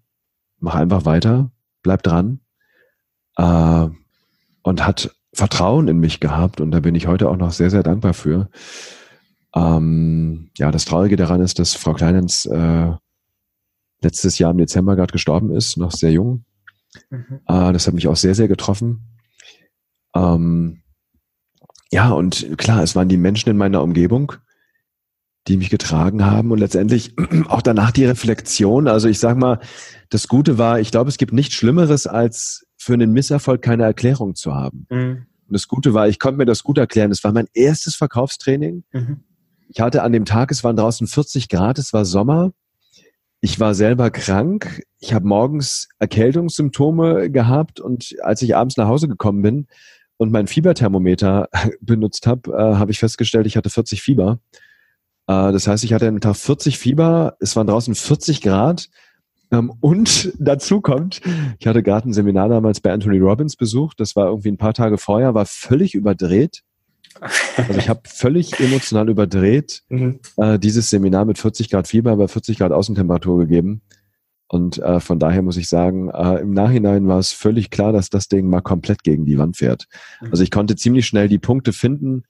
mach 0.60 0.76
einfach 0.76 1.06
weiter, 1.06 1.52
bleib 1.84 2.04
dran 2.04 2.40
äh, 3.38 3.88
und 4.64 4.86
hat 4.86 5.16
Vertrauen 5.34 5.88
in 5.88 6.00
mich 6.00 6.20
gehabt 6.20 6.62
und 6.62 6.72
da 6.72 6.80
bin 6.80 6.96
ich 6.96 7.08
heute 7.08 7.30
auch 7.30 7.38
noch 7.38 7.52
sehr, 7.52 7.70
sehr 7.70 7.84
dankbar 7.84 8.14
für. 8.14 8.50
Ähm, 9.56 10.50
ja, 10.58 10.72
das 10.72 10.86
Traurige 10.86 11.16
daran 11.16 11.42
ist, 11.42 11.60
dass 11.60 11.76
Frau 11.76 11.94
Kleinens 11.94 12.46
äh, 12.46 12.92
letztes 14.02 14.40
Jahr 14.40 14.52
im 14.52 14.58
Dezember 14.58 14.96
gerade 14.96 15.12
gestorben 15.12 15.52
ist, 15.52 15.78
noch 15.78 15.92
sehr 15.92 16.12
jung. 16.12 16.46
Mhm. 17.10 17.40
Äh, 17.48 17.74
das 17.74 17.88
hat 17.88 17.94
mich 17.94 18.08
auch 18.08 18.16
sehr, 18.16 18.36
sehr 18.36 18.48
getroffen. 18.48 19.07
Ähm, 20.16 20.82
ja, 21.92 22.10
und 22.10 22.58
klar, 22.58 22.84
es 22.84 22.96
waren 22.96 23.10
die 23.10 23.18
Menschen 23.18 23.50
in 23.50 23.58
meiner 23.58 23.82
Umgebung, 23.82 24.34
die 25.48 25.58
mich 25.58 25.70
getragen 25.70 26.26
haben 26.26 26.52
und 26.52 26.60
letztendlich 26.60 27.16
auch 27.48 27.62
danach 27.62 27.92
die 27.92 28.06
Reflexion. 28.06 28.88
Also 28.88 29.08
ich 29.08 29.20
sag 29.20 29.38
mal, 29.38 29.60
das 30.10 30.28
Gute 30.28 30.58
war, 30.58 30.80
ich 30.80 30.92
glaube, 30.92 31.10
es 31.10 31.18
gibt 31.18 31.34
nichts 31.34 31.56
Schlimmeres, 31.56 32.08
als 32.08 32.66
für 32.78 32.94
einen 32.94 33.14
Misserfolg 33.14 33.62
keine 33.62 33.84
Erklärung 33.84 34.36
zu 34.36 34.54
haben. 34.54 34.86
Mhm. 34.90 35.26
Und 35.48 35.54
das 35.54 35.68
Gute 35.68 35.94
war, 35.94 36.10
ich 36.10 36.20
konnte 36.20 36.38
mir 36.38 36.46
das 36.46 36.64
gut 36.64 36.78
erklären. 36.78 37.12
Es 37.12 37.24
war 37.24 37.32
mein 37.32 37.48
erstes 37.54 37.96
Verkaufstraining. 37.96 38.84
Mhm. 38.92 39.24
Ich 39.70 39.80
hatte 39.80 40.04
an 40.04 40.12
dem 40.12 40.26
Tag, 40.26 40.52
es 40.52 40.64
waren 40.64 40.76
draußen 40.76 41.08
40 41.08 41.50
Grad, 41.50 41.80
es 41.80 41.94
war 41.94 42.06
Sommer. 42.06 42.52
Ich 43.40 43.60
war 43.60 43.76
selber 43.76 44.10
krank. 44.10 44.84
Ich 45.00 45.14
habe 45.14 45.28
morgens 45.28 45.90
Erkältungssymptome 46.00 47.30
gehabt 47.30 47.80
und 47.80 48.16
als 48.22 48.42
ich 48.42 48.56
abends 48.56 48.78
nach 48.78 48.88
Hause 48.88 49.08
gekommen 49.08 49.42
bin, 49.42 49.68
und 50.18 50.32
mein 50.32 50.48
Fieberthermometer 50.48 51.50
benutzt 51.82 52.28
habe, 52.28 52.52
äh, 52.52 52.76
habe 52.76 52.92
ich 52.92 53.00
festgestellt, 53.00 53.48
ich 53.48 53.58
hatte 53.58 53.70
40 53.70 54.02
Fieber. 54.02 54.40
Äh, 55.28 55.52
das 55.52 55.68
heißt, 55.68 55.84
ich 55.84 55.94
hatte 55.94 56.08
einen 56.08 56.22
Tag 56.22 56.36
40 56.36 56.78
Fieber, 56.78 57.38
es 57.40 57.56
waren 57.56 57.68
draußen 57.68 57.96
40 57.96 58.42
Grad. 58.42 58.90
Ähm, 59.52 59.72
und 59.80 60.34
dazu 60.40 60.82
kommt, 60.82 61.22
ich 61.60 61.68
hatte 61.68 61.84
gerade 61.84 62.10
ein 62.10 62.14
Seminar 62.14 62.50
damals 62.50 62.82
bei 62.82 62.92
Anthony 62.92 63.20
Robbins 63.20 63.56
besucht, 63.56 64.00
das 64.00 64.16
war 64.16 64.28
irgendwie 64.28 64.50
ein 64.50 64.58
paar 64.58 64.74
Tage 64.74 64.98
vorher, 64.98 65.34
war 65.34 65.46
völlig 65.46 65.96
überdreht. 65.96 66.64
Also 67.56 67.80
ich 67.80 67.90
habe 67.90 68.02
völlig 68.06 68.60
emotional 68.60 69.10
überdreht 69.10 69.82
mhm. 69.90 70.20
äh, 70.38 70.60
dieses 70.60 70.92
Seminar 70.92 71.26
mit 71.26 71.40
40 71.40 71.70
Grad 71.70 71.88
Fieber 71.88 72.16
bei 72.16 72.28
40 72.28 72.60
Grad 72.60 72.72
Außentemperatur 72.72 73.40
gegeben. 73.40 73.82
Und 74.48 74.78
äh, 74.78 75.00
von 75.00 75.20
daher 75.20 75.42
muss 75.42 75.58
ich 75.58 75.68
sagen, 75.68 76.10
äh, 76.10 76.40
im 76.40 76.52
Nachhinein 76.52 77.08
war 77.08 77.20
es 77.20 77.32
völlig 77.32 77.70
klar, 77.70 77.92
dass 77.92 78.10
das 78.10 78.30
Ding 78.30 78.50
mal 78.50 78.62
komplett 78.62 79.04
gegen 79.04 79.26
die 79.26 79.38
Wand 79.38 79.58
fährt. 79.58 79.88
Mhm. 80.22 80.32
Also 80.32 80.44
ich 80.44 80.52
konnte 80.52 80.76
ziemlich 80.76 81.06
schnell 81.06 81.28
die 81.28 81.40
Punkte 81.40 81.74
finden, 81.74 82.24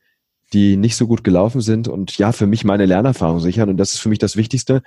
die 0.54 0.78
nicht 0.78 0.96
so 0.96 1.08
gut 1.08 1.24
gelaufen 1.24 1.62
sind 1.62 1.88
und 1.88 2.18
ja, 2.18 2.32
für 2.32 2.48
mich 2.48 2.64
meine 2.64 2.86
Lernerfahrung 2.86 3.40
sichern. 3.40 3.70
Und 3.70 3.78
das 3.78 3.94
ist 3.94 4.00
für 4.00 4.10
mich 4.10 4.20
das 4.20 4.36
Wichtigste, 4.36 4.82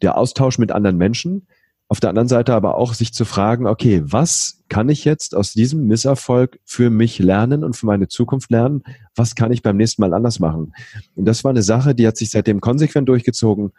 der 0.00 0.16
Austausch 0.16 0.58
mit 0.58 0.72
anderen 0.72 0.96
Menschen. 0.96 1.46
Auf 1.88 2.00
der 2.00 2.08
anderen 2.08 2.28
Seite 2.28 2.54
aber 2.54 2.76
auch 2.76 2.94
sich 2.94 3.12
zu 3.12 3.26
fragen, 3.26 3.66
okay, 3.66 4.02
was 4.04 4.62
kann 4.70 4.88
ich 4.88 5.04
jetzt 5.04 5.34
aus 5.34 5.52
diesem 5.52 5.86
Misserfolg 5.86 6.58
für 6.64 6.88
mich 6.88 7.18
lernen 7.18 7.64
und 7.64 7.76
für 7.76 7.84
meine 7.84 8.08
Zukunft 8.08 8.50
lernen? 8.50 8.82
Was 9.14 9.34
kann 9.34 9.52
ich 9.52 9.60
beim 9.60 9.76
nächsten 9.76 10.00
Mal 10.00 10.14
anders 10.14 10.38
machen? 10.38 10.72
Und 11.16 11.26
das 11.26 11.44
war 11.44 11.50
eine 11.50 11.62
Sache, 11.62 11.94
die 11.94 12.06
hat 12.06 12.16
sich 12.16 12.30
seitdem 12.30 12.62
konsequent 12.62 13.10
durchgezogen 13.10 13.72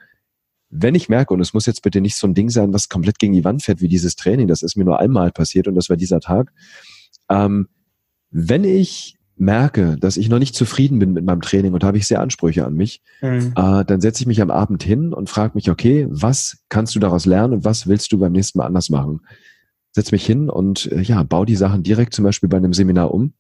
wenn 0.76 0.96
ich 0.96 1.10
merke, 1.10 1.34
und 1.34 1.40
es 1.40 1.54
muss 1.54 1.66
jetzt 1.66 1.84
bitte 1.84 2.02
nicht 2.02 2.16
so 2.16 2.28
ein 2.28 2.34
Ding 2.34 2.50
sein, 2.50 2.74
was 2.74 2.90
komplett 2.90 3.20
gegen 3.20 3.34
die 3.34 3.44
Wand 3.44 3.64
fährt 3.64 3.82
wie 3.82 3.88
dieses 3.88 4.16
Training, 4.16 4.48
das 4.48 4.64
ist 4.64 4.76
mir 4.76 4.86
nur 4.86 5.00
einmal 5.00 5.32
passiert 5.32 5.68
und 5.68 5.76
das 5.76 5.90
war 5.90 5.98
dieser 5.98 6.20
Tag. 6.20 6.52
Ähm, 7.30 7.68
wenn 8.32 8.64
ich 8.64 9.18
merke, 9.36 9.98
dass 10.00 10.18
ich 10.18 10.30
noch 10.30 10.40
nicht 10.40 10.56
zufrieden 10.56 11.00
bin 11.00 11.14
mit 11.14 11.26
meinem 11.26 11.42
Training 11.42 11.74
und 11.74 11.84
habe 11.84 11.98
ich 11.98 12.08
sehr 12.08 12.22
Ansprüche 12.22 12.66
an 12.66 12.74
mich, 12.74 13.02
mhm. 13.22 13.54
äh, 13.56 13.86
dann 13.86 14.02
setze 14.02 14.24
ich 14.24 14.28
mich 14.28 14.42
am 14.42 14.52
Abend 14.52 14.84
hin 14.84 15.14
und 15.14 15.30
frage 15.30 15.54
mich, 15.56 15.70
okay, 15.70 16.08
was 16.10 16.64
kannst 16.70 16.96
du 16.96 17.00
daraus 17.00 17.26
lernen 17.26 17.54
und 17.54 17.66
was 17.66 17.88
willst 17.88 18.12
du 18.12 18.20
beim 18.20 18.32
nächsten 18.32 18.58
Mal 18.60 18.66
anders 18.66 18.90
machen? 18.90 19.22
Setz 19.92 20.12
mich 20.12 20.26
hin 20.26 20.50
und 20.50 20.92
äh, 20.92 21.02
ja, 21.02 21.22
baue 21.24 21.46
die 21.46 21.56
Sachen 21.56 21.84
direkt 21.84 22.14
zum 22.14 22.24
Beispiel 22.24 22.50
bei 22.50 22.58
einem 22.58 22.74
Seminar 22.74 23.14
um. 23.14 23.34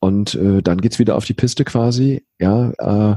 Und 0.00 0.34
äh, 0.34 0.62
dann 0.62 0.80
geht's 0.80 0.98
wieder 0.98 1.16
auf 1.16 1.24
die 1.24 1.34
Piste 1.34 1.64
quasi. 1.64 2.26
Ja, 2.40 3.12
äh, 3.12 3.16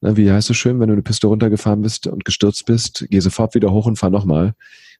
wie 0.00 0.30
heißt 0.30 0.50
es 0.50 0.56
schön, 0.56 0.80
wenn 0.80 0.88
du 0.88 0.92
eine 0.92 1.02
Piste 1.02 1.26
runtergefahren 1.26 1.82
bist 1.82 2.06
und 2.06 2.24
gestürzt 2.24 2.66
bist, 2.66 3.06
geh 3.10 3.20
sofort 3.20 3.54
wieder 3.54 3.72
hoch 3.72 3.86
und 3.86 3.96
fahr 3.96 4.10
nochmal. 4.10 4.54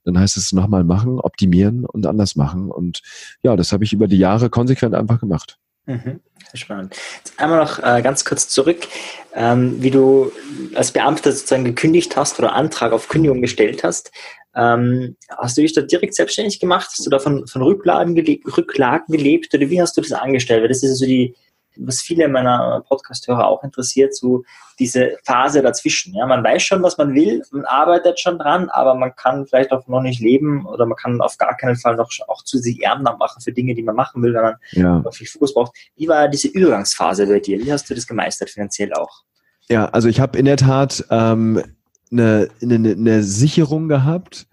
Dann 0.05 0.19
heißt 0.19 0.37
es 0.37 0.53
nochmal 0.53 0.85
machen, 0.85 1.21
optimieren 1.21 1.85
und 1.85 2.07
anders 2.07 2.37
machen. 2.37 2.71
Und 2.71 3.03
ja, 3.43 3.57
das 3.57 3.73
habe 3.73 3.85
ich 3.85 3.93
über 3.93 4.07
die 4.07 4.19
Jahre 4.19 4.49
konsequent 4.49 4.95
einfach 4.95 5.21
gemacht. 5.21 5.59
Mhm. 5.87 6.21
Spannend. 6.55 6.97
Jetzt 7.19 7.39
einmal 7.39 7.59
noch 7.59 7.79
äh, 7.79 8.03
ganz 8.03 8.25
kurz 8.25 8.49
zurück, 8.49 8.87
ähm, 9.35 9.83
wie 9.83 9.91
du 9.91 10.33
als 10.75 10.93
Beamter 10.93 11.33
sozusagen 11.33 11.65
gekündigt 11.65 12.17
hast 12.17 12.39
oder 12.39 12.55
Antrag 12.55 12.93
auf 12.93 13.09
Kündigung 13.09 13.43
gestellt 13.43 13.85
hast. 13.85 14.11
Ähm, 14.55 15.17
hast 15.37 15.57
du 15.57 15.63
dich 15.63 15.73
da 15.73 15.83
direkt 15.83 16.15
selbstständig 16.15 16.61
gemacht? 16.61 16.89
Hast 16.91 17.05
du 17.05 17.11
da 17.11 17.19
von, 17.19 17.47
von 17.47 17.63
Rücklagen, 17.63 18.15
gelebt, 18.15 18.45
Rücklagen 18.57 19.15
gelebt 19.15 19.55
oder 19.55 19.69
wie 19.69 19.81
hast 19.81 19.97
du 19.97 20.01
das 20.01 20.13
angestellt? 20.13 20.63
Weil 20.63 20.69
das 20.69 20.83
ist 20.83 20.99
so 20.99 21.07
die, 21.07 21.35
was 21.79 22.01
viele 22.01 22.29
meiner 22.29 22.83
Podcast-Hörer 22.89 23.47
auch 23.47 23.63
interessiert, 23.63 24.15
so 24.15 24.45
diese 24.79 25.17
Phase 25.25 25.63
dazwischen. 25.63 26.15
Ja, 26.15 26.27
man 26.27 26.45
weiß 26.45 26.63
schon, 26.63 26.83
was 26.83 26.99
man 26.99 27.15
will, 27.15 27.43
man 27.51 27.65
arbeitet 27.65 28.21
schon 28.21 28.39
dran, 28.39 28.69
aber 28.69 28.95
man 28.95 29.15
kann 29.17 29.47
vielleicht 29.47 29.73
auch 29.73 29.87
noch 29.87 30.03
nicht 30.03 30.21
leben 30.21 30.67
oder 30.67 30.87
man 30.87 30.97
kann 30.97 31.21
auf 31.21 31.37
gar 31.39 31.57
keinen 31.57 31.77
Fall 31.77 31.97
noch 31.97 32.11
auch 32.29 32.43
zu 32.43 32.59
sich 32.59 32.83
Ehrenamt 32.83 33.19
machen 33.19 33.41
für 33.41 33.53
Dinge, 33.53 33.75
die 33.75 33.83
man 33.83 33.97
machen 33.97 34.23
will, 34.23 34.35
wenn 34.35 34.43
man 34.43 34.55
ja. 34.73 34.99
noch 34.99 35.15
viel 35.15 35.27
Fokus 35.27 35.55
braucht. 35.55 35.77
Wie 35.97 36.09
war 36.09 36.29
diese 36.29 36.49
Übergangsphase 36.49 37.27
bei 37.27 37.41
dir? 37.41 37.59
Wie 37.59 37.73
hast 37.73 37.89
du 37.89 37.95
das 37.95 38.07
gemeistert 38.07 38.51
finanziell 38.51 38.93
auch? 38.93 39.23
Ja, 39.69 39.87
also 39.87 40.09
ich 40.09 40.21
habe 40.21 40.39
in 40.39 40.47
der 40.47 40.57
Tat 40.57 41.05
ähm, 41.11 41.63
eine, 42.11 42.49
eine, 42.63 42.75
eine 42.93 43.23
Sicherung 43.23 43.89
gehabt. 43.89 44.47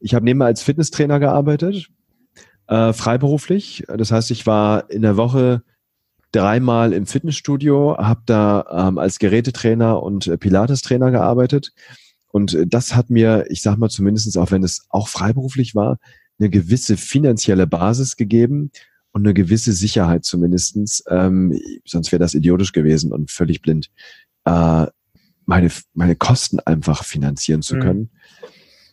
Ich 0.00 0.14
habe 0.14 0.24
nebenbei 0.24 0.46
als 0.46 0.62
Fitnesstrainer 0.62 1.18
gearbeitet, 1.18 1.88
äh, 2.68 2.92
freiberuflich. 2.92 3.84
Das 3.88 4.12
heißt, 4.12 4.30
ich 4.30 4.46
war 4.46 4.90
in 4.90 5.02
der 5.02 5.16
Woche 5.16 5.62
dreimal 6.32 6.92
im 6.92 7.06
Fitnessstudio, 7.06 7.96
habe 7.98 8.22
da 8.26 8.88
ähm, 8.88 8.98
als 8.98 9.18
Gerätetrainer 9.18 10.02
und 10.02 10.26
äh, 10.26 10.38
Pilates-Trainer 10.38 11.10
gearbeitet. 11.10 11.72
Und 12.28 12.54
äh, 12.54 12.66
das 12.66 12.94
hat 12.94 13.10
mir, 13.10 13.46
ich 13.50 13.62
sag 13.62 13.76
mal 13.76 13.90
zumindestens, 13.90 14.36
auch 14.36 14.50
wenn 14.50 14.64
es 14.64 14.86
auch 14.88 15.08
freiberuflich 15.08 15.74
war, 15.74 15.98
eine 16.38 16.50
gewisse 16.50 16.96
finanzielle 16.96 17.66
Basis 17.66 18.16
gegeben 18.16 18.70
und 19.12 19.24
eine 19.24 19.34
gewisse 19.34 19.72
Sicherheit 19.72 20.24
zumindestens. 20.24 21.04
Ähm, 21.08 21.58
sonst 21.84 22.10
wäre 22.10 22.20
das 22.20 22.34
idiotisch 22.34 22.72
gewesen 22.72 23.12
und 23.12 23.30
völlig 23.30 23.60
blind, 23.60 23.90
äh, 24.44 24.86
meine, 25.44 25.70
meine 25.94 26.16
Kosten 26.16 26.60
einfach 26.60 27.04
finanzieren 27.04 27.62
zu 27.62 27.76
mhm. 27.76 27.80
können. 27.80 28.00
Mhm. 28.00 28.08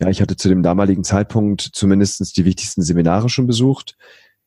Ja, 0.02 0.10
ich 0.10 0.21
hatte 0.21 0.38
zu 0.38 0.47
dem 0.47 0.63
damaligen 0.63 1.04
Zeitpunkt 1.04 1.62
zumindestens 1.62 2.32
die 2.32 2.45
wichtigsten 2.45 2.82
Seminare 2.82 3.28
schon 3.30 3.47
besucht. 3.47 3.97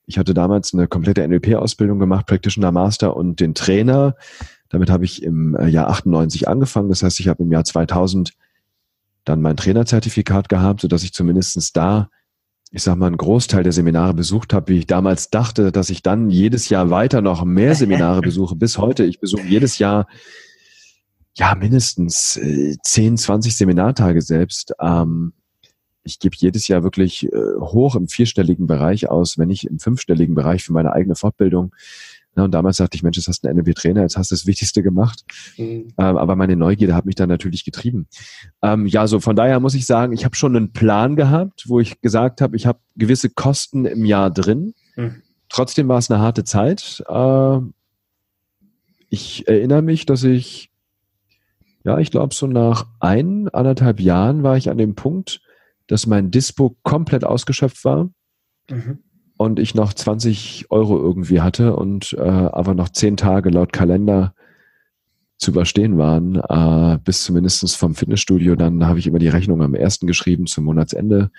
Ich 0.07 0.19
hatte 0.19 0.35
damals 0.35 0.75
eine 0.75 0.89
komplette 0.89 1.27
NLP-Ausbildung 1.27 1.99
gemacht, 1.99 2.27
Practitioner 2.27 2.73
Master 2.73 3.17
und 3.17 3.41
den 3.41 3.55
Trainer. 3.55 4.17
Damit 4.69 4.91
habe 4.91 5.05
ich 5.05 5.23
im 5.23 5.55
äh, 5.55 5.69
Jahr 5.69 5.89
98 5.89 6.49
angefangen. 6.49 6.89
Das 6.89 7.03
heißt, 7.03 7.21
ich 7.21 7.29
habe 7.29 7.43
im 7.43 7.53
Jahr 7.53 7.65
2000 7.65 8.33
dann 9.25 9.41
mein 9.41 9.57
Trainerzertifikat 9.57 10.49
gehabt, 10.49 10.81
sodass 10.81 11.05
ich 11.05 11.13
zumindestens 11.13 11.73
da, 11.73 12.09
ich 12.71 12.83
sag 12.83 12.97
mal, 12.97 13.07
einen 13.07 13.19
Großteil 13.19 13.63
der 13.63 13.73
Seminare 13.73 14.15
besucht 14.15 14.53
habe, 14.53 14.73
wie 14.73 14.79
ich 14.79 14.87
damals 14.87 15.31
dachte, 15.31 15.71
dass 15.71 15.91
ich 15.91 16.03
dann 16.03 16.31
jedes 16.31 16.69
Jahr 16.69 16.91
weiter 16.91 17.21
noch 17.21 17.45
mehr 17.45 17.75
Seminare 17.75 18.21
besuche. 18.23 18.57
Bis 18.57 18.79
heute, 18.79 19.05
ich 19.05 19.21
besuche 19.21 19.43
jedes 19.43 19.79
Jahr 19.79 20.07
ja 21.35 21.55
mindestens 21.55 22.37
äh, 22.37 22.77
10, 22.83 23.19
20 23.19 23.57
Seminartage 23.57 24.21
selbst. 24.21 24.75
Ähm, 24.81 25.33
ich 26.05 26.19
gebe 26.19 26.37
jedes 26.39 26.69
Jahr 26.69 26.83
wirklich 26.83 27.33
äh, 27.33 27.55
hoch 27.59 27.97
im 27.97 28.09
vierstelligen 28.09 28.67
Bereich 28.67 29.09
aus, 29.09 29.39
wenn 29.39 29.49
nicht 29.49 29.65
im 29.65 29.79
fünfstelligen 29.79 30.35
Bereich 30.35 30.65
für 30.65 30.73
meine 30.73 30.93
eigene 30.93 31.15
Fortbildung. 31.15 31.75
Na, 32.35 32.45
und 32.45 32.53
damals 32.53 32.79
dachte 32.79 32.97
ich, 32.97 33.03
Mensch, 33.03 33.19
jetzt 33.19 33.29
hast 33.29 33.45
du 33.45 33.49
einen 33.49 33.59
NLP-Trainer, 33.59 34.01
jetzt 34.01 34.17
hast 34.17 34.31
du 34.31 34.35
das 34.35 34.47
Wichtigste 34.47 34.83
gemacht. 34.83 35.23
Mhm. 35.59 35.89
Ähm, 35.99 36.17
aber 36.17 36.35
meine 36.35 36.57
Neugierde 36.57 36.95
hat 36.95 37.05
mich 37.05 37.15
dann 37.15 37.29
natürlich 37.29 37.65
getrieben. 37.65 38.09
Ähm, 38.63 38.87
ja, 38.87 39.07
so 39.07 39.21
von 39.21 39.37
daher 39.37 39.61
muss 39.61 39.75
ich 39.75 39.85
sagen, 39.85 40.13
ich 40.13 40.25
habe 40.25 40.35
schon 40.35 40.57
einen 40.57 40.73
Plan 40.73 41.15
gehabt, 41.15 41.65
wo 41.69 41.79
ich 41.79 42.01
gesagt 42.01 42.41
habe, 42.41 42.57
ich 42.57 42.67
habe 42.67 42.79
gewisse 42.97 43.29
Kosten 43.29 43.85
im 43.85 44.05
Jahr 44.05 44.31
drin. 44.31 44.75
Mhm. 44.97 45.23
Trotzdem 45.51 45.89
war 45.89 45.99
es 45.99 46.11
eine 46.11 46.21
harte 46.21 46.45
Zeit. 46.45 47.05
Äh, 47.07 47.59
ich 49.11 49.47
erinnere 49.47 49.83
mich, 49.83 50.07
dass 50.07 50.25
ich, 50.25 50.71
ja, 51.85 51.99
ich 51.99 52.11
glaube, 52.11 52.35
so 52.35 52.47
nach 52.47 52.87
ein, 52.99 53.51
anderthalb 53.51 54.01
Jahren 54.01 54.43
war 54.43 54.57
ich 54.57 54.71
an 54.71 54.79
dem 54.79 54.95
Punkt, 54.95 55.43
dass 55.87 56.07
mein 56.07 56.31
Dispo 56.31 56.77
komplett 56.83 57.25
ausgeschöpft 57.25 57.85
war 57.85 58.11
mhm. 58.71 58.99
und 59.37 59.59
ich 59.59 59.75
noch 59.75 59.93
20 59.93 60.67
Euro 60.71 60.99
irgendwie 60.99 61.41
hatte 61.41 61.77
und 61.77 62.13
äh, 62.15 62.23
aber 62.23 62.75
noch 62.75 62.89
zehn 62.89 63.17
Tage 63.17 63.51
laut 63.51 63.73
Kalender 63.73 64.35
zu 65.43 65.51
überstehen 65.51 65.99
waren, 65.99 66.37
äh, 66.37 66.99
bis 67.03 67.25
zumindest 67.25 67.77
vom 67.77 67.97
Fitnessstudio. 67.97 68.55
Dann 68.55 68.87
habe 68.87 69.01
ich 69.01 69.09
immer 69.09 69.19
die 69.19 69.29
Rechnung 69.29 69.61
am 69.61 69.75
ersten 69.75 70.07
geschrieben 70.07 70.47
zum 70.47 70.65
Monatsende, 70.65 71.31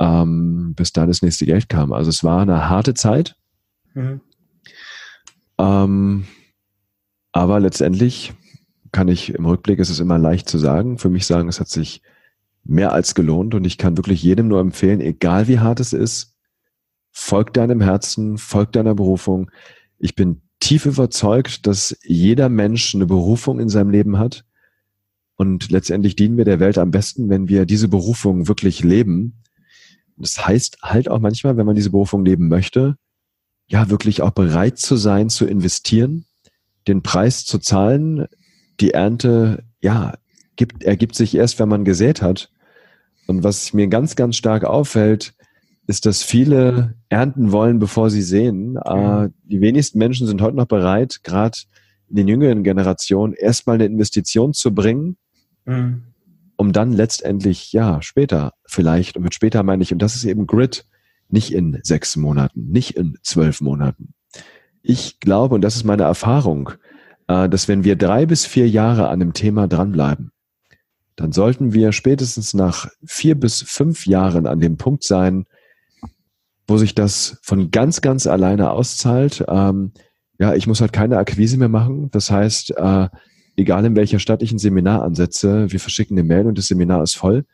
ähm, 0.00 0.74
bis 0.74 0.92
da 0.92 1.06
das 1.06 1.22
nächste 1.22 1.46
Geld 1.46 1.68
kam. 1.68 1.92
Also 1.92 2.10
es 2.10 2.24
war 2.24 2.42
eine 2.42 2.68
harte 2.68 2.94
Zeit. 2.94 3.36
Mhm. 3.94 4.20
Ähm, 5.58 6.24
aber 7.32 7.60
letztendlich 7.60 8.32
kann 8.92 9.08
ich 9.08 9.32
im 9.32 9.46
Rückblick, 9.46 9.78
ist 9.78 9.90
es 9.90 10.00
immer 10.00 10.18
leicht 10.18 10.48
zu 10.48 10.58
sagen, 10.58 10.98
für 10.98 11.10
mich 11.10 11.26
sagen, 11.26 11.48
es 11.48 11.60
hat 11.60 11.68
sich 11.68 12.02
mehr 12.64 12.92
als 12.92 13.14
gelohnt 13.14 13.54
und 13.54 13.64
ich 13.64 13.78
kann 13.78 13.96
wirklich 13.96 14.22
jedem 14.22 14.48
nur 14.48 14.60
empfehlen, 14.60 15.00
egal 15.00 15.48
wie 15.48 15.58
hart 15.58 15.80
es 15.80 15.92
ist, 15.92 16.34
folg 17.10 17.52
deinem 17.52 17.80
Herzen, 17.80 18.38
folg 18.38 18.72
deiner 18.72 18.94
Berufung. 18.94 19.50
Ich 19.98 20.14
bin 20.14 20.42
tief 20.60 20.86
überzeugt, 20.86 21.66
dass 21.66 21.96
jeder 22.02 22.48
Mensch 22.48 22.94
eine 22.94 23.06
Berufung 23.06 23.60
in 23.60 23.68
seinem 23.68 23.90
Leben 23.90 24.18
hat 24.18 24.44
und 25.36 25.70
letztendlich 25.70 26.16
dienen 26.16 26.36
wir 26.36 26.44
der 26.44 26.60
Welt 26.60 26.78
am 26.78 26.90
besten, 26.90 27.30
wenn 27.30 27.48
wir 27.48 27.64
diese 27.64 27.88
Berufung 27.88 28.46
wirklich 28.46 28.84
leben. 28.84 29.42
Das 30.16 30.46
heißt 30.46 30.78
halt 30.82 31.10
auch 31.10 31.18
manchmal, 31.18 31.56
wenn 31.56 31.66
man 31.66 31.76
diese 31.76 31.90
Berufung 31.90 32.24
leben 32.24 32.48
möchte, 32.48 32.96
ja, 33.66 33.88
wirklich 33.88 34.20
auch 34.20 34.32
bereit 34.32 34.78
zu 34.78 34.96
sein, 34.96 35.30
zu 35.30 35.46
investieren, 35.46 36.26
den 36.88 37.02
Preis 37.02 37.46
zu 37.46 37.58
zahlen, 37.58 38.26
die 38.80 38.90
Ernte, 38.90 39.64
ja, 39.80 40.14
gibt, 40.60 40.84
ergibt 40.84 41.14
sich 41.14 41.34
erst, 41.34 41.58
wenn 41.58 41.70
man 41.70 41.86
gesät 41.86 42.20
hat. 42.20 42.50
Und 43.26 43.42
was 43.42 43.72
mir 43.72 43.86
ganz, 43.86 44.14
ganz 44.14 44.36
stark 44.36 44.64
auffällt, 44.64 45.32
ist, 45.86 46.04
dass 46.04 46.22
viele 46.22 46.96
ernten 47.08 47.50
wollen, 47.50 47.78
bevor 47.78 48.10
sie 48.10 48.20
sehen. 48.20 48.74
Mhm. 48.74 49.32
Die 49.44 49.62
wenigsten 49.62 49.98
Menschen 49.98 50.26
sind 50.26 50.42
heute 50.42 50.56
noch 50.58 50.66
bereit, 50.66 51.20
gerade 51.22 51.56
in 52.10 52.16
den 52.16 52.28
jüngeren 52.28 52.62
Generationen, 52.62 53.32
erstmal 53.32 53.76
eine 53.76 53.86
Investition 53.86 54.52
zu 54.52 54.74
bringen, 54.74 55.16
mhm. 55.64 56.02
um 56.56 56.72
dann 56.74 56.92
letztendlich, 56.92 57.72
ja, 57.72 58.02
später 58.02 58.52
vielleicht, 58.66 59.16
und 59.16 59.22
mit 59.22 59.32
später 59.32 59.62
meine 59.62 59.82
ich, 59.82 59.94
und 59.94 60.02
das 60.02 60.14
ist 60.14 60.24
eben 60.24 60.46
Grid, 60.46 60.84
nicht 61.30 61.54
in 61.54 61.80
sechs 61.82 62.16
Monaten, 62.16 62.68
nicht 62.68 62.98
in 62.98 63.16
zwölf 63.22 63.62
Monaten. 63.62 64.12
Ich 64.82 65.20
glaube, 65.20 65.54
und 65.54 65.62
das 65.62 65.76
ist 65.76 65.84
meine 65.84 66.02
Erfahrung, 66.02 66.72
äh, 67.28 67.48
dass 67.48 67.66
wenn 67.66 67.82
wir 67.82 67.96
drei 67.96 68.26
bis 68.26 68.44
vier 68.44 68.68
Jahre 68.68 69.08
an 69.08 69.22
einem 69.22 69.32
Thema 69.32 69.66
dranbleiben, 69.66 70.32
dann 71.20 71.32
sollten 71.32 71.74
wir 71.74 71.92
spätestens 71.92 72.54
nach 72.54 72.88
vier 73.04 73.34
bis 73.34 73.60
fünf 73.60 74.06
Jahren 74.06 74.46
an 74.46 74.58
dem 74.58 74.78
Punkt 74.78 75.04
sein, 75.04 75.44
wo 76.66 76.78
sich 76.78 76.94
das 76.94 77.38
von 77.42 77.70
ganz, 77.70 78.00
ganz 78.00 78.26
alleine 78.26 78.70
auszahlt. 78.70 79.44
Ähm, 79.46 79.92
ja, 80.38 80.54
ich 80.54 80.66
muss 80.66 80.80
halt 80.80 80.94
keine 80.94 81.18
Akquise 81.18 81.58
mehr 81.58 81.68
machen. 81.68 82.10
Das 82.10 82.30
heißt, 82.30 82.70
äh, 82.74 83.08
egal 83.56 83.84
in 83.84 83.96
welcher 83.96 84.18
Stadt 84.18 84.42
ich 84.42 84.50
ein 84.50 84.58
Seminar 84.58 85.02
ansetze, 85.02 85.70
wir 85.70 85.78
verschicken 85.78 86.16
eine 86.16 86.26
Mail 86.26 86.46
und 86.46 86.56
das 86.56 86.68
Seminar 86.68 87.02
ist 87.02 87.16
voll. 87.16 87.44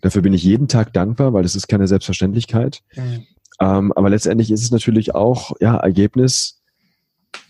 Dafür 0.00 0.22
bin 0.22 0.32
ich 0.32 0.44
jeden 0.44 0.68
Tag 0.68 0.92
dankbar, 0.92 1.32
weil 1.32 1.42
das 1.42 1.56
ist 1.56 1.66
keine 1.66 1.88
Selbstverständlichkeit. 1.88 2.82
Mhm. 2.94 3.26
Ähm, 3.60 3.92
aber 3.96 4.10
letztendlich 4.10 4.52
ist 4.52 4.62
es 4.62 4.70
natürlich 4.70 5.16
auch 5.16 5.54
ja, 5.60 5.76
Ergebnis 5.76 6.62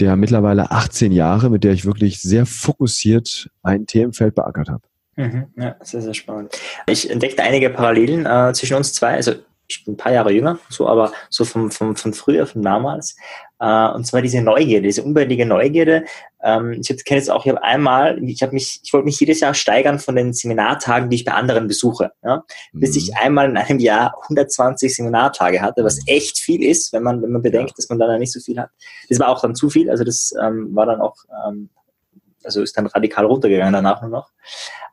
der 0.01 0.17
mittlerweile 0.17 0.71
18 0.71 1.13
Jahre, 1.13 1.51
mit 1.51 1.63
der 1.63 1.73
ich 1.73 1.85
wirklich 1.85 2.23
sehr 2.23 2.47
fokussiert 2.47 3.51
ein 3.63 3.85
Themenfeld 3.85 4.35
beackert 4.35 4.71
habe. 4.71 4.83
Mhm, 5.17 5.49
ja, 5.57 5.77
sehr, 5.81 6.01
sehr 6.01 6.15
spannend. 6.15 6.59
Ich 6.87 7.11
entdeckte 7.11 7.43
einige 7.43 7.71
Parallelen 7.71 8.25
äh, 8.25 8.53
zwischen 8.55 8.77
uns 8.77 8.93
zwei. 8.95 9.15
Also 9.15 9.35
ich 9.69 9.85
bin 9.85 9.95
ein 9.95 9.97
paar 9.97 10.13
Jahre 10.13 10.33
jünger, 10.33 10.59
so, 10.69 10.89
aber 10.89 11.13
so 11.31 11.45
vom, 11.45 11.71
vom, 11.71 11.97
von 11.97 12.13
früher, 12.13 12.47
von 12.47 12.63
damals. 12.63 13.17
Äh, 13.59 13.89
und 13.89 14.07
zwar 14.07 14.23
diese 14.23 14.41
Neugierde, 14.43 14.87
diese 14.87 15.03
unbändige 15.03 15.47
Neugierde. 15.47 16.05
Ähm, 16.43 16.81
ich 16.81 17.05
kenne 17.05 17.19
jetzt 17.19 17.31
auch, 17.31 17.45
ich 17.45 17.51
habe 17.51 17.63
einmal, 17.63 18.23
ich 18.25 18.43
habe 18.43 18.53
mich, 18.53 18.81
ich 18.83 18.93
wollte 18.93 19.07
mich 19.07 19.19
jedes 19.21 19.41
Jahr 19.41 19.55
steigern 19.55 19.99
von 19.99 20.17
den 20.17 20.33
Seminartagen, 20.33 21.09
die 21.11 21.17
ich 21.17 21.25
bei 21.25 21.33
anderen 21.33 21.69
besuche. 21.69 22.13
Ja? 22.23 22.45
Bis 22.73 22.93
mhm. 22.93 22.99
ich 22.99 23.17
einmal 23.17 23.49
in 23.51 23.57
einem 23.57 23.79
Jahr 23.79 24.15
120 24.23 24.95
Seminartage 24.95 25.61
hatte, 25.61 25.85
was 25.85 26.01
echt 26.07 26.39
viel 26.39 26.63
ist, 26.63 26.93
wenn 26.93 27.03
man, 27.03 27.23
wenn 27.23 27.33
man 27.33 27.43
bedenkt, 27.43 27.79
dass 27.79 27.89
man 27.89 27.99
dann 27.99 28.19
nicht 28.19 28.33
so 28.33 28.41
viel 28.41 28.59
hat. 28.59 28.71
Das 29.09 29.19
war 29.21 29.29
auch 29.29 29.41
dann 29.41 29.55
zu 29.55 29.71
viel, 29.71 29.91
also 29.91 30.05
das 30.05 30.35
ähm, 30.41 30.75
war 30.75 30.87
dann 30.87 31.01
auch, 31.01 31.17
ähm, 31.47 31.71
also 32.45 32.63
ist 32.63 32.77
dann 32.77 32.87
radikal 32.87 33.25
runtergegangen 33.25 33.73
danach 33.73 34.03
nur 34.03 34.11
noch. 34.11 34.31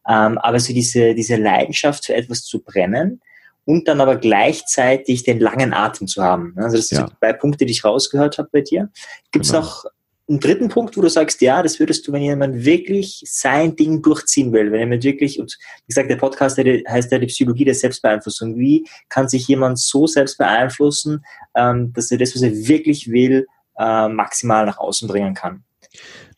Ähm, 0.10 0.38
aber 0.40 0.60
so 0.60 0.74
diese, 0.74 1.14
diese 1.14 1.36
Leidenschaft 1.36 2.06
für 2.06 2.16
etwas 2.16 2.44
zu 2.44 2.62
brennen 2.62 3.22
und 3.66 3.88
dann 3.88 4.02
aber 4.02 4.16
gleichzeitig 4.16 5.24
den 5.24 5.40
langen 5.40 5.74
Atem 5.74 6.08
zu 6.08 6.24
haben. 6.24 6.56
Also 6.58 6.78
das 6.78 6.88
sind 6.88 7.00
ja. 7.00 7.12
zwei 7.20 7.34
Punkte, 7.34 7.66
die 7.68 7.72
ich 7.72 7.86
rausgehört 7.86 8.40
habe 8.40 8.50
bei 8.52 8.62
dir. 8.62 8.90
Gibt 9.32 9.46
es 9.46 9.52
genau. 9.52 9.64
noch 9.64 9.86
einen 10.28 10.40
dritten 10.40 10.70
Punkt, 10.70 10.98
wo 10.98 11.02
du 11.02 11.10
sagst, 11.10 11.42
ja, 11.42 11.62
das 11.62 11.80
würdest 11.80 12.08
du, 12.08 12.12
wenn 12.12 12.22
jemand 12.22 12.66
wirklich 12.66 13.24
sein 13.26 13.76
Ding 13.76 14.02
durchziehen 14.02 14.52
will, 14.54 14.72
wenn 14.72 14.80
jemand 14.80 15.04
wirklich, 15.04 15.40
und 15.40 15.58
wie 15.86 15.88
gesagt, 15.88 16.10
der 16.10 16.16
Podcast 16.16 16.58
heißt 16.58 17.12
ja 17.12 17.20
die 17.20 17.28
Psychologie 17.28 17.66
der 17.66 17.76
Selbstbeeinflussung. 17.76 18.58
Wie 18.58 18.88
kann 19.10 19.28
sich 19.28 19.48
jemand 19.48 19.80
so 19.80 20.08
selbst 20.08 20.38
beeinflussen, 20.38 21.24
ähm, 21.56 21.94
dass 21.94 22.12
er 22.12 22.18
das, 22.20 22.36
was 22.36 22.44
er 22.44 22.54
wirklich 22.54 23.12
will, 23.12 23.48
äh, 23.78 24.08
maximal 24.08 24.66
nach 24.66 24.78
außen 24.78 25.08
bringen 25.08 25.34
kann? 25.34 25.64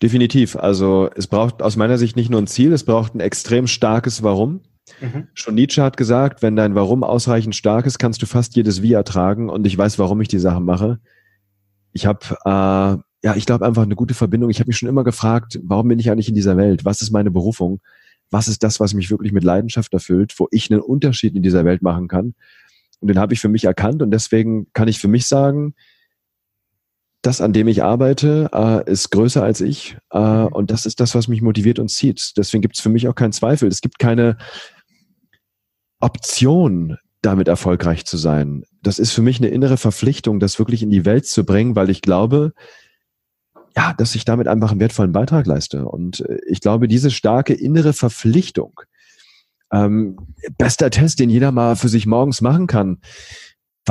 Definitiv. 0.01 0.55
Also 0.55 1.09
es 1.15 1.27
braucht 1.27 1.61
aus 1.61 1.75
meiner 1.75 1.97
Sicht 1.97 2.15
nicht 2.15 2.29
nur 2.29 2.41
ein 2.41 2.47
Ziel, 2.47 2.73
es 2.73 2.85
braucht 2.85 3.15
ein 3.15 3.19
extrem 3.19 3.67
starkes 3.67 4.23
Warum. 4.23 4.61
Mhm. 4.99 5.27
Schon 5.33 5.55
Nietzsche 5.55 5.83
hat 5.83 5.97
gesagt, 5.97 6.41
wenn 6.41 6.55
dein 6.55 6.75
Warum 6.75 7.03
ausreichend 7.03 7.55
stark 7.55 7.85
ist, 7.85 7.99
kannst 7.99 8.21
du 8.21 8.25
fast 8.25 8.55
jedes 8.55 8.81
Wie 8.81 8.93
ertragen. 8.93 9.49
Und 9.49 9.67
ich 9.67 9.77
weiß, 9.77 9.99
warum 9.99 10.21
ich 10.21 10.27
die 10.27 10.39
Sachen 10.39 10.65
mache. 10.65 10.99
Ich 11.93 12.05
habe 12.05 12.19
äh, 12.45 13.01
ja, 13.23 13.35
ich 13.35 13.45
glaube 13.45 13.65
einfach 13.65 13.83
eine 13.83 13.95
gute 13.95 14.13
Verbindung. 14.13 14.49
Ich 14.49 14.59
habe 14.59 14.67
mich 14.67 14.77
schon 14.77 14.89
immer 14.89 15.03
gefragt, 15.03 15.59
warum 15.63 15.87
bin 15.87 15.99
ich 15.99 16.09
eigentlich 16.09 16.29
in 16.29 16.35
dieser 16.35 16.57
Welt? 16.57 16.85
Was 16.85 17.01
ist 17.01 17.11
meine 17.11 17.31
Berufung? 17.31 17.79
Was 18.31 18.47
ist 18.47 18.63
das, 18.63 18.79
was 18.79 18.93
mich 18.93 19.11
wirklich 19.11 19.31
mit 19.31 19.43
Leidenschaft 19.43 19.93
erfüllt, 19.93 20.33
wo 20.37 20.47
ich 20.51 20.71
einen 20.71 20.81
Unterschied 20.81 21.35
in 21.35 21.43
dieser 21.43 21.65
Welt 21.65 21.81
machen 21.81 22.07
kann? 22.07 22.33
Und 22.99 23.07
den 23.07 23.19
habe 23.19 23.33
ich 23.33 23.39
für 23.39 23.49
mich 23.49 23.65
erkannt 23.65 24.01
und 24.01 24.11
deswegen 24.11 24.67
kann 24.73 24.87
ich 24.87 24.99
für 24.99 25.07
mich 25.07 25.27
sagen, 25.27 25.75
das, 27.21 27.41
an 27.41 27.53
dem 27.53 27.67
ich 27.67 27.84
arbeite, 27.84 28.49
äh, 28.53 28.91
ist 28.91 29.12
größer 29.12 29.43
als 29.43 29.62
ich 29.62 29.97
äh, 30.10 30.19
und 30.19 30.71
das 30.71 30.86
ist 30.86 30.99
das, 30.99 31.13
was 31.13 31.27
mich 31.27 31.41
motiviert 31.41 31.79
und 31.79 31.89
zieht. 31.89 32.34
Deswegen 32.38 32.62
gibt 32.62 32.77
es 32.77 32.81
für 32.81 32.89
mich 32.89 33.07
auch 33.07 33.15
keinen 33.15 33.31
Zweifel. 33.31 33.67
Es 33.67 33.81
gibt 33.81 33.99
keine 33.99 34.38
Option, 35.99 36.97
damit 37.21 37.47
erfolgreich 37.47 38.05
zu 38.05 38.17
sein. 38.17 38.63
Das 38.81 38.97
ist 38.97 39.12
für 39.12 39.21
mich 39.21 39.38
eine 39.38 39.49
innere 39.49 39.77
Verpflichtung, 39.77 40.39
das 40.39 40.57
wirklich 40.57 40.81
in 40.81 40.89
die 40.89 41.05
Welt 41.05 41.27
zu 41.27 41.45
bringen, 41.45 41.75
weil 41.75 41.91
ich 41.91 42.01
glaube, 42.01 42.53
ja, 43.77 43.93
dass 43.93 44.15
ich 44.15 44.25
damit 44.25 44.47
einfach 44.47 44.71
einen 44.71 44.79
wertvollen 44.79 45.12
Beitrag 45.12 45.45
leiste. 45.45 45.86
Und 45.86 46.21
äh, 46.21 46.39
ich 46.47 46.62
glaube, 46.62 46.88
diese 46.88 47.12
starke 47.12 47.53
innere 47.53 47.93
Verpflichtung, 47.93 48.81
ähm, 49.71 50.17
bester 50.57 50.89
Test, 50.89 51.19
den 51.19 51.29
jeder 51.29 51.51
mal 51.51 51.75
für 51.75 51.89
sich 51.89 52.05
morgens 52.05 52.41
machen 52.41 52.67
kann. 52.67 52.99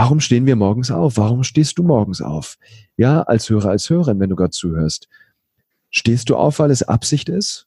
Warum 0.00 0.20
stehen 0.20 0.46
wir 0.46 0.56
morgens 0.56 0.90
auf? 0.90 1.18
Warum 1.18 1.44
stehst 1.44 1.76
du 1.76 1.82
morgens 1.82 2.22
auf? 2.22 2.56
Ja, 2.96 3.20
als 3.20 3.50
Hörer, 3.50 3.68
als 3.68 3.90
Hörerin, 3.90 4.18
wenn 4.18 4.30
du 4.30 4.34
gerade 4.34 4.50
zuhörst. 4.50 5.08
Stehst 5.90 6.30
du 6.30 6.36
auf, 6.36 6.58
weil 6.58 6.70
es 6.70 6.82
Absicht 6.82 7.28
ist? 7.28 7.66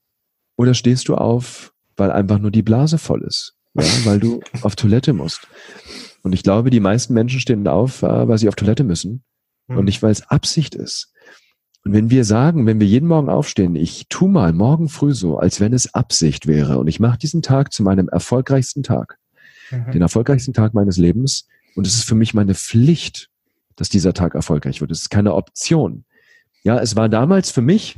Oder 0.55 0.73
stehst 0.73 1.09
du 1.09 1.13
auf, 1.13 1.75
weil 1.95 2.11
einfach 2.11 2.39
nur 2.39 2.49
die 2.49 2.63
Blase 2.63 2.97
voll 2.97 3.21
ist? 3.21 3.53
Ja, 3.75 3.83
weil 4.05 4.19
du 4.19 4.41
auf 4.63 4.75
Toilette 4.75 5.13
musst. 5.13 5.47
Und 6.23 6.33
ich 6.33 6.41
glaube, 6.41 6.71
die 6.71 6.79
meisten 6.79 7.13
Menschen 7.13 7.39
stehen 7.39 7.67
auf, 7.67 8.01
äh, 8.01 8.27
weil 8.27 8.39
sie 8.39 8.47
auf 8.47 8.55
Toilette 8.55 8.83
müssen 8.83 9.23
und 9.67 9.77
hm. 9.77 9.85
nicht, 9.85 10.01
weil 10.01 10.11
es 10.11 10.27
Absicht 10.27 10.73
ist. 10.73 11.13
Und 11.85 11.93
wenn 11.93 12.09
wir 12.09 12.25
sagen, 12.25 12.65
wenn 12.65 12.79
wir 12.79 12.87
jeden 12.87 13.09
Morgen 13.09 13.29
aufstehen, 13.29 13.75
ich 13.75 14.07
tu 14.09 14.27
mal 14.27 14.53
morgen 14.53 14.89
früh 14.89 15.13
so, 15.13 15.37
als 15.37 15.59
wenn 15.59 15.71
es 15.71 15.93
Absicht 15.93 16.47
wäre 16.47 16.79
und 16.79 16.87
ich 16.87 16.99
mache 16.99 17.19
diesen 17.19 17.43
Tag 17.43 17.71
zu 17.71 17.83
meinem 17.83 18.09
erfolgreichsten 18.09 18.81
Tag, 18.81 19.19
mhm. 19.69 19.91
den 19.91 20.01
erfolgreichsten 20.01 20.53
Tag 20.53 20.73
meines 20.73 20.97
Lebens 20.97 21.47
und 21.75 21.87
es 21.87 21.95
ist 21.95 22.05
für 22.05 22.15
mich 22.15 22.33
meine 22.33 22.55
Pflicht, 22.55 23.29
dass 23.75 23.89
dieser 23.89 24.13
Tag 24.13 24.35
erfolgreich 24.35 24.81
wird. 24.81 24.91
Es 24.91 25.01
ist 25.01 25.09
keine 25.09 25.33
Option. 25.33 26.05
Ja, 26.63 26.79
es 26.79 26.95
war 26.95 27.09
damals 27.09 27.51
für 27.51 27.61
mich, 27.61 27.97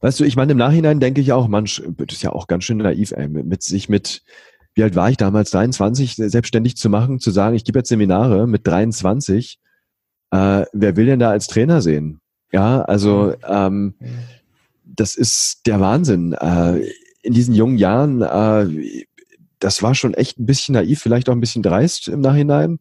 weißt 0.00 0.20
du, 0.20 0.24
ich 0.24 0.36
meine, 0.36 0.52
im 0.52 0.58
Nachhinein 0.58 1.00
denke 1.00 1.20
ich 1.20 1.32
auch, 1.32 1.48
man, 1.48 1.64
das 1.64 2.12
ist 2.12 2.22
ja 2.22 2.32
auch 2.32 2.46
ganz 2.46 2.64
schön 2.64 2.78
naiv, 2.78 3.12
ey, 3.12 3.28
mit, 3.28 3.46
mit 3.46 3.62
sich 3.62 3.88
mit, 3.88 4.22
wie 4.74 4.82
alt 4.82 4.94
war 4.94 5.10
ich 5.10 5.16
damals, 5.16 5.50
23, 5.50 6.16
selbstständig 6.16 6.76
zu 6.76 6.88
machen, 6.88 7.20
zu 7.20 7.30
sagen, 7.30 7.56
ich 7.56 7.64
gebe 7.64 7.78
jetzt 7.78 7.88
Seminare 7.88 8.46
mit 8.46 8.66
23, 8.66 9.58
äh, 10.30 10.64
wer 10.72 10.96
will 10.96 11.06
denn 11.06 11.18
da 11.18 11.30
als 11.30 11.46
Trainer 11.46 11.82
sehen? 11.82 12.20
Ja, 12.52 12.82
also 12.82 13.34
ähm, 13.46 13.94
das 14.84 15.16
ist 15.16 15.66
der 15.66 15.80
Wahnsinn. 15.80 16.32
Äh, 16.32 16.90
in 17.22 17.32
diesen 17.32 17.54
jungen 17.54 17.76
Jahren, 17.76 18.22
äh, 18.22 19.04
das 19.66 19.82
war 19.82 19.96
schon 19.96 20.14
echt 20.14 20.38
ein 20.38 20.46
bisschen 20.46 20.74
naiv, 20.74 21.00
vielleicht 21.00 21.28
auch 21.28 21.32
ein 21.32 21.40
bisschen 21.40 21.64
dreist 21.64 22.06
im 22.06 22.20
Nachhinein, 22.20 22.78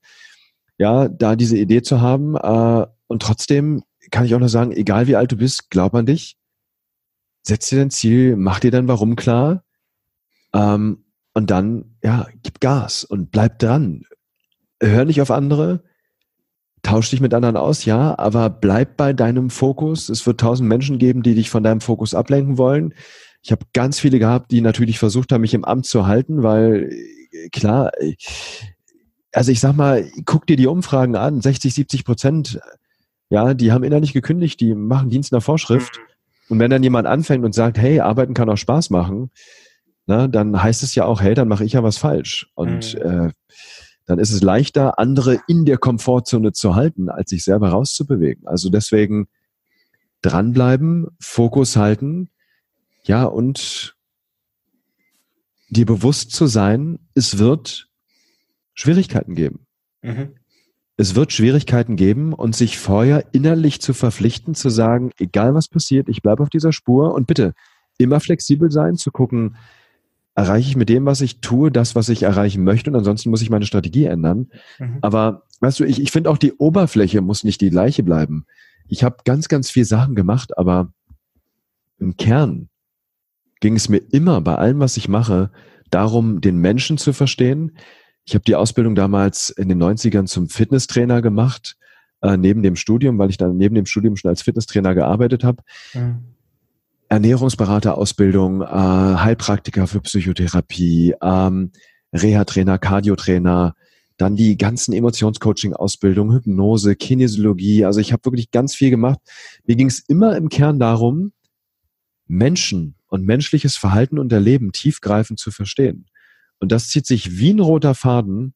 ja, 0.78 1.10
da 1.10 1.36
diese 1.36 1.58
Idee 1.58 1.82
zu 1.82 2.00
haben. 2.00 2.36
Äh, 2.36 2.86
und 3.08 3.24
trotzdem 3.24 3.82
kann 4.12 4.24
ich 4.26 4.36
auch 4.36 4.40
nur 4.40 4.50
sagen, 4.50 4.72
egal 4.72 5.08
wie 5.08 5.16
alt 5.16 5.32
du 5.32 5.36
bist, 5.36 5.72
glaub 5.72 5.96
an 5.96 6.06
dich, 6.06 6.38
setz 7.42 7.70
dir 7.70 7.80
dein 7.80 7.90
Ziel, 7.90 8.36
mach 8.36 8.60
dir 8.60 8.70
dein 8.70 8.88
Warum 8.88 9.16
klar 9.16 9.64
ähm, 10.54 11.06
und 11.34 11.50
dann, 11.50 11.98
ja, 12.04 12.28
gib 12.44 12.62
Gas 12.62 13.04
und 13.04 13.32
bleib 13.32 13.58
dran. 13.58 14.04
Hör 14.80 15.06
nicht 15.06 15.22
auf 15.22 15.32
andere, 15.32 15.82
Tausch 16.86 17.10
dich 17.10 17.20
mit 17.20 17.34
anderen 17.34 17.58
aus, 17.58 17.86
ja, 17.86 18.16
aber 18.20 18.48
bleib 18.52 18.96
bei 18.96 19.12
deinem 19.12 19.50
Fokus. 19.50 20.08
Es 20.08 20.28
wird 20.28 20.40
tausend 20.40 20.70
Menschen 20.70 21.00
geben, 21.00 21.24
die 21.24 21.34
dich 21.34 21.50
von 21.50 21.64
deinem 21.64 21.82
Fokus 21.82 22.14
ablenken 22.14 22.60
wollen. 22.60 22.94
Ich 23.46 23.52
habe 23.52 23.64
ganz 23.74 24.00
viele 24.00 24.18
gehabt, 24.18 24.50
die 24.50 24.62
natürlich 24.62 24.98
versucht 24.98 25.32
haben, 25.32 25.42
mich 25.42 25.54
im 25.54 25.66
Amt 25.66 25.86
zu 25.86 26.08
halten, 26.08 26.42
weil 26.42 26.90
äh, 27.32 27.50
klar, 27.50 27.92
äh, 28.02 28.16
also 29.32 29.52
ich 29.52 29.60
sag 29.60 29.76
mal, 29.76 30.10
guck 30.26 30.48
dir 30.48 30.56
die 30.58 30.66
Umfragen 30.66 31.16
an, 31.16 31.42
60, 31.42 31.72
70 31.72 32.06
Prozent, 32.06 32.60
ja, 33.30 33.54
die 33.54 33.72
haben 33.72 33.84
innerlich 33.84 34.14
gekündigt, 34.14 34.60
die 34.62 34.74
machen 34.74 35.12
Dienst 35.12 35.32
nach 35.32 35.44
Vorschrift. 35.44 36.00
Und 36.50 36.58
wenn 36.58 36.72
dann 36.72 36.82
jemand 36.82 37.06
anfängt 37.06 37.46
und 37.46 37.54
sagt, 37.54 37.78
hey, 37.78 38.00
arbeiten 38.00 38.34
kann 38.34 38.50
auch 38.50 38.58
Spaß 38.58 38.90
machen, 38.90 39.30
na, 40.08 40.28
dann 40.28 40.64
heißt 40.64 40.82
es 40.82 40.96
ja 40.96 41.06
auch, 41.06 41.22
hey, 41.22 41.36
dann 41.36 41.48
mache 41.48 41.66
ich 41.66 41.74
ja 41.74 41.84
was 41.84 42.00
falsch. 42.00 42.48
Und 42.56 42.96
mhm. 42.96 43.28
äh, 43.28 43.32
dann 44.08 44.18
ist 44.18 44.32
es 44.32 44.42
leichter, 44.42 44.98
andere 44.98 45.40
in 45.48 45.66
der 45.66 45.78
Komfortzone 45.78 46.52
zu 46.52 46.74
halten, 46.74 47.10
als 47.10 47.30
sich 47.30 47.44
selber 47.44 47.70
rauszubewegen. 47.70 48.48
Also 48.48 48.72
deswegen 48.72 49.28
dranbleiben, 50.24 51.10
Fokus 51.20 51.76
halten, 51.76 52.32
ja, 53.08 53.26
und 53.26 53.96
dir 55.70 55.86
bewusst 55.86 56.32
zu 56.32 56.48
sein, 56.48 57.00
es 57.14 57.38
wird 57.38 57.88
Schwierigkeiten 58.74 59.36
geben. 59.36 59.66
Mhm. 60.02 60.36
Es 60.98 61.16
wird 61.16 61.34
Schwierigkeiten 61.34 61.98
geben 61.98 62.34
und 62.34 62.56
sich 62.56 62.78
vorher 62.78 63.26
innerlich 63.34 63.82
zu 63.82 63.94
verpflichten, 63.94 64.56
zu 64.56 64.70
sagen, 64.70 65.12
egal 65.20 65.54
was 65.54 65.68
passiert, 65.68 66.08
ich 66.08 66.22
bleibe 66.22 66.42
auf 66.42 66.50
dieser 66.50 66.72
Spur 66.72 67.14
und 67.14 67.28
bitte 67.28 67.54
immer 67.98 68.20
flexibel 68.20 68.72
sein, 68.72 68.96
zu 68.96 69.12
gucken, 69.12 69.58
erreiche 70.36 70.70
ich 70.70 70.76
mit 70.76 70.90
dem, 70.90 71.06
was 71.06 71.22
ich 71.22 71.42
tue, 71.42 71.72
das, 71.72 71.96
was 71.96 72.10
ich 72.10 72.24
erreichen 72.24 72.64
möchte 72.64 72.90
und 72.90 72.96
ansonsten 72.96 73.30
muss 73.30 73.42
ich 73.42 73.50
meine 73.50 73.66
Strategie 73.66 74.06
ändern. 74.06 74.50
Mhm. 74.80 75.00
Aber 75.02 75.44
weißt 75.60 75.80
du, 75.80 75.84
ich, 75.86 76.02
ich 76.02 76.12
finde 76.12 76.30
auch 76.30 76.38
die 76.38 76.54
Oberfläche 76.54 77.22
muss 77.22 77.44
nicht 77.44 77.62
die 77.62 77.70
gleiche 77.70 78.04
bleiben. 78.04 78.46
Ich 78.88 79.04
habe 79.04 79.18
ganz, 79.26 79.48
ganz 79.48 79.70
viel 79.70 79.86
Sachen 79.86 80.16
gemacht, 80.16 80.58
aber 80.58 80.94
im 82.00 82.16
Kern 82.18 82.70
ging 83.62 83.76
es 83.76 83.90
mir 83.90 84.02
immer 84.12 84.42
bei 84.42 84.56
allem, 84.56 84.80
was 84.80 84.98
ich 84.98 85.08
mache, 85.08 85.52
darum, 85.90 86.42
den 86.42 86.58
Menschen 86.58 86.98
zu 86.98 87.14
verstehen. 87.14 87.78
Ich 88.26 88.34
habe 88.34 88.44
die 88.44 88.56
Ausbildung 88.56 88.96
damals 88.96 89.50
in 89.50 89.70
den 89.70 89.82
90ern 89.82 90.26
zum 90.26 90.50
Fitnesstrainer 90.50 91.22
gemacht, 91.22 91.78
äh, 92.22 92.38
neben 92.38 92.64
dem 92.64 92.76
Studium, 92.76 93.18
weil 93.20 93.30
ich 93.30 93.38
dann 93.38 93.58
neben 93.58 93.76
dem 93.76 93.86
Studium 93.86 94.16
schon 94.16 94.30
als 94.30 94.42
Fitnesstrainer 94.42 94.96
gearbeitet 94.96 95.44
habe. 95.44 95.64
Mhm. 95.94 96.36
Ernährungsberaterausbildung, 97.08 98.62
äh, 98.62 98.66
Heilpraktiker 98.66 99.86
für 99.86 100.02
Psychotherapie, 100.02 101.14
ähm, 101.22 101.72
Reha-Trainer, 102.14 102.80
Cardiotrainer, 102.80 103.76
dann 104.18 104.36
die 104.36 104.58
ganzen 104.58 104.94
Emotionscoaching-Ausbildungen, 104.94 106.34
Hypnose, 106.34 106.96
Kinesiologie. 106.96 107.86
Also 107.86 108.00
ich 108.00 108.12
habe 108.12 108.26
wirklich 108.26 108.50
ganz 108.50 108.74
viel 108.74 108.90
gemacht. 108.90 109.20
Mir 109.66 109.76
ging 109.76 109.88
es 109.88 110.00
immer 110.00 110.36
im 110.36 110.50
Kern 110.50 110.80
darum, 110.80 111.34
Menschen 112.28 112.95
und 113.08 113.26
menschliches 113.26 113.78
Verhalten 113.78 114.20
und 114.20 114.32
Erleben 114.32 114.72
tiefgreifend 114.72 115.40
zu 115.40 115.52
verstehen. 115.52 116.08
Und 116.60 116.72
das 116.72 116.88
zieht 116.88 117.06
sich 117.06 117.38
wie 117.38 117.54
ein 117.54 117.60
roter 117.60 117.96
Faden 117.96 118.54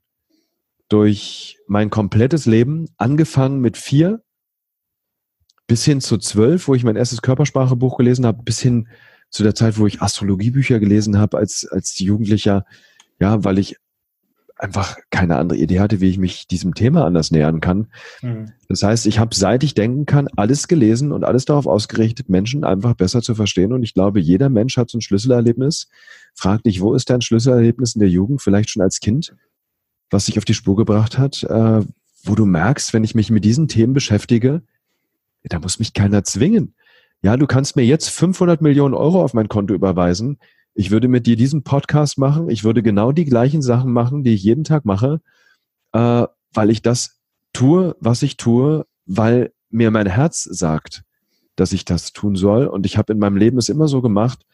durch 0.87 1.57
mein 1.67 1.89
komplettes 1.89 2.45
Leben, 2.45 2.87
angefangen 2.97 3.59
mit 3.59 3.77
vier 3.77 4.23
bis 5.67 5.85
hin 5.85 6.01
zu 6.01 6.17
zwölf, 6.17 6.67
wo 6.67 6.73
ich 6.73 6.83
mein 6.83 6.95
erstes 6.95 7.21
Körpersprachebuch 7.21 7.97
gelesen 7.97 8.25
habe, 8.25 8.41
bis 8.43 8.59
hin 8.59 8.87
zu 9.29 9.43
der 9.43 9.53
Zeit, 9.53 9.77
wo 9.77 9.85
ich 9.85 10.01
Astrologiebücher 10.01 10.79
gelesen 10.79 11.19
habe 11.19 11.37
als, 11.37 11.67
als 11.69 11.97
Jugendlicher, 11.99 12.65
ja, 13.19 13.43
weil 13.43 13.59
ich 13.59 13.75
einfach 14.59 14.97
keine 15.09 15.37
andere 15.37 15.57
Idee 15.57 15.79
hatte, 15.79 16.01
wie 16.01 16.09
ich 16.09 16.17
mich 16.17 16.45
diesem 16.47 16.75
Thema 16.75 17.05
anders 17.05 17.31
nähern 17.31 17.61
kann. 17.61 17.87
Mhm. 18.21 18.51
Das 18.67 18.83
heißt, 18.83 19.07
ich 19.07 19.17
habe, 19.17 19.33
seit 19.33 19.63
ich 19.63 19.73
denken 19.73 20.05
kann, 20.05 20.27
alles 20.35 20.67
gelesen 20.67 21.13
und 21.13 21.23
alles 21.23 21.45
darauf 21.45 21.65
ausgerichtet, 21.65 22.29
Menschen 22.29 22.65
einfach 22.65 22.93
besser 22.93 23.21
zu 23.21 23.35
verstehen. 23.35 23.71
Und 23.71 23.83
ich 23.83 23.93
glaube, 23.93 24.19
jeder 24.19 24.49
Mensch 24.49 24.77
hat 24.77 24.89
so 24.89 24.97
ein 24.97 25.01
Schlüsselerlebnis. 25.01 25.87
Frag 26.35 26.63
dich, 26.63 26.81
wo 26.81 26.93
ist 26.93 27.09
dein 27.09 27.21
Schlüsselerlebnis 27.21 27.95
in 27.95 28.01
der 28.01 28.09
Jugend, 28.09 28.41
vielleicht 28.41 28.69
schon 28.69 28.83
als 28.83 28.99
Kind, 28.99 29.33
was 30.09 30.25
dich 30.25 30.37
auf 30.37 30.45
die 30.45 30.53
Spur 30.53 30.75
gebracht 30.75 31.17
hat, 31.17 31.43
äh, 31.43 31.81
wo 32.23 32.35
du 32.35 32.45
merkst, 32.45 32.93
wenn 32.93 33.05
ich 33.05 33.15
mich 33.15 33.31
mit 33.31 33.45
diesen 33.45 33.69
Themen 33.69 33.93
beschäftige, 33.93 34.61
da 35.43 35.59
muss 35.59 35.79
mich 35.79 35.93
keiner 35.93 36.25
zwingen. 36.25 36.75
Ja, 37.21 37.37
du 37.37 37.47
kannst 37.47 37.77
mir 37.77 37.85
jetzt 37.85 38.09
500 38.09 38.61
Millionen 38.61 38.93
Euro 38.93 39.23
auf 39.23 39.33
mein 39.33 39.47
Konto 39.47 39.73
überweisen. 39.73 40.37
Ich 40.79 40.91
würde 40.91 41.09
mit 41.09 41.27
dir 41.27 41.35
diesen 41.35 41.63
Podcast 41.63 42.17
machen. 42.17 42.49
Ich 42.49 42.63
würde 42.63 42.81
genau 42.81 43.11
die 43.11 43.25
gleichen 43.25 43.61
Sachen 43.61 43.91
machen, 43.91 44.23
die 44.23 44.33
ich 44.33 44.43
jeden 44.43 44.63
Tag 44.63 44.85
mache, 44.85 45.19
äh, 45.91 46.25
weil 46.53 46.69
ich 46.69 46.81
das 46.81 47.19
tue, 47.51 47.97
was 47.99 48.23
ich 48.23 48.37
tue, 48.37 48.85
weil 49.05 49.51
mir 49.69 49.91
mein 49.91 50.07
Herz 50.07 50.41
sagt, 50.41 51.03
dass 51.57 51.73
ich 51.73 51.83
das 51.83 52.13
tun 52.13 52.37
soll. 52.37 52.65
Und 52.65 52.85
ich 52.85 52.97
habe 52.97 53.11
in 53.11 53.19
meinem 53.19 53.35
Leben 53.35 53.57
es 53.57 53.67
immer 53.67 53.89
so 53.89 54.01
gemacht. 54.01 54.45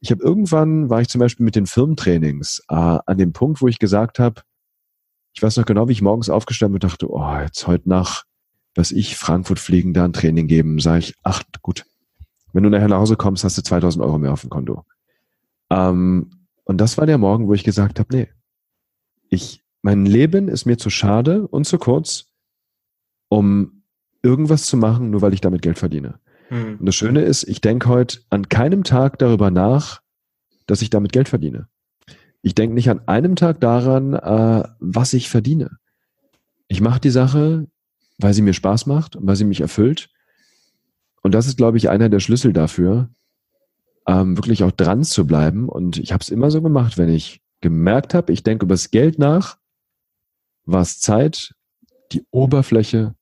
Ich 0.00 0.10
habe 0.10 0.22
irgendwann, 0.22 0.90
war 0.90 1.00
ich 1.00 1.08
zum 1.08 1.20
Beispiel 1.20 1.44
mit 1.44 1.56
den 1.56 1.64
Firmentrainings 1.64 2.62
äh, 2.68 2.74
an 2.74 3.16
dem 3.16 3.32
Punkt, 3.32 3.62
wo 3.62 3.66
ich 3.66 3.78
gesagt 3.78 4.18
habe, 4.18 4.42
ich 5.32 5.42
weiß 5.42 5.56
noch 5.56 5.64
genau, 5.64 5.88
wie 5.88 5.92
ich 5.92 6.02
morgens 6.02 6.28
aufgestanden 6.28 6.78
bin 6.78 6.84
und 6.86 6.92
dachte, 6.92 7.10
oh, 7.10 7.38
jetzt 7.40 7.66
heute 7.66 7.88
nach, 7.88 8.24
was 8.74 8.92
ich, 8.92 9.16
Frankfurt 9.16 9.58
fliegen, 9.58 9.94
da 9.94 10.04
ein 10.04 10.12
Training 10.12 10.48
geben. 10.48 10.80
Sage 10.80 10.98
ich, 10.98 11.14
ach 11.22 11.42
gut, 11.62 11.86
wenn 12.52 12.62
du 12.62 12.68
nachher 12.68 12.88
nach 12.88 12.98
Hause 12.98 13.16
kommst, 13.16 13.42
hast 13.42 13.56
du 13.56 13.62
2000 13.62 14.04
Euro 14.04 14.18
mehr 14.18 14.34
auf 14.34 14.42
dem 14.42 14.50
Konto. 14.50 14.84
Ähm, 15.70 16.30
und 16.64 16.80
das 16.80 16.98
war 16.98 17.06
der 17.06 17.18
Morgen, 17.18 17.48
wo 17.48 17.54
ich 17.54 17.64
gesagt 17.64 17.98
habe, 17.98 18.14
nee, 18.14 18.28
ich, 19.28 19.62
mein 19.82 20.06
Leben 20.06 20.48
ist 20.48 20.66
mir 20.66 20.78
zu 20.78 20.90
schade 20.90 21.46
und 21.46 21.66
zu 21.66 21.78
kurz, 21.78 22.26
um 23.28 23.84
irgendwas 24.22 24.64
zu 24.66 24.76
machen, 24.76 25.10
nur 25.10 25.22
weil 25.22 25.34
ich 25.34 25.40
damit 25.40 25.62
Geld 25.62 25.78
verdiene. 25.78 26.20
Mhm. 26.50 26.78
Und 26.80 26.86
das 26.86 26.94
Schöne 26.94 27.22
ist, 27.22 27.44
ich 27.44 27.60
denke 27.60 27.88
heute 27.88 28.20
an 28.30 28.48
keinem 28.48 28.84
Tag 28.84 29.18
darüber 29.18 29.50
nach, 29.50 30.02
dass 30.66 30.82
ich 30.82 30.90
damit 30.90 31.12
Geld 31.12 31.28
verdiene. 31.28 31.68
Ich 32.42 32.54
denke 32.54 32.74
nicht 32.74 32.90
an 32.90 33.06
einem 33.06 33.36
Tag 33.36 33.60
daran, 33.60 34.14
äh, 34.14 34.68
was 34.78 35.12
ich 35.14 35.28
verdiene. 35.28 35.78
Ich 36.68 36.80
mache 36.80 37.00
die 37.00 37.10
Sache, 37.10 37.66
weil 38.18 38.34
sie 38.34 38.42
mir 38.42 38.54
Spaß 38.54 38.86
macht 38.86 39.16
und 39.16 39.26
weil 39.26 39.36
sie 39.36 39.44
mich 39.44 39.60
erfüllt. 39.60 40.10
Und 41.22 41.32
das 41.32 41.46
ist, 41.46 41.56
glaube 41.56 41.76
ich, 41.76 41.88
einer 41.88 42.08
der 42.08 42.20
Schlüssel 42.20 42.52
dafür, 42.52 43.10
ähm, 44.06 44.36
wirklich 44.36 44.62
auch 44.62 44.72
dran 44.72 45.04
zu 45.04 45.26
bleiben. 45.26 45.68
Und 45.68 45.98
ich 45.98 46.12
habe 46.12 46.22
es 46.22 46.28
immer 46.28 46.50
so 46.50 46.62
gemacht, 46.62 46.98
wenn 46.98 47.08
ich 47.08 47.40
gemerkt 47.60 48.14
habe, 48.14 48.32
ich 48.32 48.42
denke 48.42 48.64
über 48.64 48.74
das 48.74 48.90
Geld 48.90 49.18
nach, 49.18 49.58
war 50.64 50.82
es 50.82 51.00
Zeit, 51.00 51.54
die 52.12 52.24
Oberfläche 52.30 53.14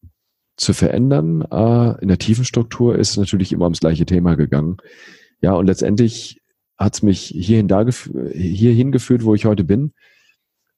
zu 0.57 0.73
verändern. 0.73 1.43
Äh, 1.43 2.01
in 2.03 2.09
der 2.09 2.19
tiefen 2.19 2.45
Struktur 2.45 2.97
ist 2.97 3.17
natürlich 3.17 3.53
immer 3.53 3.65
ums 3.65 3.81
gleiche 3.81 4.07
Thema 4.07 4.37
gegangen. 4.37 4.77
Ja, 5.41 5.53
und 5.53 5.67
letztendlich 5.67 6.41
hat 6.77 6.95
es 6.95 7.03
mich 7.03 7.21
hierhin, 7.21 7.69
da 7.69 7.85
hierhin 8.33 8.93
geführt, 8.93 9.25
wo 9.25 9.35
ich 9.35 9.47
heute 9.47 9.65
bin. 9.65 9.93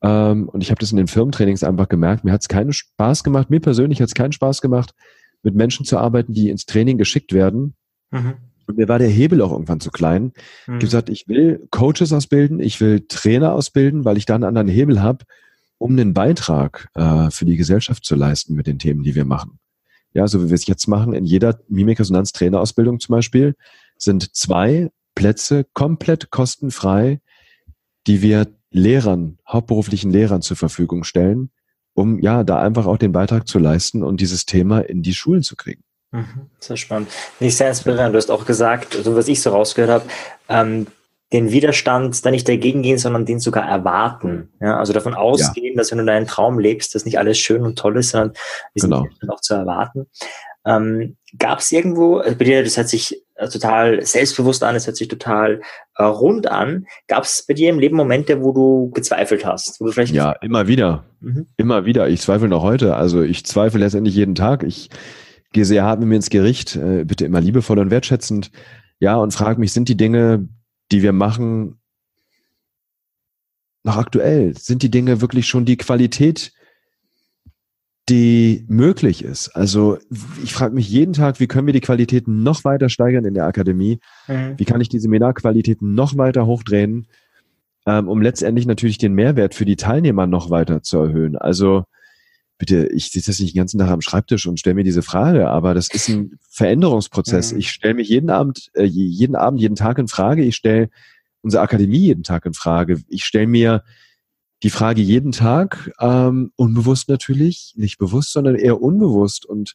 Ähm, 0.03 0.49
und 0.49 0.63
ich 0.63 0.71
habe 0.71 0.81
das 0.81 0.91
in 0.91 0.99
den 0.99 1.07
Firmentrainings 1.07 1.65
einfach 1.65 1.89
gemerkt. 1.89 2.25
Mir 2.25 2.33
hat 2.33 2.43
es 2.43 2.49
keinen 2.49 2.73
Spaß 2.73 3.25
gemacht, 3.25 3.51
mir 3.51 3.61
persönlich 3.61 4.01
hat 4.01 4.09
es 4.09 4.15
keinen 4.15 4.33
Spaß 4.33 4.61
gemacht, 4.61 4.95
mit 5.43 5.55
Menschen 5.55 5.87
zu 5.87 5.99
arbeiten, 5.99 6.33
die 6.33 6.51
ins 6.51 6.67
Training 6.67 6.99
geschickt 6.99 7.33
werden. 7.33 7.75
Mhm. 8.11 8.35
Und 8.67 8.79
mir 8.79 8.89
war 8.89 8.99
der 8.99 9.09
Hebel 9.09 9.43
auch 9.43 9.53
irgendwann 9.53 9.81
zu 9.81 9.91
klein. 9.91 10.23
Mhm. 10.23 10.33
Ich 10.33 10.69
habe 10.69 10.79
gesagt, 10.79 11.09
ich 11.09 11.29
will 11.29 11.67
Coaches 11.71 12.13
ausbilden, 12.13 12.61
ich 12.61 12.81
will 12.81 13.05
Trainer 13.09 13.53
ausbilden, 13.53 14.05
weil 14.05 14.17
ich 14.17 14.27
da 14.27 14.35
einen 14.35 14.45
anderen 14.45 14.69
Hebel 14.69 15.03
habe, 15.03 15.25
um 15.79 15.93
einen 15.93 16.15
Beitrag 16.15 16.89
äh, 16.95 17.31
für 17.31 17.45
die 17.45 17.57
Gesellschaft 17.57 18.05
zu 18.05 18.15
leisten 18.15 18.55
mit 18.55 18.67
den 18.67 18.79
Themen, 18.79 19.03
die 19.03 19.15
wir 19.15 19.25
machen. 19.25 19.59
Ja, 20.15 20.27
so 20.27 20.43
wie 20.43 20.49
wir 20.49 20.55
es 20.55 20.67
jetzt 20.67 20.87
machen, 20.87 21.13
in 21.13 21.25
jeder 21.25 21.61
Mimikresonanz-Trainerausbildung 21.69 23.01
zum 23.01 23.13
Beispiel, 23.13 23.55
sind 23.99 24.35
zwei 24.35 24.91
Plätze 25.15 25.67
komplett 25.75 26.31
kostenfrei, 26.31 27.21
die 28.07 28.23
wir 28.23 28.47
Lehrern, 28.71 29.39
hauptberuflichen 29.49 30.11
Lehrern 30.11 30.43
zur 30.43 30.57
Verfügung 30.57 31.05
stellen, 31.05 31.51
um 31.95 32.21
ja 32.21 32.45
da 32.45 32.61
einfach 32.61 32.87
auch 32.87 32.99
den 32.99 33.13
Beitrag 33.13 33.49
zu 33.49 33.59
leisten 33.59 34.03
und 34.03 34.21
dieses 34.21 34.47
Thema 34.47 34.81
in 34.81 35.03
die 35.03 35.15
Schulen 35.15 35.43
zu 35.43 35.57
kriegen. 35.57 35.83
Mhm, 36.13 36.51
sehr 36.59 36.77
spannend. 36.77 37.11
Ich 37.41 37.57
sehr 37.57 37.69
inspirierend. 37.69 38.15
Du 38.15 38.19
hast 38.19 38.31
auch 38.31 38.47
gesagt, 38.47 38.93
so 38.93 38.99
also 38.99 39.17
was 39.17 39.29
ich 39.29 39.43
so 39.43 39.51
rausgehört 39.51 39.91
habe, 39.91 40.05
ähm, 40.49 40.87
den 41.33 41.51
Widerstand 41.51 42.25
da 42.25 42.31
nicht 42.31 42.49
dagegen 42.49 42.83
gehen, 42.83 42.99
sondern 42.99 43.27
den 43.27 43.41
sogar 43.41 43.69
erwarten. 43.69 44.53
Ja, 44.61 44.79
also 44.79 44.93
davon 44.93 45.15
ausgehen, 45.15 45.75
ja. 45.75 45.79
dass 45.79 45.91
wenn 45.91 45.99
du 45.99 46.05
deinen 46.05 46.27
Traum 46.27 46.59
lebst, 46.59 46.95
dass 46.95 47.05
nicht 47.05 47.19
alles 47.19 47.39
schön 47.39 47.63
und 47.63 47.77
toll 47.77 47.97
ist, 47.99 48.11
sondern 48.11 48.35
genau. 48.75 49.07
sind 49.21 49.31
auch 49.31 49.41
zu 49.41 49.55
erwarten. 49.55 50.07
Ähm, 50.65 51.17
Gab 51.39 51.59
es 51.59 51.71
irgendwo, 51.73 52.19
also 52.19 52.37
bei 52.39 52.45
dir, 52.45 52.63
das 52.63 52.77
hört 52.77 52.89
sich 52.89 53.23
äh, 53.35 53.49
total 53.49 54.05
selbstbewusst 54.07 54.63
an, 54.63 54.75
das 54.75 54.87
hört 54.87 54.97
sich 54.97 55.09
total 55.09 55.61
äh, 55.97 56.05
rund 56.05 56.49
an. 56.49 56.87
Gab 57.09 57.25
es 57.25 57.45
bei 57.47 57.55
dir 57.55 57.71
im 57.71 57.79
Leben 57.79 57.97
Momente, 57.97 58.43
wo 58.43 58.53
du 58.53 58.91
gezweifelt 58.91 59.45
hast? 59.45 59.81
Wo 59.81 59.87
du 59.87 59.93
vielleicht 59.93 60.15
ja, 60.15 60.33
immer 60.43 60.69
wieder. 60.69 61.05
Mhm. 61.21 61.47
Immer 61.57 61.85
wieder. 61.85 62.09
Ich 62.09 62.21
zweifle 62.21 62.49
noch 62.49 62.63
heute. 62.63 62.95
Also 62.95 63.23
ich 63.23 63.45
zweifle 63.45 63.81
letztendlich 63.81 64.15
jeden 64.15 64.35
Tag. 64.35 64.63
Ich 64.63 64.91
gehe 65.57 65.65
sehr 65.65 65.85
hart 65.85 66.01
mit 66.01 66.09
mir 66.09 66.17
ins 66.17 66.29
Gericht, 66.29 66.77
äh, 66.77 67.05
bitte 67.05 67.25
immer 67.25 67.41
liebevoll 67.41 67.79
und 67.79 67.91
wertschätzend. 67.91 68.51
Ja, 69.01 69.17
und 69.17 69.33
frage 69.33 69.59
mich, 69.59 69.73
sind 69.73 69.89
die 69.89 69.97
Dinge, 69.97 70.49
die 70.93 71.03
wir 71.03 71.15
machen, 71.15 71.81
noch 73.83 73.97
aktuell? 73.97 74.55
Sind 74.59 74.83
die 74.83 74.91
Dinge 74.91 75.23
wirklich 75.23 75.49
schon 75.49 75.65
die 75.65 75.79
Qualität, 75.79 76.53
die 78.11 78.67
möglich 78.69 79.25
ist? 79.25 79.49
Also 79.57 79.97
ich 80.45 80.53
frage 80.53 80.75
mich 80.75 80.91
jeden 80.91 81.15
Tag, 81.15 81.41
wie 81.41 81.47
können 81.47 81.67
wir 81.67 81.73
die 81.73 81.81
Qualität 81.81 82.29
noch 82.29 82.65
weiter 82.65 82.91
steigern 82.91 83.25
in 83.25 83.33
der 83.33 83.47
Akademie? 83.47 83.99
Mhm. 84.29 84.59
Wie 84.59 84.65
kann 84.67 84.83
ich 84.83 84.91
die 84.91 85.01
Seminarqualität 85.01 85.81
noch 85.81 86.19
weiter 86.19 86.45
hochdrehen, 86.45 87.07
ähm, 87.87 88.09
um 88.09 88.21
letztendlich 88.21 88.67
natürlich 88.67 88.99
den 88.99 89.15
Mehrwert 89.15 89.55
für 89.55 89.65
die 89.65 89.77
Teilnehmer 89.77 90.27
noch 90.27 90.51
weiter 90.51 90.83
zu 90.83 90.99
erhöhen? 90.99 91.37
Also 91.37 91.85
bitte, 92.59 92.87
ich 92.89 93.11
sitze 93.11 93.31
jetzt 93.31 93.41
nicht 93.41 93.55
den 93.55 93.61
ganzen 93.61 93.79
Tag 93.79 93.91
am 93.91 94.01
Schreibtisch 94.01 94.47
und 94.47 94.59
stelle 94.59 94.75
mir 94.75 94.85
diese 94.85 95.03
Frage, 95.03 95.49
aber 95.49 95.75
das 95.75 95.89
ist 95.93 96.09
ein 96.09 96.39
Veränderungsprozess. 96.49 97.53
Mhm. 97.53 97.59
Ich 97.59 97.71
stelle 97.71 97.95
mich 97.95 98.09
jeden 98.09 98.31
Abend, 98.31 98.71
äh, 98.75 98.85
jeden 98.85 99.37
Abend, 99.37 99.61
jeden 99.61 99.77
Tag 99.77 99.99
in 99.99 100.09
Frage. 100.09 100.43
Ich 100.43 100.57
stelle 100.57 100.89
unsere 101.43 101.63
Akademie 101.63 101.99
jeden 101.99 102.23
Tag 102.23 102.47
in 102.47 102.55
Frage. 102.55 103.03
Ich 103.09 103.25
stelle 103.25 103.47
mir 103.47 103.83
die 104.63 104.71
Frage 104.71 105.03
jeden 105.03 105.33
Tag, 105.33 105.93
ähm, 106.01 106.51
unbewusst 106.57 107.09
natürlich, 107.09 107.75
nicht 107.77 107.99
bewusst, 107.99 108.33
sondern 108.33 108.55
eher 108.55 108.81
unbewusst. 108.81 109.45
Und 109.45 109.75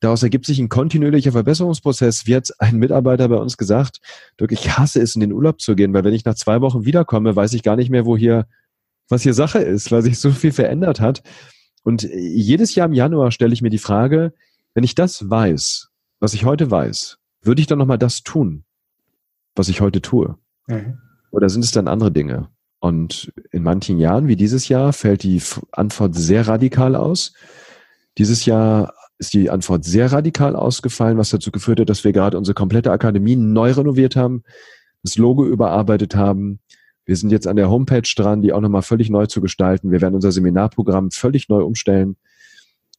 daraus 0.00 0.22
ergibt 0.22 0.46
sich 0.46 0.58
ein 0.58 0.70
kontinuierlicher 0.70 1.32
Verbesserungsprozess. 1.32 2.26
Wie 2.26 2.34
hat 2.34 2.50
ein 2.58 2.76
Mitarbeiter 2.76 3.28
bei 3.28 3.36
uns 3.36 3.58
gesagt, 3.58 4.00
Dirk, 4.40 4.52
ich 4.52 4.78
hasse 4.78 5.02
es, 5.02 5.14
in 5.14 5.20
den 5.20 5.32
Urlaub 5.32 5.60
zu 5.60 5.76
gehen, 5.76 5.92
weil 5.92 6.04
wenn 6.04 6.14
ich 6.14 6.24
nach 6.24 6.34
zwei 6.34 6.62
Wochen 6.62 6.86
wiederkomme, 6.86 7.36
weiß 7.36 7.52
ich 7.52 7.62
gar 7.62 7.76
nicht 7.76 7.90
mehr, 7.90 8.06
wo 8.06 8.16
hier, 8.16 8.46
was 9.08 9.22
hier 9.22 9.34
Sache 9.34 9.58
ist, 9.58 9.92
weil 9.92 10.02
sich 10.02 10.18
so 10.18 10.30
viel 10.30 10.52
verändert 10.52 11.00
hat. 11.00 11.22
Und 11.86 12.02
jedes 12.02 12.74
Jahr 12.74 12.88
im 12.88 12.94
Januar 12.94 13.30
stelle 13.30 13.52
ich 13.52 13.62
mir 13.62 13.70
die 13.70 13.78
Frage, 13.78 14.32
wenn 14.74 14.82
ich 14.82 14.96
das 14.96 15.30
weiß, 15.30 15.86
was 16.18 16.34
ich 16.34 16.44
heute 16.44 16.68
weiß, 16.68 17.18
würde 17.42 17.60
ich 17.60 17.68
dann 17.68 17.78
nochmal 17.78 17.96
das 17.96 18.24
tun, 18.24 18.64
was 19.54 19.68
ich 19.68 19.80
heute 19.80 20.02
tue? 20.02 20.36
Mhm. 20.66 20.98
Oder 21.30 21.48
sind 21.48 21.62
es 21.62 21.70
dann 21.70 21.86
andere 21.86 22.10
Dinge? 22.10 22.48
Und 22.80 23.32
in 23.52 23.62
manchen 23.62 24.00
Jahren, 24.00 24.26
wie 24.26 24.34
dieses 24.34 24.66
Jahr, 24.66 24.92
fällt 24.92 25.22
die 25.22 25.40
Antwort 25.70 26.16
sehr 26.16 26.48
radikal 26.48 26.96
aus. 26.96 27.34
Dieses 28.18 28.46
Jahr 28.46 28.92
ist 29.18 29.32
die 29.32 29.48
Antwort 29.48 29.84
sehr 29.84 30.10
radikal 30.10 30.56
ausgefallen, 30.56 31.18
was 31.18 31.30
dazu 31.30 31.52
geführt 31.52 31.78
hat, 31.78 31.88
dass 31.88 32.02
wir 32.02 32.10
gerade 32.12 32.36
unsere 32.36 32.56
komplette 32.56 32.90
Akademie 32.90 33.36
neu 33.36 33.70
renoviert 33.70 34.16
haben, 34.16 34.42
das 35.04 35.18
Logo 35.18 35.46
überarbeitet 35.46 36.16
haben, 36.16 36.58
wir 37.06 37.16
sind 37.16 37.30
jetzt 37.30 37.46
an 37.46 37.56
der 37.56 37.70
Homepage 37.70 38.02
dran, 38.16 38.42
die 38.42 38.52
auch 38.52 38.60
nochmal 38.60 38.82
völlig 38.82 39.10
neu 39.10 39.26
zu 39.26 39.40
gestalten. 39.40 39.92
Wir 39.92 40.00
werden 40.00 40.16
unser 40.16 40.32
Seminarprogramm 40.32 41.12
völlig 41.12 41.48
neu 41.48 41.62
umstellen. 41.62 42.16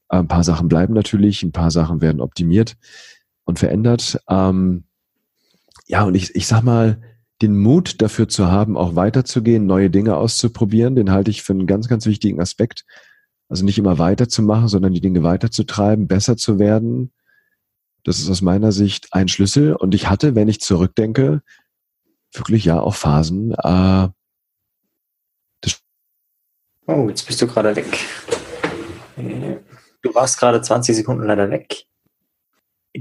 Ein 0.07 0.29
paar 0.29 0.45
Sachen 0.45 0.69
bleiben 0.69 0.93
natürlich, 0.93 1.43
ein 1.43 1.51
paar 1.51 1.71
Sachen 1.71 1.99
werden 1.99 2.21
optimiert 2.21 2.77
und 3.43 3.59
verändert. 3.59 4.17
Ähm, 4.29 4.85
ja, 5.85 6.03
und 6.03 6.15
ich, 6.15 6.33
ich 6.35 6.47
sag 6.47 6.63
mal, 6.63 7.01
den 7.41 7.57
Mut 7.57 8.01
dafür 8.01 8.29
zu 8.29 8.49
haben, 8.49 8.77
auch 8.77 8.95
weiterzugehen, 8.95 9.65
neue 9.65 9.89
Dinge 9.89 10.15
auszuprobieren, 10.15 10.95
den 10.95 11.11
halte 11.11 11.29
ich 11.29 11.43
für 11.43 11.53
einen 11.53 11.67
ganz, 11.67 11.89
ganz 11.89 12.05
wichtigen 12.05 12.41
Aspekt. 12.41 12.85
Also 13.49 13.63
nicht 13.63 13.77
immer 13.77 13.97
weiterzumachen, 13.99 14.69
sondern 14.69 14.93
die 14.93 15.01
Dinge 15.01 15.23
weiterzutreiben, 15.23 16.07
besser 16.07 16.37
zu 16.37 16.59
werden. 16.59 17.11
Das 18.03 18.19
ist 18.19 18.29
aus 18.29 18.41
meiner 18.41 18.71
Sicht 18.71 19.09
ein 19.11 19.27
Schlüssel. 19.27 19.75
Und 19.75 19.93
ich 19.93 20.09
hatte, 20.09 20.33
wenn 20.35 20.47
ich 20.47 20.61
zurückdenke, 20.61 21.41
wirklich 22.33 22.65
ja 22.65 22.79
auch 22.79 22.95
Phasen. 22.95 23.53
Äh, 23.53 24.07
oh, 26.87 27.09
jetzt 27.09 27.25
bist 27.27 27.41
du 27.41 27.47
gerade 27.47 27.75
weg. 27.75 28.05
Du 30.01 30.13
warst 30.13 30.39
gerade 30.39 30.61
20 30.61 30.95
Sekunden 30.95 31.23
leider 31.23 31.49
weg. 31.49 31.85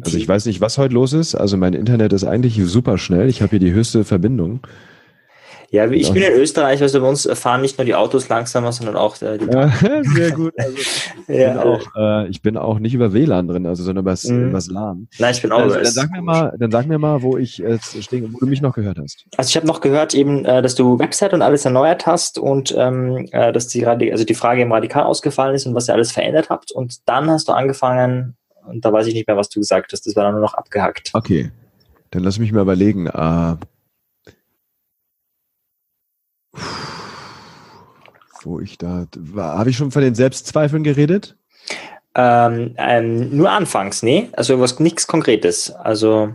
Also 0.02 0.18
ich 0.18 0.28
weiß 0.28 0.46
nicht, 0.46 0.60
was 0.60 0.78
heute 0.78 0.94
los 0.94 1.12
ist. 1.12 1.34
Also 1.34 1.56
mein 1.56 1.72
Internet 1.72 2.12
ist 2.12 2.24
eigentlich 2.24 2.60
super 2.64 2.98
schnell. 2.98 3.28
Ich 3.28 3.42
habe 3.42 3.50
hier 3.50 3.58
die 3.58 3.72
höchste 3.72 4.04
Verbindung. 4.04 4.60
Ja, 5.70 5.90
ich 5.90 6.12
bin 6.12 6.22
in 6.22 6.32
Österreich, 6.32 6.80
also 6.80 7.00
bei 7.00 7.08
uns 7.08 7.28
fahren 7.34 7.60
nicht 7.60 7.76
nur 7.78 7.84
die 7.84 7.94
Autos 7.94 8.28
langsamer, 8.28 8.72
sondern 8.72 8.96
auch 8.96 9.20
äh, 9.20 9.38
die 9.38 9.46
ja, 9.46 9.68
Sehr 10.14 10.30
gut. 10.32 10.54
Also, 10.66 10.76
ich, 10.78 11.12
ja, 11.28 11.52
bin 11.52 11.58
auch, 11.58 11.86
äh, 11.96 12.28
ich 12.28 12.42
bin 12.42 12.56
auch 12.56 12.78
nicht 12.78 12.94
über 12.94 13.12
WLAN 13.12 13.48
drin, 13.48 13.66
also 13.66 13.82
sondern 13.82 14.04
über 14.04 14.14
mhm. 14.22 14.48
übers 14.48 14.68
LAN. 14.68 15.08
Nein, 15.18 15.34
ich 15.34 15.42
bin 15.42 15.52
auch. 15.52 15.60
Also, 15.60 15.76
dann 15.76 15.86
sag 15.86 16.10
mir 16.10 16.22
mal, 16.22 16.54
dann 16.58 16.70
sag 16.70 16.86
mir 16.86 16.98
mal, 16.98 17.22
wo 17.22 17.36
ich 17.36 17.62
äh, 17.62 17.78
stehe, 18.00 18.32
wo 18.32 18.38
du 18.38 18.46
mich 18.46 18.62
noch 18.62 18.74
gehört 18.74 18.98
hast. 18.98 19.24
Also 19.36 19.48
ich 19.48 19.56
habe 19.56 19.66
noch 19.66 19.80
gehört 19.80 20.14
eben, 20.14 20.44
äh, 20.44 20.62
dass 20.62 20.74
du 20.74 20.98
Website 20.98 21.34
und 21.34 21.42
alles 21.42 21.64
erneuert 21.64 22.06
hast 22.06 22.38
und 22.38 22.74
ähm, 22.76 23.28
äh, 23.32 23.52
dass 23.52 23.68
die 23.68 23.86
also 23.86 24.24
die 24.24 24.34
Frage 24.34 24.62
eben 24.62 24.72
radikal 24.72 25.04
ausgefallen 25.04 25.54
ist 25.54 25.66
und 25.66 25.74
was 25.74 25.88
ihr 25.88 25.94
alles 25.94 26.12
verändert 26.12 26.48
habt. 26.48 26.72
Und 26.72 27.08
dann 27.08 27.28
hast 27.30 27.48
du 27.48 27.52
angefangen, 27.52 28.36
und 28.66 28.84
da 28.84 28.92
weiß 28.92 29.06
ich 29.06 29.14
nicht 29.14 29.26
mehr, 29.26 29.36
was 29.36 29.48
du 29.48 29.60
gesagt 29.60 29.92
hast. 29.92 30.06
Das 30.06 30.16
war 30.16 30.24
dann 30.24 30.32
nur 30.32 30.42
noch 30.42 30.54
abgehackt. 30.54 31.10
Okay, 31.12 31.50
dann 32.10 32.22
lass 32.22 32.38
mich 32.38 32.52
mal 32.52 32.62
überlegen. 32.62 33.06
Äh, 33.06 33.56
wo 38.42 38.60
ich 38.60 38.78
da, 38.78 39.06
habe 39.36 39.70
ich 39.70 39.76
schon 39.76 39.90
von 39.90 40.02
den 40.02 40.14
Selbstzweifeln 40.14 40.84
geredet? 40.84 41.36
Ähm, 42.14 42.74
ähm, 42.78 43.36
nur 43.36 43.50
anfangs, 43.50 44.02
nee? 44.02 44.28
Also 44.32 44.58
was 44.60 44.80
nichts 44.80 45.06
Konkretes. 45.06 45.70
Also 45.70 46.32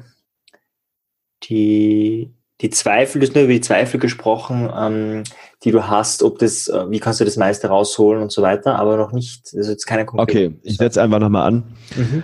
die, 1.44 2.36
die 2.62 2.70
Zweifel, 2.70 3.20
du 3.20 3.28
hast 3.28 3.34
nur 3.34 3.46
über 3.46 3.54
die 3.54 3.62
Zweifel 3.62 4.00
gesprochen, 4.00 4.70
ähm, 4.78 5.24
die 5.64 5.72
du 5.72 5.88
hast, 5.88 6.22
ob 6.22 6.38
das, 6.38 6.68
äh, 6.68 6.90
wie 6.92 7.00
kannst 7.00 7.20
du 7.20 7.26
das 7.26 7.38
meiste 7.38 7.68
rausholen 7.68 8.22
und 8.22 8.32
so 8.32 8.44
weiter, 8.44 8.78
aber 8.78 8.98
noch 8.98 9.12
nicht, 9.12 9.54
also 9.56 9.72
jetzt 9.72 9.86
keine 9.86 10.06
konkrete. 10.06 10.48
Okay, 10.50 10.60
ich 10.62 10.78
setze 10.78 11.02
einfach 11.02 11.20
nochmal 11.20 11.48
an. 11.48 11.78
Mhm. 11.96 12.24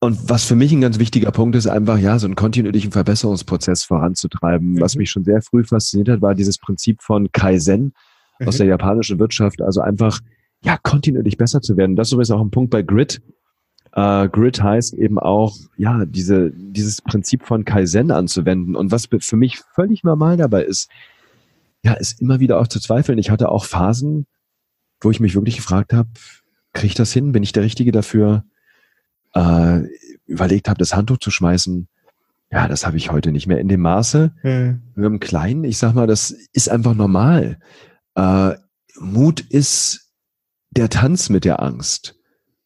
Und 0.00 0.28
was 0.28 0.44
für 0.44 0.54
mich 0.54 0.70
ein 0.72 0.80
ganz 0.80 0.98
wichtiger 0.98 1.30
Punkt 1.30 1.56
ist, 1.56 1.66
einfach 1.66 1.98
ja, 1.98 2.18
so 2.18 2.26
einen 2.26 2.34
kontinuierlichen 2.34 2.92
Verbesserungsprozess 2.92 3.84
voranzutreiben. 3.84 4.72
Mhm. 4.72 4.80
Was 4.80 4.96
mich 4.96 5.10
schon 5.10 5.24
sehr 5.24 5.40
früh 5.40 5.64
fasziniert 5.64 6.08
hat, 6.08 6.22
war 6.22 6.34
dieses 6.34 6.58
Prinzip 6.58 7.02
von 7.02 7.32
Kaizen 7.32 7.94
mhm. 8.38 8.48
aus 8.48 8.58
der 8.58 8.66
japanischen 8.66 9.18
Wirtschaft. 9.18 9.62
Also 9.62 9.80
einfach, 9.80 10.20
ja, 10.62 10.76
kontinuierlich 10.82 11.38
besser 11.38 11.62
zu 11.62 11.76
werden. 11.76 11.96
Das 11.96 12.08
ist 12.08 12.12
übrigens 12.12 12.30
auch 12.32 12.40
ein 12.40 12.50
Punkt 12.50 12.70
bei 12.70 12.82
Grit. 12.82 13.22
Uh, 13.96 14.28
Grit 14.28 14.60
heißt 14.60 14.94
eben 14.94 15.20
auch, 15.20 15.56
ja, 15.76 16.04
diese, 16.04 16.50
dieses 16.50 17.00
Prinzip 17.00 17.46
von 17.46 17.64
Kaizen 17.64 18.10
anzuwenden. 18.10 18.74
Und 18.74 18.90
was 18.90 19.08
für 19.20 19.36
mich 19.36 19.60
völlig 19.74 20.02
normal 20.02 20.36
dabei 20.36 20.64
ist, 20.64 20.90
ja, 21.84 21.92
ist 21.92 22.20
immer 22.20 22.40
wieder 22.40 22.58
auch 22.58 22.66
zu 22.66 22.80
zweifeln. 22.80 23.18
Ich 23.18 23.30
hatte 23.30 23.50
auch 23.50 23.64
Phasen, 23.64 24.26
wo 25.00 25.10
ich 25.10 25.20
mich 25.20 25.34
wirklich 25.34 25.56
gefragt 25.56 25.92
habe, 25.92 26.08
kriege 26.72 26.88
ich 26.88 26.94
das 26.94 27.12
hin? 27.12 27.32
Bin 27.32 27.42
ich 27.42 27.52
der 27.52 27.62
Richtige 27.62 27.92
dafür? 27.92 28.44
Äh, 29.34 29.82
überlegt 30.26 30.68
habe, 30.68 30.78
das 30.78 30.94
Handtuch 30.94 31.18
zu 31.18 31.30
schmeißen, 31.30 31.88
ja, 32.50 32.68
das 32.68 32.86
habe 32.86 32.96
ich 32.96 33.10
heute 33.10 33.32
nicht 33.32 33.46
mehr 33.46 33.58
in 33.58 33.68
dem 33.68 33.80
Maße. 33.80 34.32
Hm. 34.42 34.82
Nur 34.94 35.06
im 35.06 35.20
Kleinen, 35.20 35.64
ich 35.64 35.78
sag 35.78 35.94
mal, 35.94 36.06
das 36.06 36.30
ist 36.52 36.68
einfach 36.68 36.94
normal. 36.94 37.58
Äh, 38.14 38.54
Mut 38.98 39.40
ist 39.40 40.12
der 40.70 40.88
Tanz 40.88 41.30
mit 41.30 41.44
der 41.44 41.62
Angst. 41.62 42.16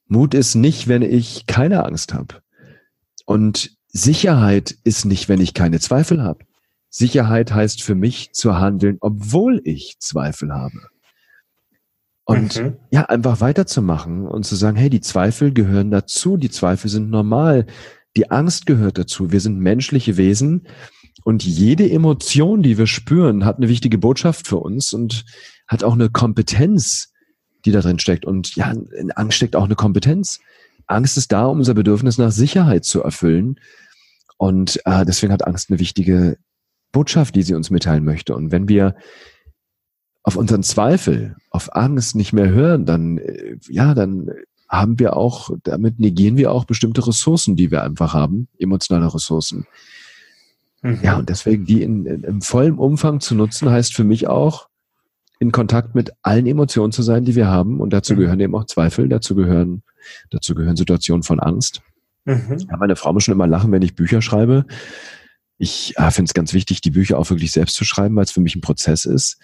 Mut 0.07 0.35
ist 0.35 0.55
nicht, 0.55 0.89
wenn 0.89 1.03
ich 1.03 1.47
keine 1.47 1.85
Angst 1.85 2.13
habe. 2.15 2.43
Und 3.25 3.77
Sicherheit 3.89 4.77
ist 4.85 5.05
nicht, 5.05 5.29
wenn 5.29 5.41
ich 5.41 5.55
keine 5.55 5.81
Zweifel 5.81 6.23
habe. 6.23 6.45
Sicherheit 6.91 7.53
heißt 7.53 7.83
für 7.83 7.95
mich 7.95 8.33
zu 8.33 8.59
handeln, 8.59 8.99
obwohl 9.01 9.61
ich 9.65 9.97
Zweifel 10.01 10.53
habe. 10.53 10.79
Und 12.29 12.63
mhm. 12.63 12.77
ja, 12.91 13.07
einfach 13.07 13.41
weiterzumachen 13.41 14.29
und 14.29 14.45
zu 14.45 14.55
sagen, 14.55 14.77
hey, 14.77 14.91
die 14.91 15.01
Zweifel 15.01 15.51
gehören 15.51 15.91
dazu, 15.91 16.37
die 16.37 16.51
Zweifel 16.51 16.91
sind 16.91 17.09
normal, 17.09 17.65
die 18.19 18.31
Angst 18.31 18.67
gehört 18.67 18.99
dazu, 18.99 19.33
wir 19.33 19.41
sind 19.41 19.59
menschliche 19.59 20.19
Wesen 20.19 20.67
und 21.25 21.43
jede 21.43 21.91
Emotion, 21.91 22.63
die 22.63 22.77
wir 22.77 22.87
spüren, 22.87 23.47
hat 23.47 23.57
eine 23.57 23.71
wichtige 23.71 23.97
Botschaft 23.97 24.47
für 24.47 24.59
uns 24.59 24.93
und 24.93 25.25
hat 25.69 25.83
auch 25.83 25.95
eine 25.95 26.11
Kompetenz, 26.11 27.15
die 27.65 27.73
da 27.73 27.81
drin 27.81 27.99
steckt. 27.99 28.27
Und 28.27 28.55
ja, 28.57 28.73
in 28.73 29.11
Angst 29.13 29.39
steckt 29.39 29.57
auch 29.57 29.65
eine 29.65 29.75
Kompetenz. 29.75 30.39
Angst 30.87 31.17
ist 31.17 31.33
da, 31.33 31.47
um 31.47 31.61
unser 31.61 31.73
Bedürfnis 31.73 32.19
nach 32.19 32.31
Sicherheit 32.31 32.85
zu 32.85 33.03
erfüllen. 33.03 33.59
Und 34.37 34.83
äh, 34.85 35.07
deswegen 35.07 35.33
hat 35.33 35.47
Angst 35.47 35.71
eine 35.71 35.79
wichtige 35.79 36.37
Botschaft, 36.93 37.35
die 37.37 37.43
sie 37.43 37.55
uns 37.55 37.71
mitteilen 37.71 38.05
möchte. 38.05 38.35
Und 38.35 38.53
wenn 38.53 38.69
wir 38.69 38.97
auf 40.29 40.37
unseren 40.37 40.63
Zweifel, 40.63 41.37
auf 41.49 41.75
Angst 41.75 42.15
nicht 42.15 42.35
mehr 42.35 42.51
hören, 42.51 42.85
dann, 42.85 43.17
äh, 43.17 43.57
ja, 43.71 43.95
dann 43.95 44.31
haben 44.69 44.99
wir 44.99 45.17
auch, 45.17 45.49
damit 45.63 45.99
negieren 45.99 46.37
wir 46.37 46.53
auch 46.53 46.67
bestimmte 46.67 47.07
Ressourcen, 47.07 47.57
die 47.57 47.71
wir 47.71 47.83
einfach 47.83 48.13
haben, 48.13 48.47
emotionale 48.59 49.15
Ressourcen. 49.15 49.67
Mhm. 50.83 50.99
Ja, 51.03 51.17
und 51.17 51.31
deswegen 51.31 51.65
die 51.65 51.83
in, 51.83 52.05
in, 52.05 52.25
im 52.25 52.43
vollen 52.43 52.77
Umfang 52.77 53.21
zu 53.21 53.35
nutzen, 53.35 53.71
heißt 53.71 53.95
für 53.95 54.05
mich 54.05 54.29
auch, 54.29 54.69
in 55.39 55.51
Kontakt 55.51 55.95
mit 55.95 56.13
allen 56.21 56.47
Emotionen 56.47 56.93
zu 56.93 57.01
sein, 57.01 57.25
die 57.25 57.35
wir 57.35 57.47
haben. 57.47 57.81
Und 57.81 57.95
dazu 57.95 58.13
mhm. 58.13 58.19
gehören 58.19 58.41
eben 58.41 58.55
auch 58.55 58.67
Zweifel, 58.67 59.09
dazu 59.09 59.35
gehören, 59.35 59.83
dazu 60.29 60.55
gehören 60.55 60.77
Situationen 60.77 61.23
von 61.23 61.41
Angst. 61.41 61.81
Mhm. 62.27 62.67
Ja, 62.69 62.77
meine 62.77 62.97
Frau 62.97 63.15
muss 63.15 63.25
schon 63.25 63.33
immer 63.33 63.47
lachen, 63.47 63.73
wenn 63.73 63.81
ich 63.81 63.95
Bücher 63.95 64.21
schreibe. 64.21 64.67
Ich 65.57 65.97
äh, 65.97 66.11
finde 66.11 66.29
es 66.29 66.35
ganz 66.35 66.53
wichtig, 66.53 66.83
die 66.83 66.91
Bücher 66.91 67.19
auch 67.19 67.31
wirklich 67.31 67.53
selbst 67.53 67.77
zu 67.77 67.85
schreiben, 67.85 68.15
weil 68.17 68.25
es 68.25 68.31
für 68.31 68.43
mich 68.43 68.55
ein 68.57 68.61
Prozess 68.61 69.07
ist. 69.07 69.39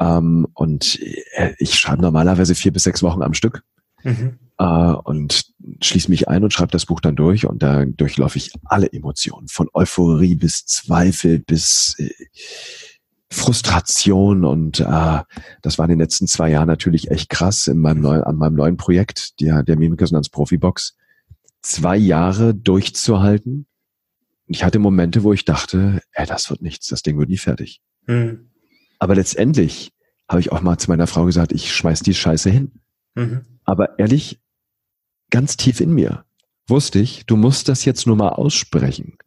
Ähm, 0.00 0.48
und 0.54 0.98
äh, 1.36 1.54
ich 1.58 1.78
schreibe 1.78 2.02
normalerweise 2.02 2.54
vier 2.54 2.72
bis 2.72 2.84
sechs 2.84 3.02
Wochen 3.02 3.22
am 3.22 3.34
Stück. 3.34 3.62
Mhm. 4.02 4.38
Äh, 4.58 4.64
und 4.64 5.52
schließe 5.82 6.10
mich 6.10 6.28
ein 6.28 6.42
und 6.42 6.52
schreibe 6.52 6.72
das 6.72 6.86
Buch 6.86 7.00
dann 7.00 7.16
durch 7.16 7.46
und 7.46 7.62
da 7.62 7.84
durchlaufe 7.84 8.38
ich 8.38 8.52
alle 8.64 8.92
Emotionen, 8.92 9.48
von 9.48 9.68
Euphorie 9.74 10.36
bis 10.36 10.66
Zweifel 10.66 11.38
bis 11.38 11.94
äh, 11.98 12.10
Frustration 13.32 14.44
und 14.44 14.80
äh, 14.80 15.20
das 15.62 15.78
war 15.78 15.84
in 15.84 15.90
den 15.90 16.00
letzten 16.00 16.26
zwei 16.26 16.50
Jahren 16.50 16.66
natürlich 16.66 17.10
echt 17.10 17.28
krass 17.28 17.68
in 17.68 17.78
meinem 17.78 18.00
neuen, 18.00 18.24
an 18.24 18.36
meinem 18.36 18.56
neuen 18.56 18.76
Projekt, 18.76 19.40
der, 19.40 19.62
der 19.62 19.78
Mimikresonanz 19.78 20.30
Profibox, 20.30 20.96
zwei 21.62 21.96
Jahre 21.96 22.54
durchzuhalten. 22.54 23.66
Ich 24.46 24.64
hatte 24.64 24.80
Momente, 24.80 25.22
wo 25.22 25.32
ich 25.32 25.44
dachte, 25.44 26.02
ey, 26.12 26.26
das 26.26 26.50
wird 26.50 26.60
nichts, 26.60 26.88
das 26.88 27.02
Ding 27.02 27.18
wird 27.18 27.28
nie 27.28 27.38
fertig. 27.38 27.80
Mhm. 28.06 28.49
Aber 29.00 29.16
letztendlich 29.16 29.92
habe 30.28 30.40
ich 30.40 30.52
auch 30.52 30.60
mal 30.60 30.78
zu 30.78 30.88
meiner 30.88 31.08
Frau 31.08 31.24
gesagt, 31.24 31.50
ich 31.50 31.74
schmeiß 31.74 32.00
die 32.00 32.14
Scheiße 32.14 32.48
hin. 32.50 32.70
Mhm. 33.16 33.40
Aber 33.64 33.98
ehrlich, 33.98 34.40
ganz 35.30 35.56
tief 35.56 35.80
in 35.80 35.92
mir 35.92 36.24
wusste 36.68 37.00
ich, 37.00 37.26
du 37.26 37.36
musst 37.36 37.68
das 37.68 37.84
jetzt 37.84 38.06
nur 38.06 38.14
mal 38.14 38.28
aussprechen. 38.28 39.18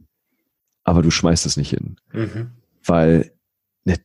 Aber 0.85 1.01
du 1.01 1.11
schmeißt 1.11 1.45
es 1.45 1.57
nicht 1.57 1.71
hin. 1.71 1.97
Mhm. 2.13 2.51
Weil 2.85 3.33
eine 3.85 3.97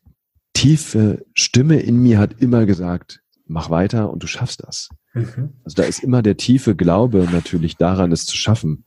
tiefe 0.54 1.24
Stimme 1.34 1.78
in 1.78 2.02
mir 2.02 2.18
hat 2.18 2.40
immer 2.40 2.66
gesagt, 2.66 3.22
mach 3.46 3.70
weiter 3.70 4.10
und 4.10 4.22
du 4.22 4.26
schaffst 4.26 4.62
das. 4.66 4.88
Mhm. 5.14 5.52
Also 5.64 5.76
da 5.76 5.84
ist 5.84 6.02
immer 6.02 6.22
der 6.22 6.36
tiefe 6.36 6.74
Glaube 6.74 7.28
natürlich 7.30 7.76
daran, 7.76 8.10
es 8.10 8.26
zu 8.26 8.36
schaffen. 8.36 8.84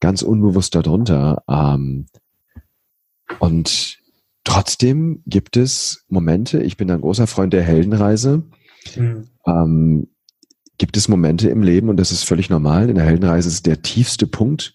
Ganz 0.00 0.22
unbewusst 0.22 0.74
darunter. 0.74 1.42
Ähm, 1.48 2.06
und 3.40 3.97
Trotzdem 4.48 5.22
gibt 5.26 5.58
es 5.58 6.06
Momente, 6.08 6.62
ich 6.62 6.78
bin 6.78 6.90
ein 6.90 7.02
großer 7.02 7.26
Freund 7.26 7.52
der 7.52 7.62
Heldenreise, 7.62 8.44
mhm. 8.96 9.28
ähm, 9.46 10.08
gibt 10.78 10.96
es 10.96 11.06
Momente 11.06 11.50
im 11.50 11.62
Leben, 11.62 11.90
und 11.90 11.98
das 11.98 12.12
ist 12.12 12.24
völlig 12.24 12.48
normal, 12.48 12.88
in 12.88 12.94
der 12.94 13.04
Heldenreise 13.04 13.50
ist 13.50 13.66
der 13.66 13.82
tiefste 13.82 14.26
Punkt 14.26 14.72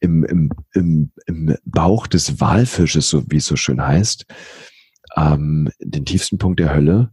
im, 0.00 0.24
im, 0.24 0.50
im, 0.74 1.10
im 1.24 1.56
Bauch 1.64 2.06
des 2.06 2.38
Walfisches, 2.38 3.08
so 3.08 3.24
wie 3.30 3.38
es 3.38 3.46
so 3.46 3.56
schön 3.56 3.80
heißt, 3.80 4.26
ähm, 5.16 5.70
den 5.80 6.04
tiefsten 6.04 6.36
Punkt 6.36 6.60
der 6.60 6.74
Hölle, 6.74 7.10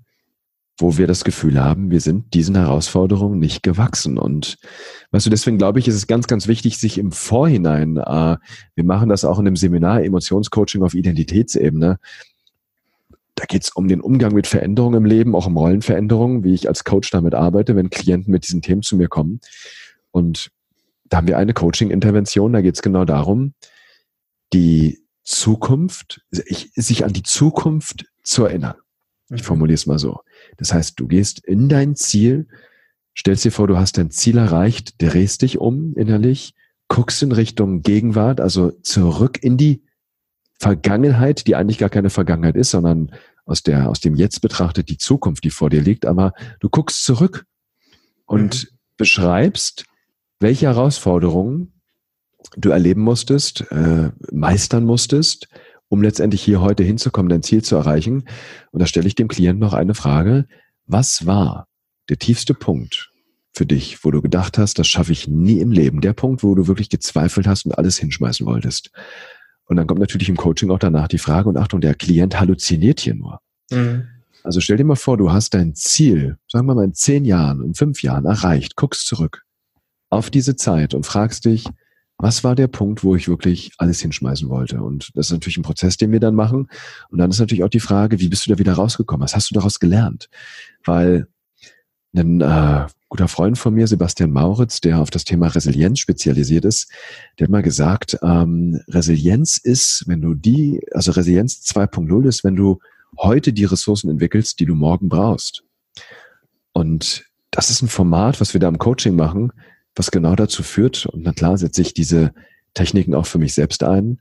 wo 0.78 0.98
wir 0.98 1.08
das 1.08 1.24
Gefühl 1.24 1.64
haben, 1.64 1.90
wir 1.90 2.02
sind 2.02 2.34
diesen 2.34 2.56
Herausforderungen 2.56 3.40
nicht 3.40 3.64
gewachsen. 3.64 4.18
Und 4.18 4.58
weißt 5.12 5.26
du, 5.26 5.30
deswegen 5.30 5.58
glaube 5.58 5.80
ich, 5.80 5.88
ist 5.88 5.96
es 5.96 6.08
ganz, 6.08 6.28
ganz 6.28 6.48
wichtig, 6.48 6.78
sich 6.78 6.98
im 6.98 7.12
Vorhinein, 7.12 7.98
äh, 7.98 8.38
wir 8.76 8.84
machen 8.84 9.10
das 9.10 9.24
auch 9.24 9.40
in 9.40 9.46
dem 9.46 9.56
Seminar 9.56 10.04
Emotionscoaching 10.04 10.84
auf 10.84 10.94
Identitätsebene, 10.94 11.98
da 13.36 13.46
geht 13.46 13.64
es 13.64 13.70
um 13.70 13.88
den 13.88 14.00
Umgang 14.00 14.34
mit 14.34 14.48
Veränderungen 14.48 14.98
im 14.98 15.06
Leben, 15.06 15.36
auch 15.36 15.46
um 15.46 15.58
Rollenveränderungen, 15.58 16.44
wie 16.44 16.54
ich 16.54 16.70
als 16.70 16.86
Coach 16.86 17.12
damit 17.12 17.36
arbeite, 17.36 17.76
wenn 17.76 17.90
Klienten 17.90 18.32
mit 18.32 18.48
diesen 18.48 18.62
Themen 18.62 18.82
zu 18.82 18.96
mir 18.96 19.10
kommen. 19.10 19.42
Und 20.12 20.52
da 21.06 21.18
haben 21.18 21.28
wir 21.28 21.38
eine 21.38 21.54
Coaching-Intervention, 21.54 22.54
da 22.54 22.62
geht 22.62 22.76
es 22.76 22.82
genau 22.82 23.04
darum, 23.04 23.54
die 24.54 25.02
Zukunft, 25.24 26.22
sich 26.32 27.04
an 27.04 27.12
die 27.12 27.24
Zukunft 27.24 28.06
zu 28.24 28.46
erinnern. 28.46 28.76
Ich 29.30 29.42
mhm. 29.42 29.46
formuliere 29.46 29.76
es 29.76 29.86
mal 29.86 30.00
so. 30.00 30.22
Das 30.58 30.74
heißt, 30.74 31.00
du 31.00 31.08
gehst 31.08 31.44
in 31.46 31.70
dein 31.70 31.96
Ziel, 31.96 32.48
stellst 33.18 33.46
dir 33.46 33.52
vor, 33.52 33.68
du 33.68 33.78
hast 33.78 33.98
dein 33.98 34.12
Ziel 34.12 34.38
erreicht, 34.38 35.02
drehst 35.02 35.42
dich 35.42 35.58
um 35.58 35.96
innerlich, 35.96 36.54
guckst 36.88 37.24
in 37.24 37.32
Richtung 37.32 37.82
Gegenwart, 37.82 38.40
also 38.42 38.72
zurück 38.82 39.42
in 39.42 39.58
die 39.58 39.84
Vergangenheit, 40.60 41.48
die 41.48 41.56
eigentlich 41.56 41.78
gar 41.78 41.90
keine 41.90 42.10
Vergangenheit 42.10 42.56
ist, 42.56 42.72
sondern 42.72 43.12
aus 43.46 43.64
der, 43.64 43.90
aus 43.90 44.00
dem 44.00 44.16
Jetzt 44.16 44.40
betrachtet 44.42 44.90
die 44.90 44.98
Zukunft, 44.98 45.44
die 45.44 45.50
vor 45.50 45.70
dir 45.70 45.82
liegt, 45.82 46.06
aber 46.06 46.34
du 46.60 46.70
guckst 46.70 47.04
zurück 47.04 47.46
und 48.26 48.64
mhm. 48.64 48.78
beschreibst, 48.98 49.86
welche 50.40 50.68
Herausforderungen 50.68 51.74
du 52.58 52.70
erleben 52.70 53.02
musstest, 53.02 53.70
äh, 53.72 54.12
meistern 54.32 54.86
musstest, 54.86 55.48
um 55.96 56.02
letztendlich 56.02 56.44
hier 56.44 56.60
heute 56.60 56.84
hinzukommen, 56.84 57.30
dein 57.30 57.42
Ziel 57.42 57.64
zu 57.64 57.78
erreichen. 57.78 58.26
Und 58.72 58.82
da 58.82 58.86
stelle 58.86 59.08
ich 59.08 59.16
dem 59.16 59.30
Klienten 59.30 59.62
noch 59.62 59.74
eine 59.74 59.94
Frage. 59.94 60.46
Was 60.86 61.26
war 61.26 61.68
der 62.10 62.20
tiefste 62.20 62.54
Punkt 62.54 63.12
für 63.54 63.66
dich, 63.66 64.04
wo 64.04 64.12
du 64.12 64.22
gedacht 64.22 64.58
hast, 64.58 64.78
das 64.78 64.88
schaffe 64.88 65.14
ich 65.14 65.30
nie 65.30 65.60
im 65.60 65.72
Leben? 65.72 66.02
Der 66.02 66.12
Punkt, 66.12 66.44
wo 66.44 66.54
du 66.54 66.68
wirklich 66.68 66.90
gezweifelt 66.90 67.48
hast 67.48 67.66
und 67.66 67.78
alles 67.78 67.98
hinschmeißen 67.98 68.46
wolltest. 68.46 68.92
Und 69.68 69.78
dann 69.78 69.88
kommt 69.88 70.02
natürlich 70.02 70.28
im 70.28 70.36
Coaching 70.36 70.70
auch 70.70 70.80
danach 70.80 71.08
die 71.08 71.18
Frage, 71.18 71.48
und 71.48 71.58
Achtung, 71.58 71.80
der 71.80 71.96
Klient 71.96 72.38
halluziniert 72.38 73.00
hier 73.00 73.16
nur. 73.16 73.40
Mhm. 73.72 74.08
Also 74.44 74.60
stell 74.60 74.78
dir 74.78 74.84
mal 74.84 74.96
vor, 74.96 75.18
du 75.18 75.32
hast 75.32 75.54
dein 75.54 75.76
Ziel, 75.76 76.38
sagen 76.52 76.68
wir 76.68 76.76
mal 76.76 76.84
in 76.84 76.94
zehn 76.94 77.24
Jahren, 77.24 77.64
in 77.64 77.74
fünf 77.74 78.04
Jahren 78.04 78.26
erreicht, 78.26 78.76
guckst 78.76 79.08
zurück 79.08 79.44
auf 80.10 80.30
diese 80.30 80.56
Zeit 80.56 80.94
und 80.94 81.06
fragst 81.06 81.46
dich, 81.46 81.66
was 82.18 82.44
war 82.44 82.56
der 82.56 82.68
Punkt, 82.68 83.04
wo 83.04 83.16
ich 83.16 83.28
wirklich 83.28 83.72
alles 83.78 84.00
hinschmeißen 84.00 84.50
wollte? 84.50 84.82
Und 84.82 85.12
das 85.16 85.28
ist 85.28 85.32
natürlich 85.34 85.58
ein 85.58 85.64
Prozess, 85.64 85.98
den 85.98 86.12
wir 86.12 86.20
dann 86.20 86.36
machen. 86.36 86.70
Und 87.10 87.18
dann 87.18 87.30
ist 87.30 87.40
natürlich 87.40 87.64
auch 87.64 87.70
die 87.70 87.80
Frage, 87.80 88.20
wie 88.20 88.30
bist 88.30 88.46
du 88.46 88.52
da 88.52 88.58
wieder 88.58 88.74
rausgekommen? 88.74 89.24
Was 89.24 89.36
hast 89.36 89.52
du 89.52 89.56
daraus 89.56 89.80
gelernt? 89.80 90.30
Weil 90.86 91.28
ein, 92.16 92.40
äh, 92.40 92.86
guter 93.10 93.28
Freund 93.28 93.58
von 93.58 93.74
mir, 93.74 93.88
Sebastian 93.88 94.32
Mauritz, 94.32 94.82
der 94.82 95.00
auf 95.00 95.10
das 95.10 95.24
Thema 95.24 95.48
Resilienz 95.48 96.00
spezialisiert 96.00 96.66
ist, 96.66 96.92
der 97.38 97.46
hat 97.46 97.52
mal 97.52 97.64
gesagt, 97.64 98.18
ähm, 98.22 98.82
Resilienz 98.88 99.58
ist, 99.58 100.04
wenn 100.08 100.22
du 100.22 100.34
die, 100.34 100.82
also 100.92 101.12
Resilienz 101.12 101.62
2.0 101.66 102.28
ist, 102.28 102.44
wenn 102.44 102.56
du 102.56 102.80
heute 103.18 103.54
die 103.54 103.66
Ressourcen 103.66 104.10
entwickelst, 104.10 104.60
die 104.60 104.66
du 104.66 104.76
morgen 104.76 105.08
brauchst. 105.10 105.64
Und 106.74 107.26
das 107.52 107.70
ist 107.70 107.82
ein 107.82 107.88
Format, 107.88 108.42
was 108.42 108.54
wir 108.54 108.60
da 108.60 108.68
im 108.68 108.80
Coaching 108.80 109.16
machen, 109.16 109.52
was 109.96 110.12
genau 110.12 110.36
dazu 110.36 110.64
führt. 110.64 111.06
Und 111.06 111.24
na 111.24 111.34
klar 111.34 111.58
setze 111.58 111.82
ich 111.82 111.94
diese 111.94 112.34
Techniken 112.74 113.16
auch 113.16 113.26
für 113.26 113.40
mich 113.40 113.54
selbst 113.54 113.84
ein. 113.84 114.20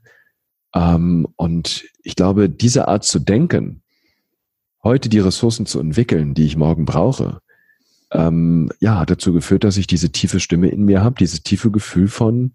Ähm, 0.73 1.27
und 1.35 1.85
ich 2.03 2.15
glaube, 2.15 2.49
diese 2.49 2.87
Art 2.87 3.03
zu 3.03 3.19
denken, 3.19 3.81
heute 4.83 5.09
die 5.09 5.19
Ressourcen 5.19 5.65
zu 5.65 5.79
entwickeln, 5.79 6.33
die 6.33 6.45
ich 6.45 6.57
morgen 6.57 6.85
brauche, 6.85 7.41
ähm, 8.11 8.71
ja, 8.79 8.99
hat 8.99 9.09
dazu 9.09 9.33
geführt, 9.33 9.63
dass 9.63 9.77
ich 9.77 9.87
diese 9.87 10.11
tiefe 10.11 10.39
Stimme 10.39 10.69
in 10.69 10.83
mir 10.83 11.03
habe, 11.03 11.15
dieses 11.19 11.43
tiefe 11.43 11.71
Gefühl 11.71 12.07
von, 12.07 12.53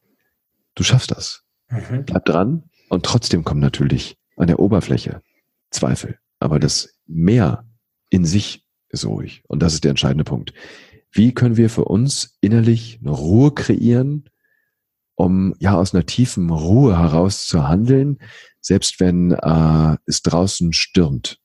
du 0.75 0.83
schaffst 0.83 1.11
das. 1.11 1.43
Mhm. 1.69 2.05
Bleib 2.07 2.25
dran. 2.25 2.65
Und 2.89 3.05
trotzdem 3.05 3.45
kommen 3.45 3.61
natürlich 3.61 4.17
an 4.37 4.47
der 4.47 4.59
Oberfläche 4.59 5.23
Zweifel. 5.71 6.19
Aber 6.39 6.59
das 6.59 6.95
Mehr 7.07 7.65
in 8.09 8.25
sich 8.25 8.65
ist 8.89 9.07
ruhig. 9.07 9.43
Und 9.47 9.63
das 9.63 9.75
ist 9.75 9.85
der 9.85 9.91
entscheidende 9.91 10.25
Punkt. 10.25 10.53
Wie 11.13 11.35
können 11.35 11.57
wir 11.57 11.71
für 11.71 11.85
uns 11.85 12.37
innerlich 12.41 12.99
eine 13.03 13.11
Ruhe 13.11 13.53
kreieren, 13.53 14.29
um 15.17 15.55
ja 15.59 15.75
aus 15.75 15.95
einer 15.95 16.07
tiefen 16.07 16.51
Ruhe 16.51 16.99
heraus 16.99 17.47
zu 17.47 17.69
handeln, 17.69 18.19
selbst 18.61 19.01
wenn 19.01 19.33
äh, 19.33 19.97
es 20.07 20.23
draußen 20.23 20.73
stürmt. 20.73 21.39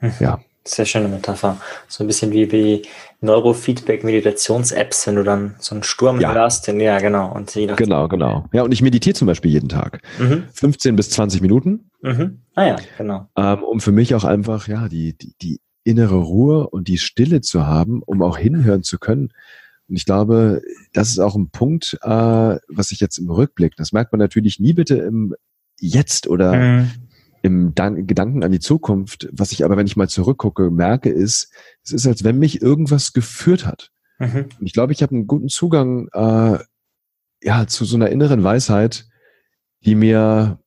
Mhm. 0.00 0.12
Ja. 0.20 0.40
Sehr 0.64 0.84
schöne 0.84 1.08
Metapher. 1.08 1.58
So 1.88 2.04
ein 2.04 2.06
bisschen 2.06 2.32
wie 2.32 2.52
wie 2.52 2.82
Neurofeedback-Meditations-Apps, 3.22 5.06
wenn 5.06 5.16
du 5.16 5.24
dann 5.24 5.54
so 5.58 5.74
einen 5.74 5.82
Sturm 5.82 6.20
ja. 6.20 6.34
hörst. 6.34 6.68
Ja, 6.68 6.98
genau. 6.98 7.32
Und 7.32 7.54
genau, 7.54 8.08
genau. 8.08 8.44
Ja, 8.52 8.62
und 8.62 8.72
ich 8.72 8.82
meditiere 8.82 9.14
zum 9.14 9.26
Beispiel 9.26 9.50
jeden 9.50 9.70
Tag. 9.70 10.02
Mhm. 10.18 10.44
15 10.52 10.96
bis 10.96 11.10
20 11.10 11.40
Minuten. 11.40 11.90
Mhm. 12.02 12.42
Ah 12.54 12.66
ja, 12.66 12.76
genau. 12.98 13.26
Ähm, 13.36 13.62
um 13.64 13.80
für 13.80 13.92
mich 13.92 14.14
auch 14.14 14.24
einfach, 14.24 14.68
ja, 14.68 14.88
die, 14.88 15.16
die, 15.16 15.34
die 15.40 15.60
innere 15.84 16.16
Ruhe 16.16 16.68
und 16.68 16.88
die 16.88 16.98
Stille 16.98 17.40
zu 17.40 17.66
haben, 17.66 18.02
um 18.02 18.22
auch 18.22 18.38
hinhören 18.38 18.82
zu 18.82 18.98
können. 18.98 19.32
Und 19.88 19.96
ich 19.96 20.04
glaube, 20.04 20.62
das 20.92 21.10
ist 21.10 21.18
auch 21.18 21.34
ein 21.34 21.50
Punkt, 21.50 21.98
äh, 22.02 22.08
was 22.68 22.92
ich 22.92 23.00
jetzt 23.00 23.18
im 23.18 23.30
Rückblick, 23.30 23.76
das 23.76 23.92
merkt 23.92 24.12
man 24.12 24.18
natürlich 24.18 24.60
nie 24.60 24.72
bitte 24.72 24.96
im 24.96 25.34
Jetzt 25.78 26.28
oder 26.28 26.54
mhm 26.54 26.90
im 27.42 27.74
Dan 27.74 28.06
Gedanken 28.06 28.44
an 28.44 28.52
die 28.52 28.60
Zukunft, 28.60 29.28
was 29.32 29.52
ich 29.52 29.64
aber, 29.64 29.76
wenn 29.76 29.86
ich 29.86 29.96
mal 29.96 30.08
zurückgucke, 30.08 30.70
merke, 30.70 31.10
ist, 31.10 31.52
es 31.82 31.92
ist, 31.92 32.06
als 32.06 32.24
wenn 32.24 32.38
mich 32.38 32.60
irgendwas 32.60 33.12
geführt 33.12 33.66
hat. 33.66 33.90
Mhm. 34.18 34.46
Und 34.58 34.66
ich 34.66 34.72
glaube, 34.72 34.92
ich 34.92 35.02
habe 35.02 35.14
einen 35.14 35.26
guten 35.26 35.48
Zugang 35.48 36.08
äh, 36.12 36.58
ja, 37.42 37.66
zu 37.66 37.84
so 37.84 37.96
einer 37.96 38.10
inneren 38.10 38.44
Weisheit, 38.44 39.06
die 39.84 39.94
mir 39.94 40.58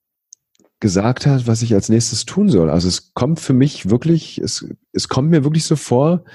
gesagt 0.83 1.25
hat, 1.25 1.47
was 1.47 1.61
ich 1.61 1.73
als 1.73 1.87
nächstes 1.87 2.25
tun 2.25 2.49
soll. 2.49 2.69
Also 2.69 2.89
es 2.89 3.13
kommt 3.13 3.39
für 3.39 3.53
mich 3.53 3.89
wirklich, 3.89 4.37
es, 4.39 4.67
es 4.91 5.07
kommt 5.07 5.29
mir 5.29 5.45
wirklich 5.45 5.63
so 5.63 5.77
vor, 5.77 6.25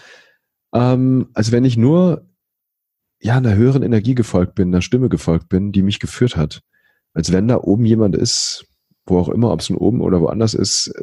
ähm, 0.73 1.29
als 1.35 1.53
wenn 1.53 1.67
ich 1.67 1.77
nur 1.77 2.27
ja 3.21 3.37
einer 3.37 3.55
höheren 3.55 3.83
Energie 3.83 4.15
gefolgt 4.15 4.55
bin, 4.55 4.69
einer 4.69 4.81
Stimme 4.81 5.11
gefolgt 5.11 5.51
bin, 5.51 5.71
die 5.71 5.83
mich 5.83 6.01
geführt 6.01 6.35
hat. 6.35 6.63
Als 7.13 7.31
wenn 7.31 7.47
da 7.47 7.59
oben 7.59 7.85
jemand 7.85 8.17
ist, 8.17 8.65
wo 9.05 9.19
auch 9.19 9.29
immer, 9.29 9.53
ob 9.53 9.61
es 9.61 9.69
nun 9.69 9.79
oben 9.79 10.01
oder 10.01 10.23
woanders 10.23 10.55
ist, 10.55 10.95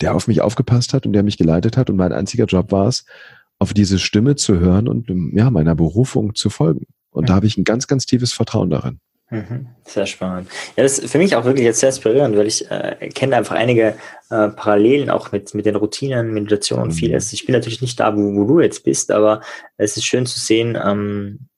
der 0.00 0.16
auf 0.16 0.26
mich 0.26 0.40
aufgepasst 0.40 0.92
hat 0.92 1.06
und 1.06 1.12
der 1.12 1.22
mich 1.22 1.38
geleitet 1.38 1.76
hat. 1.76 1.90
Und 1.90 1.96
mein 1.96 2.12
einziger 2.12 2.46
Job 2.46 2.72
war 2.72 2.88
es, 2.88 3.04
auf 3.60 3.74
diese 3.74 4.00
Stimme 4.00 4.34
zu 4.34 4.58
hören 4.58 4.88
und 4.88 5.08
ja, 5.34 5.50
meiner 5.52 5.76
Berufung 5.76 6.34
zu 6.34 6.50
folgen. 6.50 6.86
Und 7.10 7.22
mhm. 7.22 7.26
da 7.26 7.34
habe 7.36 7.46
ich 7.46 7.56
ein 7.56 7.64
ganz, 7.64 7.86
ganz 7.86 8.06
tiefes 8.06 8.32
Vertrauen 8.32 8.70
darin. 8.70 8.98
Mhm. 9.30 9.66
Sehr 9.84 10.06
spannend. 10.06 10.48
Ja, 10.76 10.82
das 10.82 10.98
ist 10.98 11.12
für 11.12 11.18
mich 11.18 11.36
auch 11.36 11.44
wirklich 11.44 11.64
jetzt 11.64 11.80
sehr 11.80 11.90
inspirierend, 11.90 12.36
weil 12.36 12.46
ich 12.46 12.70
äh, 12.70 13.10
kenne 13.14 13.36
einfach 13.36 13.56
einige 13.56 13.94
äh, 14.30 14.48
Parallelen 14.48 15.10
auch 15.10 15.32
mit, 15.32 15.54
mit 15.54 15.66
den 15.66 15.76
Routinen, 15.76 16.32
Meditation 16.32 16.80
und 16.80 16.88
mhm. 16.88 16.92
vieles. 16.92 17.32
Ich 17.34 17.44
bin 17.44 17.54
natürlich 17.54 17.82
nicht 17.82 18.00
da, 18.00 18.16
wo, 18.16 18.34
wo 18.34 18.44
du 18.44 18.60
jetzt 18.60 18.84
bist, 18.84 19.10
aber 19.10 19.42
es 19.76 19.96
ist 19.96 20.04
schön 20.04 20.24
zu 20.24 20.40
sehen, 20.40 20.78
ähm, 20.82 21.48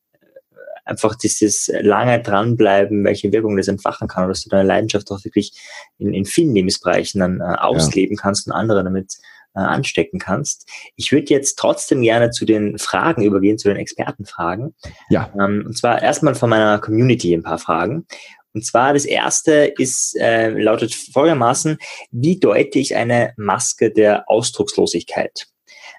einfach 0.85 1.15
dieses 1.15 1.71
lange 1.81 2.21
dranbleiben, 2.21 3.05
welche 3.05 3.31
Wirkung 3.33 3.57
das 3.57 3.69
entfachen 3.69 4.09
kann, 4.09 4.25
oder 4.25 4.33
dass 4.33 4.43
du 4.43 4.51
deine 4.51 4.67
Leidenschaft 4.67 5.11
auch 5.13 5.25
wirklich 5.25 5.53
in, 5.99 6.13
in 6.13 6.25
vielen 6.25 6.55
Lebensbereichen 6.55 7.21
dann 7.21 7.41
äh, 7.41 7.45
ausleben 7.45 8.17
ja. 8.17 8.23
kannst 8.23 8.49
und 8.49 8.53
andere 8.53 8.83
damit 8.83 9.15
äh, 9.55 9.61
anstecken 9.61 10.19
kannst. 10.19 10.69
Ich 10.97 11.13
würde 11.13 11.27
jetzt 11.29 11.59
trotzdem 11.59 12.03
gerne 12.03 12.31
zu 12.31 12.45
den 12.45 12.79
Fragen 12.79 13.23
übergehen, 13.23 13.59
zu 13.59 13.69
den 13.69 13.77
Expertenfragen. 13.77 14.75
Ja. 15.09 15.33
Ähm, 15.39 15.65
und 15.67 15.77
zwar 15.77 16.03
erstmal 16.03 16.35
von 16.35 16.51
meiner 16.51 16.79
Community 16.79 17.35
ein 17.35 17.43
paar 17.43 17.59
Fragen. 17.59 18.07
Und 18.53 18.65
zwar 18.65 18.95
das 18.95 19.05
erste 19.05 19.73
ist, 19.79 20.17
äh, 20.19 20.51
lautet 20.51 20.95
folgendermaßen, 20.95 21.79
wie 22.11 22.39
deute 22.41 22.79
ich 22.79 22.97
eine 22.97 23.33
Maske 23.37 23.91
der 23.91 24.29
Ausdruckslosigkeit? 24.29 25.47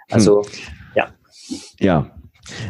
Also, 0.10 0.44
hm. 0.44 0.52
ja. 0.96 1.14
Ja, 1.80 2.12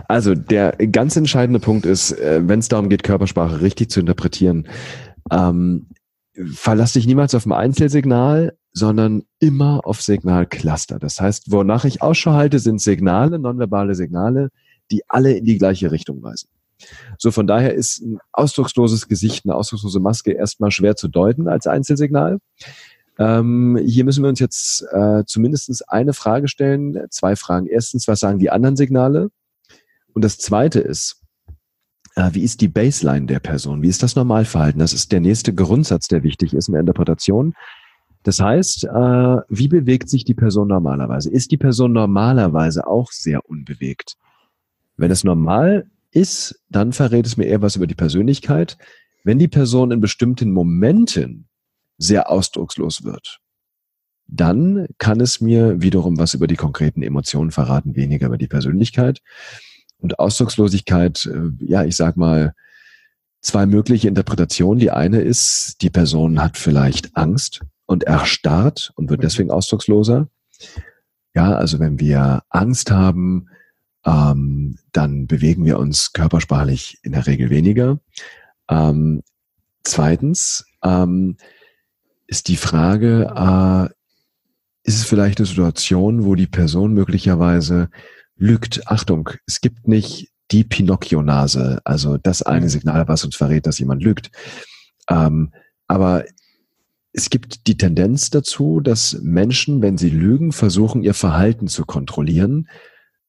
also 0.07 0.35
der 0.35 0.73
ganz 0.91 1.15
entscheidende 1.15 1.59
Punkt 1.59 1.85
ist, 1.85 2.11
äh, 2.11 2.41
wenn 2.43 2.59
es 2.59 2.67
darum 2.67 2.89
geht, 2.89 3.03
Körpersprache 3.03 3.61
richtig 3.61 3.89
zu 3.89 3.99
interpretieren, 3.99 4.67
ähm, 5.31 5.87
verlass 6.53 6.93
dich 6.93 7.07
niemals 7.07 7.35
auf 7.35 7.45
ein 7.45 7.51
Einzelsignal, 7.51 8.57
sondern 8.73 9.23
immer 9.39 9.81
auf 9.85 10.01
Signalcluster. 10.01 10.99
Das 10.99 11.19
heißt, 11.19 11.51
wonach 11.51 11.85
ich 11.85 12.01
Ausschau 12.01 12.33
halte, 12.33 12.59
sind 12.59 12.81
Signale, 12.81 13.37
nonverbale 13.39 13.95
Signale, 13.95 14.49
die 14.91 15.03
alle 15.09 15.33
in 15.33 15.45
die 15.45 15.57
gleiche 15.57 15.91
Richtung 15.91 16.21
weisen. 16.23 16.49
So 17.17 17.31
von 17.31 17.47
daher 17.47 17.73
ist 17.73 18.01
ein 18.01 18.19
ausdrucksloses 18.31 19.07
Gesicht, 19.07 19.45
eine 19.45 19.55
ausdruckslose 19.55 19.99
Maske 19.99 20.31
erstmal 20.31 20.71
schwer 20.71 20.95
zu 20.95 21.07
deuten 21.07 21.47
als 21.47 21.67
Einzelsignal. 21.67 22.39
Ähm, 23.19 23.77
hier 23.85 24.03
müssen 24.03 24.23
wir 24.23 24.29
uns 24.29 24.39
jetzt 24.39 24.83
äh, 24.91 25.23
zumindest 25.25 25.89
eine 25.89 26.13
Frage 26.13 26.47
stellen, 26.47 26.97
zwei 27.09 27.35
Fragen. 27.35 27.67
Erstens, 27.67 28.07
was 28.07 28.19
sagen 28.19 28.39
die 28.39 28.49
anderen 28.49 28.77
Signale? 28.77 29.29
Und 30.13 30.23
das 30.23 30.37
Zweite 30.37 30.79
ist, 30.79 31.21
äh, 32.15 32.29
wie 32.33 32.43
ist 32.43 32.61
die 32.61 32.67
Baseline 32.67 33.27
der 33.27 33.39
Person? 33.39 33.81
Wie 33.81 33.89
ist 33.89 34.01
das 34.01 34.15
Normalverhalten? 34.15 34.79
Das 34.79 34.93
ist 34.93 35.11
der 35.11 35.19
nächste 35.19 35.53
Grundsatz, 35.53 36.07
der 36.07 36.23
wichtig 36.23 36.53
ist 36.53 36.67
in 36.67 36.73
der 36.73 36.81
Interpretation. 36.81 37.53
Das 38.23 38.39
heißt, 38.39 38.85
äh, 38.85 39.37
wie 39.49 39.67
bewegt 39.67 40.09
sich 40.09 40.23
die 40.25 40.33
Person 40.33 40.67
normalerweise? 40.67 41.31
Ist 41.31 41.51
die 41.51 41.57
Person 41.57 41.91
normalerweise 41.91 42.85
auch 42.85 43.11
sehr 43.11 43.49
unbewegt? 43.49 44.15
Wenn 44.97 45.11
es 45.11 45.23
normal 45.23 45.89
ist, 46.11 46.61
dann 46.69 46.93
verrät 46.93 47.25
es 47.25 47.37
mir 47.37 47.45
eher 47.45 47.61
was 47.61 47.75
über 47.75 47.87
die 47.87 47.95
Persönlichkeit. 47.95 48.77
Wenn 49.23 49.39
die 49.39 49.47
Person 49.47 49.91
in 49.91 50.01
bestimmten 50.01 50.51
Momenten 50.51 51.47
sehr 51.97 52.29
ausdruckslos 52.29 53.03
wird, 53.03 53.39
dann 54.27 54.87
kann 54.97 55.19
es 55.19 55.41
mir 55.41 55.81
wiederum 55.81 56.17
was 56.17 56.33
über 56.33 56.47
die 56.47 56.55
konkreten 56.55 57.01
Emotionen 57.01 57.51
verraten, 57.51 57.95
weniger 57.95 58.27
über 58.27 58.37
die 58.37 58.47
Persönlichkeit. 58.47 59.21
Und 59.97 60.19
Ausdruckslosigkeit, 60.19 61.25
äh, 61.25 61.65
ja, 61.65 61.83
ich 61.83 61.95
sag 61.95 62.17
mal, 62.17 62.53
zwei 63.41 63.65
mögliche 63.65 64.07
Interpretationen. 64.07 64.79
Die 64.79 64.91
eine 64.91 65.21
ist, 65.21 65.77
die 65.81 65.89
Person 65.89 66.41
hat 66.41 66.57
vielleicht 66.57 67.15
Angst 67.17 67.61
und 67.91 68.03
erstarrt 68.03 68.93
und 68.95 69.09
wird 69.09 69.21
deswegen 69.21 69.51
ausdrucksloser. 69.51 70.29
Ja, 71.35 71.55
also 71.55 71.77
wenn 71.79 71.99
wir 71.99 72.41
Angst 72.49 72.89
haben, 72.89 73.49
ähm, 74.05 74.77
dann 74.93 75.27
bewegen 75.27 75.65
wir 75.65 75.77
uns 75.77 76.13
körpersprachlich 76.13 76.99
in 77.03 77.11
der 77.11 77.27
Regel 77.27 77.49
weniger. 77.49 77.99
Ähm, 78.69 79.23
zweitens 79.83 80.65
ähm, 80.81 81.35
ist 82.27 82.47
die 82.47 82.55
Frage, 82.55 83.33
äh, 83.35 83.93
ist 84.83 84.95
es 84.95 85.03
vielleicht 85.03 85.39
eine 85.39 85.45
Situation, 85.45 86.23
wo 86.23 86.35
die 86.35 86.47
Person 86.47 86.93
möglicherweise 86.93 87.89
lügt. 88.37 88.87
Achtung, 88.87 89.31
es 89.45 89.59
gibt 89.59 89.89
nicht 89.89 90.31
die 90.51 90.63
Pinocchio-Nase, 90.63 91.81
also 91.83 92.17
das 92.17 92.41
eine 92.41 92.67
mhm. 92.67 92.69
Signal, 92.69 93.07
was 93.09 93.25
uns 93.25 93.35
verrät, 93.35 93.67
dass 93.67 93.79
jemand 93.79 94.01
lügt. 94.01 94.31
Ähm, 95.09 95.51
aber 95.87 96.23
es 97.13 97.29
gibt 97.29 97.67
die 97.67 97.77
Tendenz 97.77 98.29
dazu, 98.29 98.79
dass 98.79 99.19
Menschen, 99.21 99.81
wenn 99.81 99.97
sie 99.97 100.09
lügen, 100.09 100.51
versuchen, 100.51 101.03
ihr 101.03 101.13
Verhalten 101.13 101.67
zu 101.67 101.85
kontrollieren, 101.85 102.69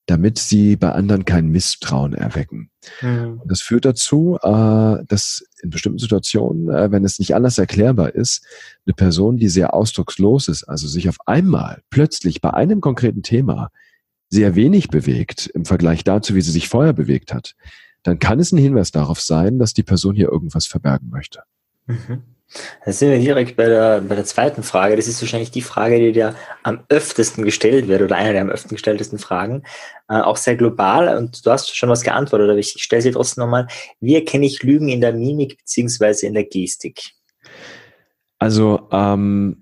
damit 0.07 0.39
sie 0.39 0.77
bei 0.77 0.93
anderen 0.93 1.25
kein 1.25 1.47
Misstrauen 1.49 2.13
erwecken. 2.13 2.71
Mhm. 3.01 3.41
Das 3.47 3.61
führt 3.61 3.85
dazu, 3.85 4.37
äh, 4.43 5.05
dass 5.07 5.45
in 5.63 5.71
bestimmten 5.71 5.99
Situationen, 5.99 6.69
äh, 6.71 6.91
wenn 6.91 7.05
es 7.05 7.19
nicht 7.19 7.35
anders 7.35 7.59
erklärbar 7.59 8.15
ist, 8.15 8.45
eine 8.85 8.95
Person, 8.95 9.37
die 9.37 9.49
sehr 9.49 9.75
ausdruckslos 9.75 10.49
ist, 10.49 10.65
also 10.65 10.89
sich 10.89 11.09
auf 11.09 11.19
einmal 11.27 11.83
plötzlich 11.91 12.41
bei 12.41 12.53
einem 12.53 12.81
konkreten 12.81 13.23
Thema 13.23 13.71
sehr 14.29 14.55
wenig 14.55 14.89
bewegt 14.89 15.47
im 15.55 15.65
Vergleich 15.65 16.05
dazu, 16.05 16.35
wie 16.35 16.41
sie 16.41 16.53
sich 16.53 16.69
vorher 16.69 16.93
bewegt 16.93 17.33
hat, 17.33 17.55
dann 18.03 18.19
kann 18.19 18.41
es 18.41 18.51
ein 18.51 18.59
Hinweis 18.59 18.91
darauf 18.91 19.21
sein, 19.21 19.59
dass 19.59 19.75
die 19.75 19.85
Person 19.85 20.17
hier 20.17 20.31
irgendwas 20.31 20.67
verbergen 20.67 21.11
möchte. 21.11 21.43
Mhm. 21.87 22.23
Da 22.85 22.93
sind 22.93 23.11
wir 23.11 23.19
direkt 23.19 23.57
bei 23.57 23.67
der, 23.67 24.01
bei 24.01 24.15
der 24.15 24.25
zweiten 24.25 24.63
Frage. 24.63 24.97
Das 24.97 25.09
ist 25.09 25.21
wahrscheinlich 25.23 25.51
die 25.51 25.63
Frage, 25.63 25.99
die 25.99 26.13
dir 26.13 26.35
am 26.63 26.85
öftesten 26.89 27.45
gestellt 27.45 27.89
wird 27.89 28.03
oder 28.03 28.17
eine 28.17 28.33
der 28.33 28.43
am 28.43 28.51
öftesten 28.51 28.77
gestelltesten 28.77 29.19
Fragen. 29.19 29.63
Äh, 30.09 30.21
auch 30.21 30.37
sehr 30.37 30.57
global 30.57 31.17
und 31.17 31.45
du 31.47 31.51
hast 31.51 31.75
schon 31.75 31.89
was 31.89 32.03
geantwortet, 32.03 32.51
aber 32.51 32.59
ich 32.59 32.75
stelle 32.79 33.03
sie 33.03 33.13
trotzdem 33.13 33.43
nochmal. 33.43 33.69
Wie 34.01 34.15
erkenne 34.15 34.47
ich 34.47 34.63
Lügen 34.63 34.89
in 34.89 35.01
der 35.01 35.13
Mimik 35.13 35.59
beziehungsweise 35.59 36.27
in 36.27 36.35
der 36.35 36.45
Gestik? 36.45 37.13
Also 38.39 38.89
ähm, 38.91 39.62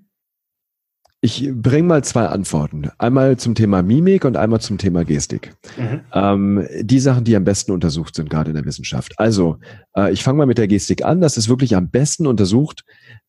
ich 1.22 1.50
bringe 1.52 1.86
mal 1.86 2.02
zwei 2.02 2.26
Antworten. 2.26 2.90
Einmal 2.96 3.36
zum 3.36 3.54
Thema 3.54 3.82
Mimik 3.82 4.24
und 4.24 4.38
einmal 4.38 4.60
zum 4.60 4.78
Thema 4.78 5.04
Gestik. 5.04 5.54
Mhm. 5.76 6.00
Ähm, 6.14 6.66
die 6.80 6.98
Sachen, 6.98 7.24
die 7.24 7.36
am 7.36 7.44
besten 7.44 7.72
untersucht 7.72 8.14
sind, 8.14 8.30
gerade 8.30 8.50
in 8.50 8.56
der 8.56 8.64
Wissenschaft. 8.64 9.12
Also, 9.18 9.58
äh, 9.94 10.12
ich 10.12 10.22
fange 10.22 10.38
mal 10.38 10.46
mit 10.46 10.56
der 10.56 10.68
Gestik 10.68 11.04
an. 11.04 11.20
Das 11.20 11.36
ist 11.36 11.50
wirklich 11.50 11.76
am 11.76 11.90
besten 11.90 12.26
untersucht. 12.26 12.84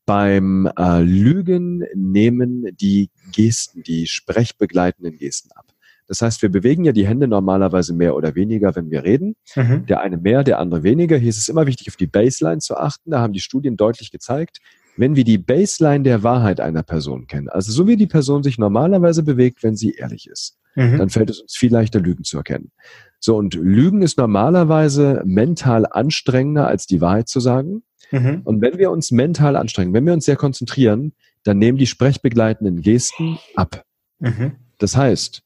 Beim 0.05 0.69
äh, 0.77 1.01
Lügen 1.01 1.83
nehmen 1.93 2.65
die 2.77 3.09
Gesten, 3.33 3.83
die 3.83 4.07
sprechbegleitenden 4.07 5.17
Gesten 5.17 5.51
ab. 5.51 5.65
Das 6.07 6.21
heißt, 6.21 6.41
wir 6.41 6.49
bewegen 6.49 6.85
ja 6.85 6.91
die 6.93 7.07
Hände 7.07 7.27
normalerweise 7.27 7.93
mehr 7.93 8.15
oder 8.15 8.35
weniger, 8.35 8.75
wenn 8.75 8.89
wir 8.89 9.03
reden. 9.03 9.35
Mhm. 9.55 9.85
Der 9.85 10.01
eine 10.01 10.17
mehr, 10.17 10.43
der 10.43 10.59
andere 10.59 10.83
weniger. 10.83 11.17
Hier 11.17 11.29
ist 11.29 11.37
es 11.37 11.49
immer 11.49 11.67
wichtig, 11.67 11.89
auf 11.89 11.95
die 11.97 12.07
Baseline 12.07 12.59
zu 12.59 12.77
achten. 12.77 13.11
Da 13.11 13.19
haben 13.19 13.33
die 13.33 13.39
Studien 13.39 13.77
deutlich 13.77 14.11
gezeigt, 14.11 14.59
wenn 14.97 15.15
wir 15.15 15.23
die 15.23 15.37
Baseline 15.37 16.03
der 16.03 16.23
Wahrheit 16.23 16.59
einer 16.59 16.83
Person 16.83 17.27
kennen, 17.27 17.49
also 17.49 17.71
so 17.71 17.87
wie 17.87 17.95
die 17.95 18.07
Person 18.07 18.43
sich 18.43 18.57
normalerweise 18.57 19.23
bewegt, 19.23 19.63
wenn 19.63 19.75
sie 19.75 19.91
ehrlich 19.91 20.27
ist, 20.27 20.57
mhm. 20.75 20.97
dann 20.97 21.09
fällt 21.09 21.29
es 21.29 21.39
uns 21.39 21.55
viel 21.55 21.71
leichter, 21.71 21.99
Lügen 21.99 22.23
zu 22.23 22.37
erkennen. 22.37 22.71
So, 23.19 23.37
und 23.37 23.53
Lügen 23.53 24.01
ist 24.01 24.17
normalerweise 24.17 25.21
mental 25.25 25.85
anstrengender, 25.85 26.67
als 26.67 26.87
die 26.87 27.01
Wahrheit 27.01 27.27
zu 27.27 27.39
sagen. 27.39 27.83
Mhm. 28.11 28.41
Und 28.43 28.61
wenn 28.61 28.77
wir 28.77 28.91
uns 28.91 29.11
mental 29.11 29.55
anstrengen, 29.55 29.93
wenn 29.93 30.05
wir 30.05 30.13
uns 30.13 30.25
sehr 30.25 30.35
konzentrieren, 30.35 31.13
dann 31.43 31.57
nehmen 31.57 31.77
die 31.77 31.87
sprechbegleitenden 31.87 32.81
Gesten 32.81 33.37
ab. 33.55 33.83
Mhm. 34.19 34.53
Das 34.79 34.97
heißt, 34.97 35.43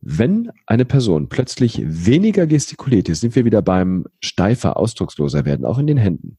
wenn 0.00 0.50
eine 0.66 0.84
Person 0.84 1.28
plötzlich 1.28 1.82
weniger 1.84 2.46
gestikuliert, 2.46 3.08
jetzt 3.08 3.20
sind 3.20 3.34
wir 3.34 3.44
wieder 3.44 3.62
beim 3.62 4.06
steifer, 4.20 4.76
ausdrucksloser 4.76 5.44
werden, 5.44 5.66
auch 5.66 5.78
in 5.78 5.88
den 5.88 5.96
Händen, 5.96 6.38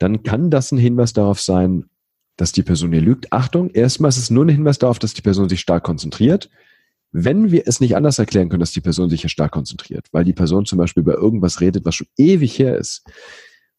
dann 0.00 0.22
kann 0.24 0.50
das 0.50 0.72
ein 0.72 0.78
Hinweis 0.78 1.12
darauf 1.12 1.40
sein, 1.40 1.84
dass 2.36 2.52
die 2.52 2.62
Person 2.62 2.90
hier 2.90 3.02
lügt. 3.02 3.32
Achtung, 3.32 3.70
erstmal 3.70 4.08
ist 4.08 4.16
es 4.16 4.30
nur 4.30 4.46
ein 4.46 4.48
Hinweis 4.48 4.78
darauf, 4.78 4.98
dass 4.98 5.14
die 5.14 5.20
Person 5.20 5.48
sich 5.48 5.60
stark 5.60 5.84
konzentriert. 5.84 6.50
Wenn 7.12 7.50
wir 7.50 7.64
es 7.66 7.80
nicht 7.80 7.96
anders 7.96 8.18
erklären 8.18 8.48
können, 8.48 8.60
dass 8.60 8.72
die 8.72 8.80
Person 8.80 9.10
sich 9.10 9.20
hier 9.20 9.30
stark 9.30 9.52
konzentriert, 9.52 10.06
weil 10.10 10.24
die 10.24 10.32
Person 10.32 10.64
zum 10.64 10.78
Beispiel 10.78 11.02
über 11.02 11.14
irgendwas 11.14 11.60
redet, 11.60 11.84
was 11.84 11.96
schon 11.96 12.06
ewig 12.16 12.58
her 12.58 12.78
ist, 12.78 13.04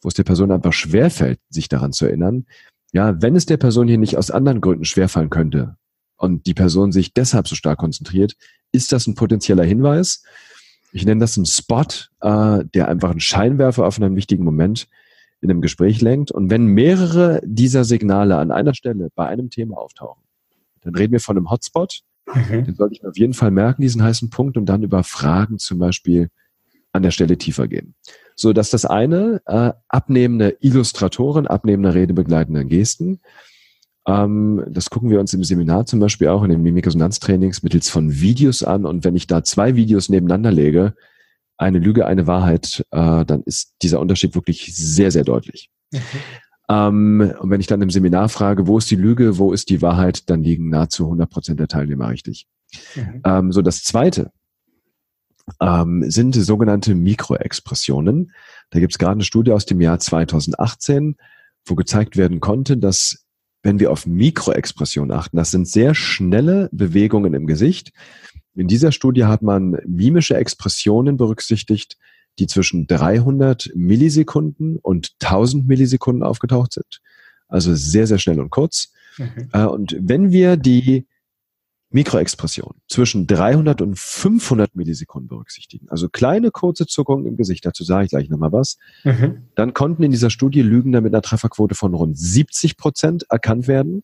wo 0.01 0.09
es 0.09 0.13
der 0.13 0.23
Person 0.23 0.51
einfach 0.51 0.73
schwerfällt, 0.73 1.39
sich 1.49 1.69
daran 1.69 1.91
zu 1.91 2.05
erinnern, 2.05 2.45
ja, 2.93 3.19
wenn 3.21 3.35
es 3.35 3.47
der 3.47 3.57
Person 3.57 3.87
hier 3.87 3.97
nicht 3.97 4.17
aus 4.17 4.29
anderen 4.29 4.61
Gründen 4.61 4.85
schwerfallen 4.85 5.29
könnte 5.31 5.77
und 6.17 6.45
die 6.45 6.53
Person 6.53 6.91
sich 6.91 7.13
deshalb 7.13 7.47
so 7.47 7.55
stark 7.55 7.79
konzentriert, 7.79 8.35
ist 8.71 8.91
das 8.91 9.07
ein 9.07 9.15
potenzieller 9.15 9.63
Hinweis. 9.63 10.23
Ich 10.91 11.05
nenne 11.05 11.21
das 11.21 11.37
einen 11.37 11.45
Spot, 11.47 11.85
äh, 12.19 12.65
der 12.75 12.89
einfach 12.89 13.09
einen 13.09 13.21
Scheinwerfer 13.21 13.87
auf 13.87 13.99
einen 13.99 14.15
wichtigen 14.15 14.43
Moment 14.43 14.87
in 15.41 15.49
einem 15.49 15.61
Gespräch 15.61 16.01
lenkt. 16.01 16.31
Und 16.31 16.49
wenn 16.49 16.65
mehrere 16.65 17.41
dieser 17.43 17.83
Signale 17.83 18.37
an 18.37 18.51
einer 18.51 18.73
Stelle 18.73 19.09
bei 19.15 19.27
einem 19.27 19.49
Thema 19.49 19.77
auftauchen, 19.77 20.23
dann 20.81 20.95
reden 20.95 21.11
wir 21.11 21.19
von 21.19 21.37
einem 21.37 21.49
Hotspot. 21.49 22.01
Mhm. 22.33 22.65
Den 22.65 22.75
sollte 22.75 22.95
ich 22.95 23.03
mir 23.03 23.09
auf 23.09 23.17
jeden 23.17 23.33
Fall 23.33 23.51
merken, 23.51 23.81
diesen 23.81 24.03
heißen 24.03 24.29
Punkt, 24.29 24.57
und 24.57 24.67
dann 24.67 24.83
über 24.83 25.03
Fragen 25.03 25.57
zum 25.57 25.79
Beispiel 25.79 26.29
an 26.91 27.03
der 27.03 27.11
Stelle 27.11 27.37
tiefer 27.37 27.67
gehen. 27.67 27.95
So 28.35 28.53
dass 28.53 28.69
das 28.69 28.85
eine, 28.85 29.41
äh, 29.45 29.71
abnehmende 29.87 30.57
Illustratoren, 30.61 31.47
abnehmende 31.47 31.93
redebegleitende 31.93 32.65
Gesten, 32.65 33.19
ähm, 34.07 34.63
das 34.67 34.89
gucken 34.89 35.09
wir 35.09 35.19
uns 35.19 35.33
im 35.33 35.43
Seminar 35.43 35.85
zum 35.85 35.99
Beispiel 35.99 36.27
auch 36.29 36.43
in 36.43 36.49
den 36.49 36.63
Mimikresonanztrainings 36.63 37.63
mittels 37.63 37.89
von 37.89 38.19
Videos 38.19 38.63
an. 38.63 38.85
Und 38.85 39.03
wenn 39.03 39.15
ich 39.15 39.27
da 39.27 39.43
zwei 39.43 39.75
Videos 39.75 40.09
nebeneinander 40.09 40.51
lege, 40.51 40.95
eine 41.61 41.79
Lüge, 41.79 42.05
eine 42.05 42.27
Wahrheit, 42.27 42.85
äh, 42.91 43.23
dann 43.25 43.43
ist 43.43 43.75
dieser 43.81 43.99
Unterschied 43.99 44.35
wirklich 44.35 44.75
sehr, 44.75 45.11
sehr 45.11 45.23
deutlich. 45.23 45.69
Mhm. 45.91 45.99
Ähm, 46.69 47.33
und 47.41 47.49
wenn 47.49 47.59
ich 47.59 47.67
dann 47.67 47.81
im 47.81 47.89
Seminar 47.89 48.29
frage, 48.29 48.65
wo 48.65 48.77
ist 48.77 48.89
die 48.89 48.95
Lüge, 48.95 49.37
wo 49.37 49.51
ist 49.51 49.69
die 49.69 49.81
Wahrheit, 49.81 50.29
dann 50.29 50.41
liegen 50.41 50.69
nahezu 50.69 51.03
100 51.03 51.29
Prozent 51.29 51.59
der 51.59 51.67
Teilnehmer 51.67 52.07
richtig. 52.07 52.47
Mhm. 52.95 53.21
Ähm, 53.25 53.51
so 53.51 53.61
das 53.61 53.83
Zweite 53.83 54.31
ähm, 55.59 56.09
sind 56.09 56.33
sogenannte 56.33 56.95
Mikroexpressionen. 56.95 58.31
Da 58.69 58.79
gibt 58.79 58.93
es 58.93 58.99
gerade 58.99 59.13
eine 59.13 59.25
Studie 59.25 59.51
aus 59.51 59.65
dem 59.65 59.81
Jahr 59.81 59.99
2018, 59.99 61.17
wo 61.65 61.75
gezeigt 61.75 62.15
werden 62.15 62.39
konnte, 62.39 62.77
dass 62.77 63.25
wenn 63.63 63.81
wir 63.81 63.91
auf 63.91 64.05
Mikroexpressionen 64.05 65.11
achten, 65.11 65.35
das 65.35 65.51
sind 65.51 65.67
sehr 65.67 65.93
schnelle 65.93 66.69
Bewegungen 66.71 67.33
im 67.33 67.47
Gesicht, 67.47 67.91
in 68.55 68.67
dieser 68.67 68.91
Studie 68.91 69.25
hat 69.25 69.41
man 69.41 69.77
mimische 69.85 70.35
Expressionen 70.35 71.17
berücksichtigt, 71.17 71.97
die 72.39 72.47
zwischen 72.47 72.87
300 72.87 73.71
Millisekunden 73.75 74.77
und 74.77 75.11
1000 75.21 75.67
Millisekunden 75.67 76.23
aufgetaucht 76.23 76.73
sind. 76.73 77.01
Also 77.47 77.75
sehr, 77.75 78.07
sehr 78.07 78.19
schnell 78.19 78.39
und 78.39 78.49
kurz. 78.49 78.93
Mhm. 79.17 79.49
Äh, 79.51 79.65
und 79.65 79.95
wenn 79.99 80.31
wir 80.31 80.57
die 80.57 81.07
Mikroexpression 81.89 82.75
zwischen 82.87 83.27
300 83.27 83.81
und 83.81 83.99
500 83.99 84.75
Millisekunden 84.75 85.27
berücksichtigen, 85.27 85.89
also 85.89 86.07
kleine 86.07 86.49
kurze 86.49 86.87
Zuckungen 86.87 87.25
im 87.25 87.35
Gesicht, 87.35 87.65
dazu 87.65 87.83
sage 87.83 88.05
ich 88.05 88.11
gleich 88.11 88.29
nochmal 88.29 88.53
was, 88.53 88.77
mhm. 89.03 89.47
dann 89.55 89.73
konnten 89.73 90.03
in 90.03 90.11
dieser 90.11 90.29
Studie 90.29 90.61
Lügner 90.61 91.01
mit 91.01 91.13
einer 91.13 91.21
Trefferquote 91.21 91.75
von 91.75 91.93
rund 91.93 92.17
70 92.17 92.77
Prozent 92.77 93.25
erkannt 93.29 93.67
werden. 93.67 94.03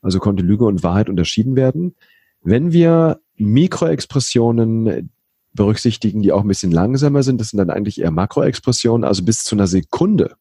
Also 0.00 0.20
konnte 0.20 0.44
Lüge 0.44 0.64
und 0.64 0.84
Wahrheit 0.84 1.08
unterschieden 1.08 1.56
werden. 1.56 1.96
Wenn 2.40 2.72
wir 2.72 3.20
Mikroexpressionen 3.38 5.10
berücksichtigen, 5.54 6.22
die 6.22 6.32
auch 6.32 6.42
ein 6.42 6.48
bisschen 6.48 6.72
langsamer 6.72 7.22
sind. 7.22 7.40
Das 7.40 7.48
sind 7.48 7.58
dann 7.58 7.70
eigentlich 7.70 8.00
eher 8.00 8.10
Makroexpressionen, 8.10 9.04
also 9.04 9.24
bis 9.24 9.44
zu 9.44 9.56
einer 9.56 9.66
Sekunde. 9.66 10.36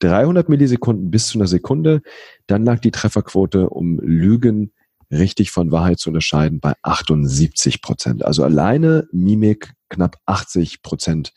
300 0.00 0.48
Millisekunden 0.48 1.10
bis 1.10 1.28
zu 1.28 1.38
einer 1.38 1.46
Sekunde. 1.46 2.02
Dann 2.46 2.64
lag 2.64 2.80
die 2.80 2.90
Trefferquote, 2.90 3.70
um 3.70 4.00
Lügen 4.00 4.72
richtig 5.10 5.50
von 5.50 5.70
Wahrheit 5.70 6.00
zu 6.00 6.10
unterscheiden, 6.10 6.58
bei 6.60 6.72
78 6.82 7.82
Prozent. 7.82 8.24
Also 8.24 8.42
alleine 8.42 9.08
Mimik 9.12 9.74
knapp 9.88 10.16
80 10.26 10.82
Prozent. 10.82 11.32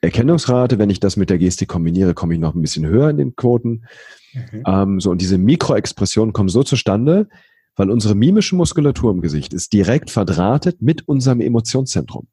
Erkennungsrate, 0.00 0.78
wenn 0.78 0.90
ich 0.90 1.00
das 1.00 1.16
mit 1.16 1.28
der 1.28 1.38
Gestik 1.38 1.68
kombiniere, 1.68 2.14
komme 2.14 2.34
ich 2.34 2.40
noch 2.40 2.54
ein 2.54 2.62
bisschen 2.62 2.86
höher 2.86 3.10
in 3.10 3.18
den 3.18 3.36
Quoten. 3.36 3.84
Mhm. 4.32 4.62
Ähm, 4.66 5.00
so, 5.00 5.10
und 5.10 5.20
diese 5.20 5.36
Mikroexpressionen 5.36 6.32
kommen 6.32 6.48
so 6.48 6.62
zustande, 6.62 7.28
weil 7.76 7.90
unsere 7.90 8.14
mimische 8.14 8.56
Muskulatur 8.56 9.10
im 9.12 9.20
Gesicht 9.20 9.54
ist 9.54 9.72
direkt 9.72 10.10
verdrahtet 10.10 10.82
mit 10.82 11.08
unserem 11.08 11.40
Emotionszentrum. 11.40 12.28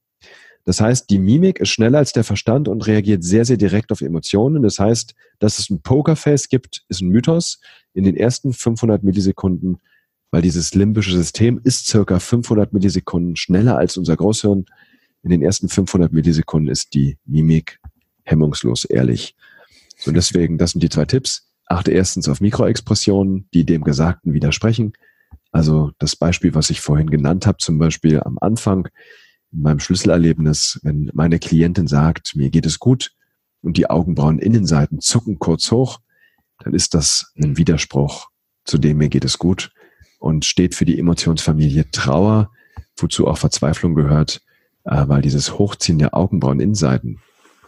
Das 0.67 0.81
heißt, 0.81 1.09
die 1.09 1.19
Mimik 1.19 1.61
ist 1.61 1.69
schneller 1.69 1.99
als 1.99 2.11
der 2.11 2.25
Verstand 2.25 2.67
und 2.67 2.85
reagiert 2.87 3.23
sehr, 3.23 3.45
sehr 3.45 3.55
direkt 3.55 3.89
auf 3.93 4.01
Emotionen. 4.01 4.63
Das 4.63 4.79
heißt, 4.79 5.15
dass 5.39 5.59
es 5.59 5.69
ein 5.69 5.81
Pokerface 5.81 6.49
gibt, 6.49 6.83
ist 6.89 7.01
ein 7.01 7.07
Mythos. 7.07 7.61
In 7.93 8.03
den 8.03 8.17
ersten 8.17 8.51
500 8.51 9.01
Millisekunden, 9.01 9.77
weil 10.29 10.41
dieses 10.41 10.75
limbische 10.75 11.13
System 11.13 11.61
ist 11.63 11.87
circa 11.87 12.19
500 12.19 12.73
Millisekunden 12.73 13.37
schneller 13.37 13.77
als 13.77 13.95
unser 13.95 14.17
Großhirn. 14.17 14.65
In 15.23 15.29
den 15.29 15.41
ersten 15.41 15.69
500 15.69 16.11
Millisekunden 16.11 16.69
ist 16.69 16.93
die 16.93 17.17
Mimik 17.25 17.79
hemmungslos 18.23 18.83
ehrlich. 18.83 19.35
So 19.97 20.11
deswegen, 20.11 20.57
das 20.57 20.71
sind 20.71 20.83
die 20.83 20.89
zwei 20.89 21.05
Tipps. 21.05 21.47
Achte 21.65 21.91
erstens 21.91 22.27
auf 22.27 22.41
Mikroexpressionen, 22.41 23.47
die 23.53 23.65
dem 23.65 23.85
Gesagten 23.85 24.33
widersprechen. 24.33 24.91
Also 25.57 25.91
das 25.97 26.15
Beispiel, 26.15 26.53
was 26.53 26.69
ich 26.69 26.81
vorhin 26.81 27.09
genannt 27.09 27.47
habe, 27.47 27.57
zum 27.57 27.79
Beispiel 27.79 28.21
am 28.21 28.37
Anfang 28.39 28.87
in 29.51 29.61
meinem 29.61 29.79
Schlüsselerlebnis, 29.79 30.79
wenn 30.83 31.09
meine 31.15 31.39
Klientin 31.39 31.87
sagt, 31.87 32.35
mir 32.35 32.51
geht 32.51 32.67
es 32.67 32.77
gut 32.77 33.13
und 33.63 33.75
die 33.75 33.89
Augenbrauen 33.89 34.37
Innenseiten 34.37 35.01
zucken 35.01 35.39
kurz 35.39 35.71
hoch, 35.71 35.99
dann 36.59 36.75
ist 36.75 36.93
das 36.93 37.33
ein 37.41 37.57
Widerspruch 37.57 38.29
zu 38.67 38.77
dem 38.77 38.97
mir 38.97 39.09
geht 39.09 39.25
es 39.25 39.39
gut 39.39 39.71
und 40.19 40.45
steht 40.45 40.75
für 40.75 40.85
die 40.85 40.99
Emotionsfamilie 40.99 41.89
Trauer, 41.89 42.51
wozu 42.95 43.27
auch 43.27 43.39
Verzweiflung 43.39 43.95
gehört, 43.95 44.41
äh, 44.83 45.07
weil 45.07 45.23
dieses 45.23 45.57
Hochziehen 45.57 45.97
der 45.97 46.13
Augenbrauen 46.13 46.59
Innenseiten, 46.59 47.19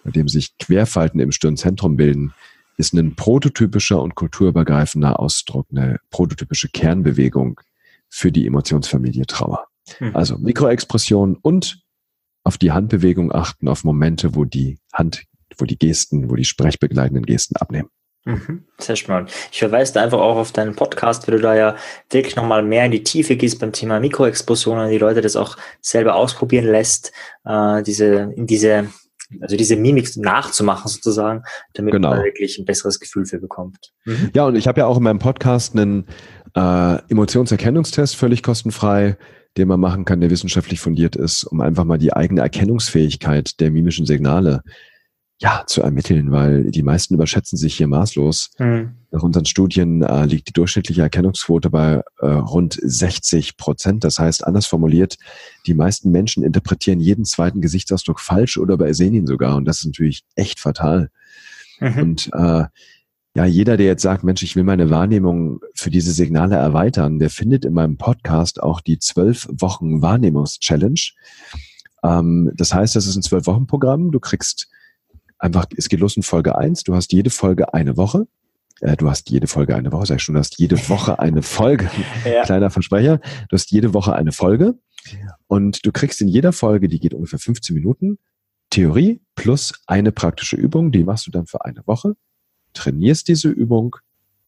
bei 0.04 0.12
dem 0.12 0.28
sich 0.28 0.58
Querfalten 0.60 1.20
im 1.20 1.32
Stirnzentrum 1.32 1.98
bilden, 1.98 2.34
ist 2.78 2.94
ein 2.94 3.16
prototypischer 3.16 4.02
und 4.02 4.16
kulturübergreifender 4.16 5.20
Ausdruck, 5.20 5.68
eine 5.72 6.00
prototypische 6.12 6.70
Kernbewegung 6.70 7.60
für 8.10 8.32
die 8.32 8.46
Emotionsfamilie 8.46 9.26
Trauer. 9.26 9.68
Mhm. 10.00 10.16
Also 10.16 10.38
Mikroexpression 10.38 11.38
und 11.42 11.82
auf 12.44 12.58
die 12.58 12.72
Handbewegung 12.72 13.32
achten, 13.32 13.68
auf 13.68 13.84
Momente, 13.84 14.36
wo 14.36 14.46
die 14.46 14.80
Hand, 14.94 15.24
wo 15.58 15.66
die 15.66 15.78
Gesten, 15.78 16.30
wo 16.30 16.36
die 16.36 16.46
sprechbegleitenden 16.46 17.26
Gesten 17.26 17.56
abnehmen. 17.58 17.90
Mhm, 18.26 18.66
sehr 18.78 18.96
spannend. 18.96 19.32
Ich 19.52 19.60
verweise 19.60 19.94
da 19.94 20.04
einfach 20.04 20.20
auch 20.20 20.36
auf 20.36 20.52
deinen 20.52 20.76
Podcast, 20.76 21.28
weil 21.28 21.38
du 21.38 21.42
da 21.42 21.56
ja 21.56 21.76
wirklich 22.10 22.36
nochmal 22.36 22.64
mehr 22.64 22.86
in 22.86 22.92
die 22.92 23.04
Tiefe 23.04 23.38
gehst 23.38 23.60
beim 23.60 23.72
Thema 23.72 24.00
Mikroexplosionen, 24.00 24.90
die 24.90 24.98
Leute 24.98 25.22
das 25.22 25.36
auch 25.36 25.58
selber 25.82 26.16
ausprobieren 26.16 26.66
lässt, 26.66 27.14
äh, 27.46 27.82
diese, 27.82 28.34
in 28.36 28.46
diese 28.46 28.90
also 29.42 29.56
diese 29.56 29.76
Mimik 29.76 30.18
nachzumachen 30.18 30.90
sozusagen, 30.90 31.44
damit 31.74 31.94
genau. 31.94 32.10
man 32.10 32.24
wirklich 32.24 32.58
ein 32.58 32.66
besseres 32.66 33.00
Gefühl 33.00 33.26
für 33.26 33.40
bekommt. 33.40 33.92
Mhm. 34.06 34.32
Ja, 34.34 34.46
und 34.46 34.56
ich 34.56 34.68
habe 34.68 34.80
ja 34.80 34.88
auch 34.88 34.98
in 34.98 35.04
meinem 35.04 35.20
Podcast 35.20 35.76
einen 35.76 36.08
äh, 36.56 36.98
Emotionserkennungstest 37.10 38.16
völlig 38.16 38.44
kostenfrei, 38.44 39.18
den 39.58 39.68
man 39.68 39.80
machen 39.80 40.06
kann, 40.06 40.22
der 40.22 40.30
wissenschaftlich 40.30 40.80
fundiert 40.80 41.16
ist, 41.16 41.44
um 41.44 41.62
einfach 41.62 41.84
mal 41.84 41.98
die 41.98 42.14
eigene 42.14 42.42
Erkennungsfähigkeit 42.42 43.60
der 43.60 43.72
mimischen 43.72 44.06
Signale 44.06 44.62
ja, 45.42 45.64
zu 45.66 45.82
ermitteln, 45.82 46.32
weil 46.32 46.70
die 46.70 46.84
meisten 46.84 47.14
überschätzen 47.14 47.58
sich 47.58 47.76
hier 47.76 47.88
maßlos. 47.88 48.52
Mhm. 48.60 48.92
Nach 49.12 49.24
unseren 49.24 49.46
Studien 49.46 50.04
äh, 50.04 50.26
liegt 50.26 50.50
die 50.50 50.54
durchschnittliche 50.54 51.02
Erkennungsquote 51.02 51.70
bei 51.70 52.04
äh, 52.20 52.26
rund 52.28 52.78
60 52.82 53.56
Prozent. 53.56 54.04
Das 54.04 54.20
heißt, 54.20 54.46
anders 54.46 54.66
formuliert, 54.66 55.16
die 55.66 55.74
meisten 55.74 56.12
Menschen 56.12 56.44
interpretieren 56.44 57.00
jeden 57.00 57.24
zweiten 57.24 57.62
Gesichtsausdruck 57.62 58.20
falsch 58.20 58.58
oder 58.58 58.74
übersehen 58.74 59.14
ihn 59.14 59.28
sogar. 59.28 59.56
Und 59.56 59.64
das 59.66 59.80
ist 59.80 59.86
natürlich 59.86 60.24
echt 60.36 60.60
fatal. 60.60 61.10
Mhm. 61.80 62.00
Und 62.00 62.30
äh, 62.34 62.66
ja, 63.40 63.46
jeder, 63.46 63.78
der 63.78 63.86
jetzt 63.86 64.02
sagt, 64.02 64.26
Mensch, 64.26 64.44
ich 64.44 64.58
will 64.58 64.66
meine 64.66 64.90
Wahrnehmung 64.90 65.62
für 65.74 65.90
diese 65.90 66.12
Signale 66.12 66.58
erweitern, 66.58 67.20
der 67.20 67.30
findet 67.30 67.64
in 67.64 67.72
meinem 67.72 67.96
Podcast 67.96 68.62
auch 68.62 68.82
die 68.82 69.00
zwölf 69.00 69.48
Wochen 69.50 70.02
Wahrnehmungs-Challenge. 70.02 71.00
Ähm, 72.04 72.52
das 72.56 72.74
heißt, 72.74 72.98
das 72.98 73.08
ist 73.08 73.16
ein 73.16 73.22
zwölf 73.22 73.46
Wochen 73.48 73.66
Programm. 73.66 74.12
Du 74.12 74.20
kriegst 74.20 74.68
einfach, 75.38 75.68
es 75.78 75.88
geht 75.88 76.02
los 76.02 76.18
in 76.18 76.24
Folge 76.24 76.58
eins. 76.58 76.84
Du 76.84 76.96
hast 76.96 77.14
jede 77.14 77.30
Folge 77.30 77.74
eine 77.74 77.96
Woche. 77.96 78.28
Äh, 78.82 78.98
du 78.98 79.10
hast 79.10 79.30
jede 79.30 79.48
Folge 79.48 79.74
eine 79.74 79.94
Woche, 79.94 80.08
sag 80.08 80.18
ich 80.18 80.24
schon, 80.24 80.36
du 80.36 80.40
hast 80.40 80.60
jede 80.60 80.90
Woche 80.90 81.20
eine 81.20 81.42
Folge. 81.42 81.90
ja. 82.26 82.44
Kleiner 82.44 82.70
Versprecher. 82.70 83.22
Du 83.48 83.54
hast 83.54 83.72
jede 83.72 83.94
Woche 83.94 84.14
eine 84.16 84.34
Folge. 84.34 84.78
Und 85.48 85.86
du 85.86 85.94
kriegst 85.94 86.20
in 86.20 86.28
jeder 86.28 86.52
Folge, 86.52 86.90
die 86.90 87.00
geht 87.00 87.14
ungefähr 87.14 87.40
15 87.40 87.74
Minuten, 87.74 88.18
Theorie 88.70 89.22
plus 89.36 89.72
eine 89.88 90.12
praktische 90.12 90.58
Übung, 90.58 90.92
die 90.92 91.06
machst 91.06 91.26
du 91.26 91.32
dann 91.32 91.46
für 91.46 91.64
eine 91.64 91.88
Woche, 91.88 92.18
trainierst 92.74 93.28
diese 93.28 93.50
Übung 93.50 93.96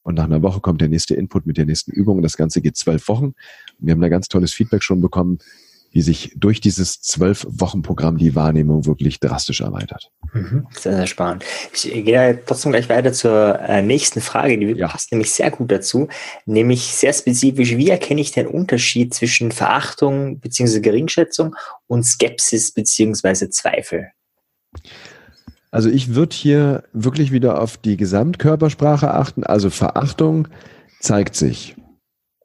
und 0.03 0.15
nach 0.15 0.26
einer 0.26 0.41
Woche 0.41 0.59
kommt 0.59 0.82
der 0.82 0.89
nächste 0.89 1.15
Input 1.15 1.45
mit 1.45 1.57
der 1.57 1.65
nächsten 1.65 1.91
Übung. 1.91 2.22
Das 2.22 2.38
Ganze 2.38 2.61
geht 2.61 2.76
zwölf 2.76 3.07
Wochen. 3.07 3.34
Wir 3.80 3.93
haben 3.93 4.01
da 4.01 4.09
ganz 4.09 4.28
tolles 4.28 4.53
Feedback 4.53 4.84
schon 4.84 5.01
bekommen 5.01 5.39
wie 5.91 6.01
sich 6.01 6.32
durch 6.36 6.61
dieses 6.61 7.01
zwölf 7.01 7.45
Wochen 7.49 7.82
Programm 7.82 8.17
die 8.17 8.34
Wahrnehmung 8.34 8.86
wirklich 8.86 9.19
drastisch 9.19 9.59
erweitert. 9.61 10.09
Mhm. 10.34 10.65
Sehr, 10.72 10.95
sehr 10.95 11.07
spannend. 11.07 11.43
Ich 11.74 11.84
gehe 11.84 12.39
trotzdem 12.45 12.72
gleich 12.72 12.88
weiter 12.88 13.11
zur 13.11 13.59
äh, 13.59 13.82
nächsten 13.82 14.22
Frage, 14.22 14.57
die 14.57 14.67
ja. 14.67 14.88
passt 14.88 15.11
nämlich 15.11 15.32
sehr 15.32 15.51
gut 15.51 15.69
dazu, 15.69 16.07
nämlich 16.45 16.84
sehr 16.93 17.11
spezifisch, 17.11 17.76
wie 17.76 17.89
erkenne 17.89 18.22
ich 18.22 18.32
den 18.32 18.47
Unterschied 18.47 19.13
zwischen 19.13 19.51
Verachtung 19.51 20.39
bzw. 20.39 20.80
Geringschätzung 20.80 21.55
und 21.88 22.03
Skepsis 22.03 22.72
bzw. 22.72 23.49
Zweifel? 23.49 24.11
Also 25.72 25.89
ich 25.89 26.15
würde 26.15 26.36
hier 26.36 26.84
wirklich 26.93 27.32
wieder 27.32 27.61
auf 27.61 27.78
die 27.78 27.97
Gesamtkörpersprache 27.97 29.13
achten. 29.13 29.43
Also 29.43 29.69
Verachtung 29.69 30.47
zeigt 30.99 31.36
sich 31.36 31.76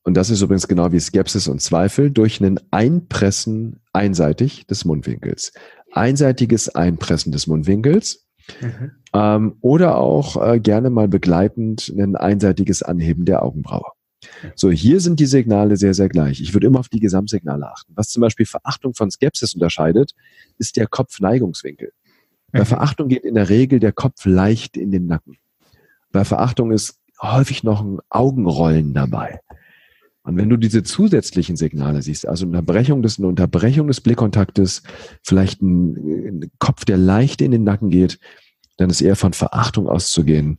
und 0.07 0.14
das 0.14 0.31
ist 0.31 0.41
übrigens 0.41 0.68
genau 0.68 0.93
wie 0.93 1.01
Skepsis 1.01 1.49
und 1.49 1.61
Zweifel, 1.61 2.12
durch 2.12 2.41
einen 2.41 2.61
Einpressen 2.70 3.81
einseitig 3.93 4.64
des 4.68 4.85
Mundwinkels. 4.85 5.53
Einseitiges 5.91 6.72
Einpressen 6.72 7.33
des 7.33 7.49
Mundwinkels. 7.49 8.24
Mhm. 8.61 8.93
Ähm, 9.12 9.57
oder 9.62 9.99
auch 9.99 10.41
äh, 10.41 10.61
gerne 10.61 10.91
mal 10.91 11.09
begleitend 11.09 11.93
ein 11.99 12.14
einseitiges 12.14 12.85
Anheben 12.85 13.24
der 13.24 13.43
Augenbraue. 13.43 13.91
So, 14.55 14.70
hier 14.70 15.01
sind 15.01 15.18
die 15.18 15.27
Signale 15.27 15.77
sehr, 15.77 15.93
sehr 15.93 16.09
gleich. 16.09 16.41
Ich 16.41 16.55
würde 16.55 16.68
immer 16.68 16.79
auf 16.79 16.89
die 16.89 17.01
Gesamtsignale 17.01 17.66
achten. 17.66 17.93
Was 17.97 18.09
zum 18.09 18.20
Beispiel 18.20 18.47
Verachtung 18.47 18.95
von 18.95 19.11
Skepsis 19.11 19.55
unterscheidet, 19.55 20.12
ist 20.57 20.77
der 20.77 20.87
Kopfneigungswinkel. 20.87 21.91
Bei 22.53 22.64
Verachtung 22.64 23.09
geht 23.09 23.24
in 23.24 23.34
der 23.34 23.49
Regel 23.49 23.80
der 23.80 23.92
Kopf 23.92 24.24
leicht 24.24 24.76
in 24.76 24.90
den 24.90 25.07
Nacken. 25.07 25.36
Bei 26.12 26.24
Verachtung 26.24 26.70
ist 26.70 27.01
häufig 27.20 27.62
noch 27.62 27.82
ein 27.82 27.99
Augenrollen 28.09 28.94
dabei. 28.94 29.40
Und 30.22 30.36
wenn 30.36 30.49
du 30.49 30.57
diese 30.57 30.82
zusätzlichen 30.82 31.57
Signale 31.57 32.03
siehst, 32.03 32.26
also 32.26 32.47
Unterbrechung 32.47 33.03
des, 33.03 33.18
eine 33.18 33.28
Unterbrechung 33.28 33.86
des 33.86 34.01
Blickkontaktes, 34.01 34.82
vielleicht 35.22 35.62
ein, 35.62 35.94
ein 35.94 36.51
Kopf, 36.59 36.84
der 36.84 36.97
leicht 36.97 37.40
in 37.40 37.53
den 37.53 37.62
Nacken 37.62 37.90
geht, 37.90 38.18
dann 38.76 38.90
ist 38.90 39.01
eher 39.01 39.16
von 39.16 39.32
Verachtung 39.32 39.88
auszugehen 39.88 40.59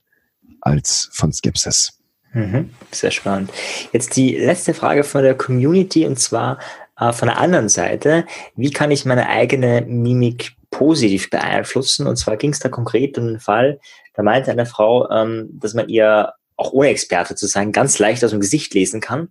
als 0.62 1.10
von 1.12 1.34
Skepsis. 1.34 2.00
Mhm, 2.34 2.70
sehr 2.92 3.12
spannend. 3.12 3.52
Jetzt 3.92 4.16
die 4.16 4.36
letzte 4.36 4.74
Frage 4.74 5.04
von 5.04 5.24
der 5.24 5.36
Community 5.36 6.06
und 6.06 6.20
zwar 6.20 6.60
äh, 6.98 7.12
von 7.12 7.28
der 7.28 7.40
anderen 7.40 7.70
Seite. 7.70 8.26
Wie 8.56 8.72
kann 8.72 8.92
ich 8.92 9.06
meine 9.06 9.28
eigene 9.28 9.82
Mimik 9.82 10.57
positiv 10.70 11.30
beeinflussen? 11.30 12.08
Und 12.08 12.18
zwar 12.18 12.38
ging 12.38 12.52
es 12.52 12.60
da 12.60 12.70
konkret 12.70 13.18
um 13.18 13.28
einen 13.28 13.40
Fall, 13.40 13.80
da 14.14 14.24
meinte 14.24 14.52
eine 14.52 14.66
Frau, 14.66 15.10
ähm, 15.10 15.50
dass 15.54 15.74
man 15.74 15.90
ihr 15.90 16.34
auch 16.56 16.74
ohne 16.74 16.90
Experte 16.90 17.36
zu 17.36 17.46
sein, 17.46 17.72
ganz 17.72 18.00
leicht 18.00 18.24
aus 18.24 18.32
dem 18.32 18.40
Gesicht 18.40 18.74
lesen 18.74 19.00
kann. 19.00 19.30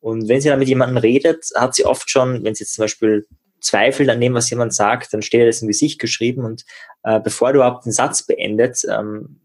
Und 0.00 0.28
wenn 0.28 0.40
sie 0.40 0.48
dann 0.48 0.58
mit 0.58 0.68
jemandem 0.68 0.98
redet, 0.98 1.46
hat 1.54 1.74
sie 1.74 1.86
oft 1.86 2.10
schon, 2.10 2.44
wenn 2.44 2.54
sie 2.54 2.64
jetzt 2.64 2.74
zum 2.74 2.82
Beispiel 2.82 3.26
zweifelt 3.60 4.10
an 4.10 4.20
dem, 4.20 4.34
was 4.34 4.50
jemand 4.50 4.74
sagt, 4.74 5.14
dann 5.14 5.22
steht 5.22 5.48
das 5.48 5.62
im 5.62 5.68
Gesicht 5.68 5.98
geschrieben 5.98 6.44
und 6.44 6.64
äh, 7.04 7.20
bevor 7.20 7.52
du 7.52 7.60
überhaupt 7.60 7.86
den 7.86 7.92
Satz 7.92 8.22
beendet, 8.22 8.82
ähm, 8.90 9.40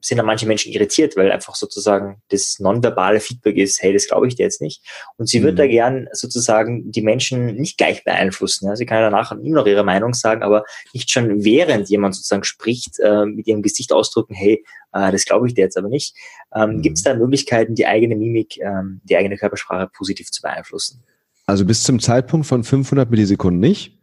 sind 0.00 0.18
dann 0.18 0.26
manche 0.26 0.46
Menschen 0.46 0.72
irritiert, 0.72 1.16
weil 1.16 1.30
einfach 1.30 1.54
sozusagen 1.54 2.22
das 2.28 2.58
nonverbale 2.58 3.20
Feedback 3.20 3.56
ist, 3.56 3.82
hey, 3.82 3.92
das 3.92 4.06
glaube 4.06 4.28
ich 4.28 4.36
dir 4.36 4.44
jetzt 4.44 4.60
nicht. 4.60 4.82
Und 5.16 5.28
sie 5.28 5.40
mhm. 5.40 5.44
wird 5.44 5.58
da 5.58 5.66
gern 5.66 6.08
sozusagen 6.12 6.90
die 6.90 7.02
Menschen 7.02 7.54
nicht 7.56 7.78
gleich 7.78 8.04
beeinflussen. 8.04 8.66
Ja. 8.66 8.76
Sie 8.76 8.86
kann 8.86 8.98
ja 8.98 9.10
danach 9.10 9.32
immer 9.32 9.60
noch 9.60 9.66
ihre 9.66 9.84
Meinung 9.84 10.14
sagen, 10.14 10.42
aber 10.42 10.64
nicht 10.92 11.10
schon 11.10 11.44
während 11.44 11.88
jemand 11.88 12.14
sozusagen 12.14 12.44
spricht, 12.44 12.98
äh, 13.00 13.26
mit 13.26 13.46
ihrem 13.46 13.62
Gesicht 13.62 13.92
ausdrücken, 13.92 14.34
hey, 14.34 14.64
äh, 14.92 15.12
das 15.12 15.24
glaube 15.24 15.46
ich 15.46 15.54
dir 15.54 15.62
jetzt 15.62 15.76
aber 15.76 15.88
nicht. 15.88 16.14
Ähm, 16.54 16.76
mhm. 16.76 16.82
Gibt 16.82 16.98
es 16.98 17.04
da 17.04 17.14
Möglichkeiten, 17.14 17.74
die 17.74 17.86
eigene 17.86 18.16
Mimik, 18.16 18.58
ähm, 18.58 19.00
die 19.04 19.16
eigene 19.16 19.36
Körpersprache 19.36 19.90
positiv 19.96 20.30
zu 20.30 20.42
beeinflussen? 20.42 21.02
Also 21.46 21.64
bis 21.64 21.82
zum 21.82 22.00
Zeitpunkt 22.00 22.46
von 22.46 22.64
500 22.64 23.10
Millisekunden 23.10 23.60
nicht. 23.60 23.98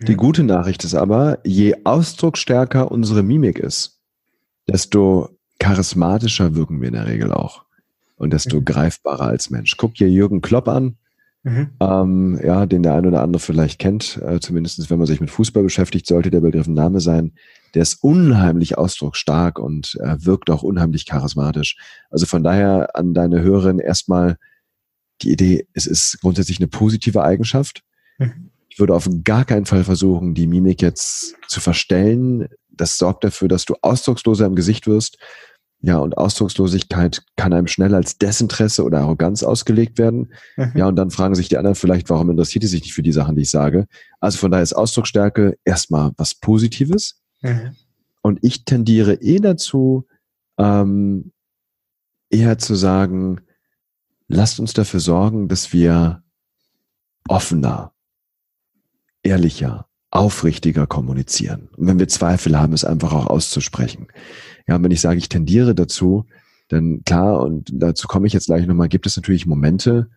Die 0.00 0.12
mhm. 0.12 0.16
gute 0.16 0.42
Nachricht 0.42 0.84
ist 0.84 0.94
aber, 0.94 1.38
je 1.44 1.74
ausdrucksstärker 1.84 2.90
unsere 2.90 3.22
Mimik 3.22 3.58
ist, 3.58 4.00
desto 4.68 5.35
charismatischer 5.58 6.54
wirken 6.54 6.80
wir 6.80 6.88
in 6.88 6.94
der 6.94 7.06
Regel 7.06 7.32
auch 7.32 7.64
und 8.16 8.32
desto 8.32 8.60
mhm. 8.60 8.64
greifbarer 8.64 9.26
als 9.26 9.50
Mensch. 9.50 9.76
Guck 9.76 9.94
dir 9.94 10.08
Jürgen 10.08 10.40
Klopp 10.40 10.68
an, 10.68 10.96
mhm. 11.42 11.70
ähm, 11.80 12.40
ja, 12.42 12.66
den 12.66 12.82
der 12.82 12.94
ein 12.94 13.06
oder 13.06 13.22
andere 13.22 13.40
vielleicht 13.40 13.78
kennt, 13.78 14.20
äh, 14.22 14.40
zumindest 14.40 14.90
wenn 14.90 14.98
man 14.98 15.06
sich 15.06 15.20
mit 15.20 15.30
Fußball 15.30 15.62
beschäftigt, 15.62 16.06
sollte 16.06 16.30
der 16.30 16.40
Begriff 16.40 16.66
ein 16.66 16.74
Name 16.74 17.00
sein. 17.00 17.32
Der 17.74 17.82
ist 17.82 18.02
unheimlich 18.02 18.78
ausdrucksstark 18.78 19.58
und 19.58 19.98
äh, 20.02 20.16
wirkt 20.20 20.50
auch 20.50 20.62
unheimlich 20.62 21.06
charismatisch. 21.06 21.76
Also 22.10 22.26
von 22.26 22.42
daher 22.42 22.96
an 22.96 23.12
deine 23.12 23.42
Hörerin 23.42 23.78
erstmal 23.78 24.36
die 25.22 25.32
Idee, 25.32 25.66
es 25.72 25.86
ist 25.86 26.18
grundsätzlich 26.20 26.58
eine 26.58 26.68
positive 26.68 27.22
Eigenschaft. 27.22 27.82
Mhm. 28.18 28.50
Ich 28.68 28.78
würde 28.78 28.94
auf 28.94 29.08
gar 29.24 29.46
keinen 29.46 29.64
Fall 29.64 29.84
versuchen, 29.84 30.34
die 30.34 30.46
Mimik 30.46 30.82
jetzt 30.82 31.34
zu 31.48 31.60
verstellen. 31.60 32.48
Das 32.76 32.98
sorgt 32.98 33.24
dafür, 33.24 33.48
dass 33.48 33.64
du 33.64 33.74
ausdrucksloser 33.82 34.46
im 34.46 34.54
Gesicht 34.54 34.86
wirst 34.86 35.18
ja, 35.82 35.98
und 35.98 36.16
Ausdruckslosigkeit 36.16 37.22
kann 37.36 37.52
einem 37.52 37.66
schnell 37.66 37.94
als 37.94 38.18
Desinteresse 38.18 38.82
oder 38.82 39.00
Arroganz 39.00 39.42
ausgelegt 39.42 39.98
werden. 39.98 40.32
Mhm. 40.56 40.72
Ja, 40.74 40.88
und 40.88 40.96
dann 40.96 41.10
fragen 41.10 41.34
sich 41.34 41.48
die 41.48 41.58
anderen 41.58 41.74
vielleicht, 41.74 42.08
warum 42.08 42.30
interessiert 42.30 42.62
die 42.62 42.68
sich 42.68 42.82
nicht 42.82 42.94
für 42.94 43.02
die 43.02 43.12
Sachen, 43.12 43.36
die 43.36 43.42
ich 43.42 43.50
sage. 43.50 43.86
Also 44.18 44.38
von 44.38 44.50
daher 44.50 44.62
ist 44.62 44.72
Ausdrucksstärke 44.72 45.58
erstmal 45.64 46.12
was 46.16 46.34
Positives. 46.34 47.20
Mhm. 47.42 47.76
Und 48.22 48.38
ich 48.42 48.64
tendiere 48.64 49.14
eh 49.14 49.38
dazu, 49.38 50.06
ähm, 50.58 51.32
eher 52.30 52.58
zu 52.58 52.74
sagen, 52.74 53.42
lasst 54.28 54.58
uns 54.58 54.72
dafür 54.72 55.00
sorgen, 55.00 55.46
dass 55.46 55.72
wir 55.72 56.24
offener, 57.28 57.92
ehrlicher, 59.22 59.86
aufrichtiger 60.16 60.86
kommunizieren. 60.86 61.68
Und 61.76 61.86
wenn 61.86 61.98
wir 61.98 62.08
Zweifel 62.08 62.58
haben, 62.58 62.72
es 62.72 62.84
einfach 62.84 63.12
auch 63.12 63.26
auszusprechen. 63.26 64.08
Ja, 64.66 64.82
wenn 64.82 64.90
ich 64.90 65.00
sage, 65.00 65.18
ich 65.18 65.28
tendiere 65.28 65.74
dazu, 65.74 66.24
dann 66.68 67.02
klar, 67.04 67.40
und 67.40 67.70
dazu 67.72 68.08
komme 68.08 68.26
ich 68.26 68.32
jetzt 68.32 68.46
gleich 68.46 68.66
nochmal, 68.66 68.88
gibt 68.88 69.06
es 69.06 69.16
natürlich 69.16 69.46
Momente, 69.46 70.10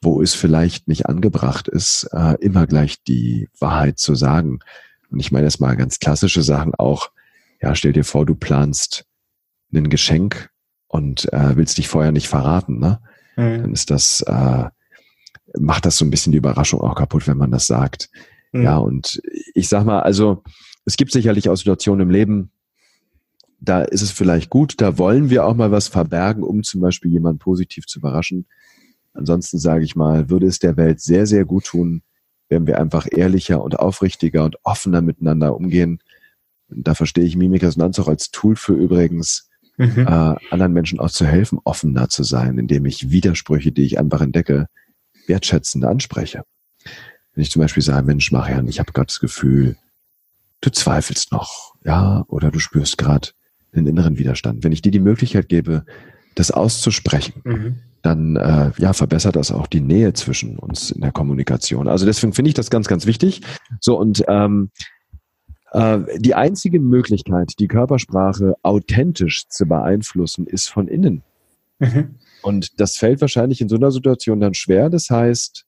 wo 0.00 0.22
es 0.22 0.34
vielleicht 0.34 0.88
nicht 0.88 1.06
angebracht 1.06 1.68
ist, 1.68 2.08
äh, 2.12 2.36
immer 2.40 2.66
gleich 2.66 3.02
die 3.04 3.48
Wahrheit 3.58 3.98
zu 3.98 4.14
sagen. 4.14 4.60
Und 5.10 5.20
ich 5.20 5.30
meine 5.30 5.46
jetzt 5.46 5.60
mal 5.60 5.76
ganz 5.76 5.98
klassische 5.98 6.42
Sachen 6.42 6.74
auch. 6.74 7.10
Ja, 7.60 7.74
stell 7.74 7.92
dir 7.92 8.04
vor, 8.04 8.26
du 8.26 8.34
planst 8.34 9.04
ein 9.72 9.90
Geschenk 9.90 10.50
und 10.88 11.32
äh, 11.32 11.56
willst 11.56 11.78
dich 11.78 11.88
vorher 11.88 12.12
nicht 12.12 12.28
verraten, 12.28 12.78
ne? 12.78 13.00
Mhm. 13.36 13.62
Dann 13.62 13.72
ist 13.72 13.90
das, 13.90 14.22
äh, 14.22 14.64
macht 15.58 15.86
das 15.86 15.96
so 15.96 16.04
ein 16.04 16.10
bisschen 16.10 16.32
die 16.32 16.38
Überraschung 16.38 16.80
auch 16.80 16.94
kaputt, 16.94 17.26
wenn 17.26 17.38
man 17.38 17.50
das 17.50 17.66
sagt. 17.66 18.10
Mhm. 18.52 18.62
Ja, 18.62 18.78
und 18.78 19.20
ich 19.54 19.68
sag 19.68 19.84
mal, 19.84 20.00
also 20.00 20.42
es 20.84 20.96
gibt 20.96 21.12
sicherlich 21.12 21.48
auch 21.48 21.56
Situationen 21.56 22.08
im 22.08 22.10
Leben, 22.10 22.50
da 23.60 23.82
ist 23.82 24.02
es 24.02 24.10
vielleicht 24.10 24.50
gut, 24.50 24.80
da 24.80 24.98
wollen 24.98 25.30
wir 25.30 25.46
auch 25.46 25.54
mal 25.54 25.70
was 25.70 25.88
verbergen, 25.88 26.42
um 26.42 26.62
zum 26.64 26.80
Beispiel 26.80 27.12
jemanden 27.12 27.38
positiv 27.38 27.86
zu 27.86 28.00
überraschen. 28.00 28.46
Ansonsten 29.14 29.58
sage 29.58 29.84
ich 29.84 29.94
mal, 29.94 30.30
würde 30.30 30.46
es 30.46 30.58
der 30.58 30.76
Welt 30.76 31.00
sehr, 31.00 31.26
sehr 31.26 31.44
gut 31.44 31.66
tun, 31.66 32.02
wenn 32.48 32.66
wir 32.66 32.80
einfach 32.80 33.06
ehrlicher 33.10 33.62
und 33.62 33.78
aufrichtiger 33.78 34.44
und 34.44 34.56
offener 34.64 35.00
miteinander 35.00 35.54
umgehen. 35.54 36.00
Da 36.68 36.94
verstehe 36.94 37.24
ich 37.24 37.36
Mimikresonanz 37.36 37.98
auch 38.00 38.08
als 38.08 38.30
Tool 38.30 38.56
für 38.56 38.74
übrigens, 38.74 39.48
mhm. 39.76 40.06
äh, 40.06 40.34
anderen 40.50 40.72
Menschen 40.72 40.98
auch 40.98 41.10
zu 41.10 41.24
helfen, 41.24 41.60
offener 41.64 42.08
zu 42.08 42.24
sein, 42.24 42.58
indem 42.58 42.84
ich 42.84 43.10
Widersprüche, 43.10 43.70
die 43.70 43.84
ich 43.84 43.98
einfach 43.98 44.22
entdecke, 44.22 44.66
wertschätzend 45.26 45.84
anspreche. 45.84 46.42
Wenn 47.34 47.42
ich 47.42 47.50
zum 47.50 47.60
Beispiel 47.60 47.82
sage, 47.82 48.06
Mensch, 48.06 48.30
Marian, 48.32 48.68
ich 48.68 48.78
habe 48.78 48.92
gerade 48.92 49.06
das 49.06 49.20
Gefühl, 49.20 49.76
du 50.60 50.70
zweifelst 50.70 51.32
noch, 51.32 51.74
ja, 51.84 52.24
oder 52.28 52.50
du 52.50 52.58
spürst 52.58 52.98
gerade 52.98 53.28
einen 53.72 53.86
inneren 53.86 54.18
Widerstand. 54.18 54.64
Wenn 54.64 54.72
ich 54.72 54.82
dir 54.82 54.92
die 54.92 55.00
Möglichkeit 55.00 55.48
gebe, 55.48 55.84
das 56.34 56.50
auszusprechen, 56.50 57.40
mhm. 57.44 57.78
dann 58.02 58.36
äh, 58.36 58.70
ja 58.78 58.92
verbessert 58.92 59.36
das 59.36 59.50
auch 59.50 59.66
die 59.66 59.80
Nähe 59.80 60.12
zwischen 60.12 60.58
uns 60.58 60.90
in 60.90 61.00
der 61.00 61.12
Kommunikation. 61.12 61.88
Also 61.88 62.06
deswegen 62.06 62.32
finde 62.32 62.50
ich 62.50 62.54
das 62.54 62.70
ganz, 62.70 62.86
ganz 62.86 63.06
wichtig. 63.06 63.42
So 63.80 63.98
und 63.98 64.24
ähm, 64.28 64.70
äh, 65.72 65.98
die 66.18 66.34
einzige 66.34 66.80
Möglichkeit, 66.80 67.54
die 67.58 67.68
Körpersprache 67.68 68.54
authentisch 68.62 69.48
zu 69.48 69.66
beeinflussen, 69.66 70.46
ist 70.46 70.68
von 70.68 70.88
innen. 70.88 71.22
Mhm. 71.78 72.16
Und 72.42 72.80
das 72.80 72.96
fällt 72.96 73.20
wahrscheinlich 73.20 73.60
in 73.60 73.68
so 73.68 73.76
einer 73.76 73.90
Situation 73.90 74.40
dann 74.40 74.54
schwer. 74.54 74.90
Das 74.90 75.10
heißt, 75.10 75.64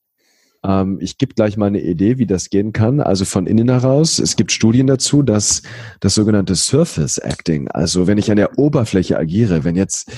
ähm, 0.65 0.99
ich 1.01 1.19
gebe 1.19 1.35
gleich 1.35 1.57
mal 1.57 1.67
eine 1.67 1.83
Idee, 1.83 2.19
wie 2.19 2.27
das 2.27 2.49
gehen 2.49 2.73
kann. 2.73 3.01
Also 3.01 3.25
von 3.25 3.47
innen 3.47 3.69
heraus. 3.69 4.19
Es 4.19 4.37
gibt 4.37 4.51
Studien 4.51 4.87
dazu, 4.87 5.23
dass 5.23 5.63
das 6.01 6.15
sogenannte 6.15 6.55
Surface 6.55 7.19
Acting, 7.19 7.69
also 7.69 8.07
wenn 8.07 8.19
ich 8.19 8.31
an 8.31 8.37
der 8.37 8.59
Oberfläche 8.59 9.19
agiere, 9.19 9.65
wenn 9.65 9.77
jetzt 9.77 10.11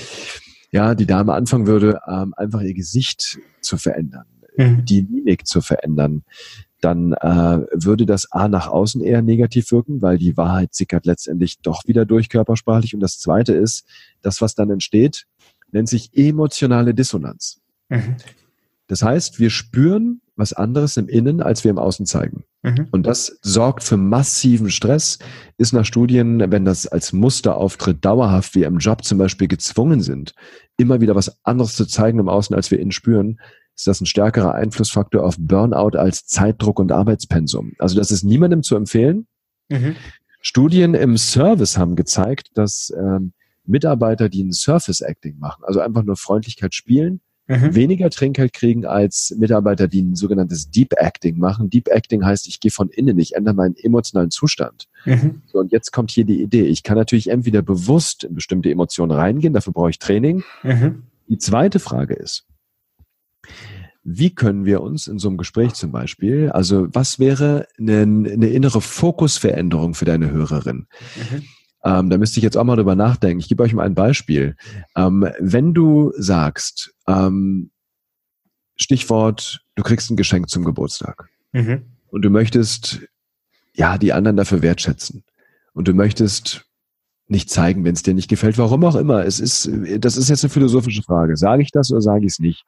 ja 0.70 0.94
die 0.94 1.06
Dame 1.06 1.34
anfangen 1.34 1.66
würde, 1.66 2.00
ähm, 2.08 2.32
einfach 2.36 2.60
ihr 2.60 2.74
Gesicht 2.74 3.38
zu 3.60 3.76
verändern, 3.76 4.26
mhm. 4.56 4.84
die 4.84 5.02
Mimik 5.02 5.46
zu 5.46 5.60
verändern, 5.60 6.22
dann 6.80 7.14
äh, 7.14 7.66
würde 7.72 8.06
das 8.06 8.30
A 8.30 8.48
nach 8.48 8.68
außen 8.68 9.02
eher 9.02 9.22
negativ 9.22 9.72
wirken, 9.72 10.02
weil 10.02 10.18
die 10.18 10.36
Wahrheit 10.36 10.74
sickert 10.74 11.06
letztendlich 11.06 11.58
doch 11.60 11.82
wieder 11.86 12.04
durch 12.04 12.28
körpersprachlich. 12.28 12.94
Und 12.94 13.00
das 13.00 13.18
Zweite 13.18 13.54
ist, 13.54 13.84
das, 14.22 14.40
was 14.40 14.54
dann 14.54 14.70
entsteht, 14.70 15.26
nennt 15.72 15.88
sich 15.88 16.10
emotionale 16.16 16.94
Dissonanz. 16.94 17.60
Mhm. 17.88 18.16
Das 18.86 19.02
heißt, 19.02 19.40
wir 19.40 19.50
spüren 19.50 20.20
was 20.36 20.52
anderes 20.52 20.96
im 20.96 21.08
Innen, 21.08 21.40
als 21.40 21.64
wir 21.64 21.70
im 21.70 21.78
Außen 21.78 22.06
zeigen. 22.06 22.44
Mhm. 22.62 22.88
Und 22.90 23.06
das 23.06 23.38
sorgt 23.42 23.82
für 23.82 23.96
massiven 23.96 24.70
Stress, 24.70 25.18
ist 25.56 25.72
nach 25.72 25.84
Studien, 25.84 26.50
wenn 26.50 26.64
das 26.64 26.86
als 26.86 27.12
Muster 27.12 27.56
auftritt, 27.56 28.04
dauerhaft, 28.04 28.54
wie 28.54 28.64
im 28.64 28.78
Job 28.78 29.04
zum 29.04 29.18
Beispiel 29.18 29.48
gezwungen 29.48 30.02
sind, 30.02 30.34
immer 30.76 31.00
wieder 31.00 31.14
was 31.14 31.44
anderes 31.44 31.74
zu 31.74 31.86
zeigen 31.86 32.18
im 32.18 32.28
Außen, 32.28 32.54
als 32.54 32.70
wir 32.70 32.78
innen 32.78 32.92
spüren, 32.92 33.40
ist 33.74 33.86
das 33.86 34.00
ein 34.00 34.06
stärkerer 34.06 34.54
Einflussfaktor 34.54 35.24
auf 35.24 35.36
Burnout 35.38 35.98
als 35.98 36.26
Zeitdruck 36.26 36.78
und 36.78 36.92
Arbeitspensum. 36.92 37.72
Also 37.78 37.96
das 37.96 38.10
ist 38.10 38.22
niemandem 38.24 38.62
zu 38.62 38.76
empfehlen. 38.76 39.26
Mhm. 39.68 39.96
Studien 40.40 40.94
im 40.94 41.16
Service 41.16 41.76
haben 41.76 41.96
gezeigt, 41.96 42.50
dass 42.54 42.92
ähm, 42.96 43.32
Mitarbeiter, 43.64 44.28
die 44.28 44.44
ein 44.44 44.52
Surface 44.52 45.00
Acting 45.00 45.38
machen, 45.38 45.64
also 45.64 45.80
einfach 45.80 46.04
nur 46.04 46.16
Freundlichkeit 46.16 46.74
spielen, 46.74 47.20
mhm. 47.46 47.74
weniger 47.74 48.10
Trinkgeld 48.10 48.52
kriegen 48.52 48.84
als 48.84 49.34
Mitarbeiter, 49.38 49.88
die 49.88 50.02
ein 50.02 50.14
sogenanntes 50.14 50.70
Deep 50.70 50.94
Acting 50.96 51.38
machen. 51.38 51.70
Deep 51.70 51.88
Acting 51.88 52.24
heißt, 52.24 52.46
ich 52.48 52.60
gehe 52.60 52.70
von 52.70 52.88
innen, 52.88 53.18
ich 53.18 53.34
ändere 53.34 53.54
meinen 53.54 53.76
emotionalen 53.76 54.30
Zustand. 54.30 54.88
Mhm. 55.04 55.42
So, 55.46 55.58
und 55.58 55.72
jetzt 55.72 55.92
kommt 55.92 56.10
hier 56.10 56.24
die 56.24 56.42
Idee. 56.42 56.64
Ich 56.64 56.82
kann 56.82 56.96
natürlich 56.96 57.30
entweder 57.30 57.62
bewusst 57.62 58.24
in 58.24 58.34
bestimmte 58.34 58.70
Emotionen 58.70 59.12
reingehen, 59.12 59.52
dafür 59.52 59.72
brauche 59.72 59.90
ich 59.90 59.98
Training. 59.98 60.42
Mhm. 60.62 61.04
Die 61.28 61.38
zweite 61.38 61.78
Frage 61.78 62.14
ist, 62.14 62.46
wie 64.08 64.32
können 64.32 64.64
wir 64.64 64.82
uns 64.82 65.08
in 65.08 65.18
so 65.18 65.28
einem 65.28 65.36
Gespräch 65.36 65.74
zum 65.74 65.90
Beispiel, 65.90 66.50
also 66.50 66.86
was 66.92 67.18
wäre 67.18 67.66
eine, 67.76 68.02
eine 68.02 68.48
innere 68.48 68.80
Fokusveränderung 68.80 69.94
für 69.94 70.04
deine 70.04 70.30
Hörerin? 70.30 70.86
Mhm. 71.16 71.42
Ähm, 71.86 72.10
da 72.10 72.18
müsste 72.18 72.40
ich 72.40 72.44
jetzt 72.44 72.56
auch 72.56 72.64
mal 72.64 72.74
drüber 72.74 72.96
nachdenken. 72.96 73.38
Ich 73.38 73.48
gebe 73.48 73.62
euch 73.62 73.72
mal 73.72 73.84
ein 73.84 73.94
Beispiel. 73.94 74.56
Ähm, 74.96 75.28
wenn 75.38 75.72
du 75.72 76.12
sagst, 76.16 76.92
ähm, 77.06 77.70
Stichwort, 78.74 79.64
du 79.76 79.84
kriegst 79.84 80.10
ein 80.10 80.16
Geschenk 80.16 80.50
zum 80.50 80.64
Geburtstag 80.64 81.28
mhm. 81.52 81.84
und 82.08 82.22
du 82.22 82.30
möchtest 82.30 83.02
ja 83.72 83.98
die 83.98 84.12
anderen 84.12 84.36
dafür 84.36 84.62
wertschätzen 84.62 85.22
und 85.74 85.86
du 85.86 85.94
möchtest 85.94 86.66
nicht 87.28 87.50
zeigen, 87.50 87.84
wenn 87.84 87.94
es 87.94 88.02
dir 88.02 88.14
nicht 88.14 88.28
gefällt, 88.28 88.58
warum 88.58 88.84
auch 88.84 88.96
immer. 88.96 89.24
Es 89.24 89.38
ist, 89.38 89.70
das 89.98 90.16
ist 90.16 90.28
jetzt 90.28 90.42
eine 90.42 90.50
philosophische 90.50 91.02
Frage. 91.02 91.36
Sage 91.36 91.62
ich 91.62 91.70
das 91.70 91.92
oder 91.92 92.00
sage 92.00 92.26
ich 92.26 92.32
es 92.32 92.38
nicht? 92.40 92.64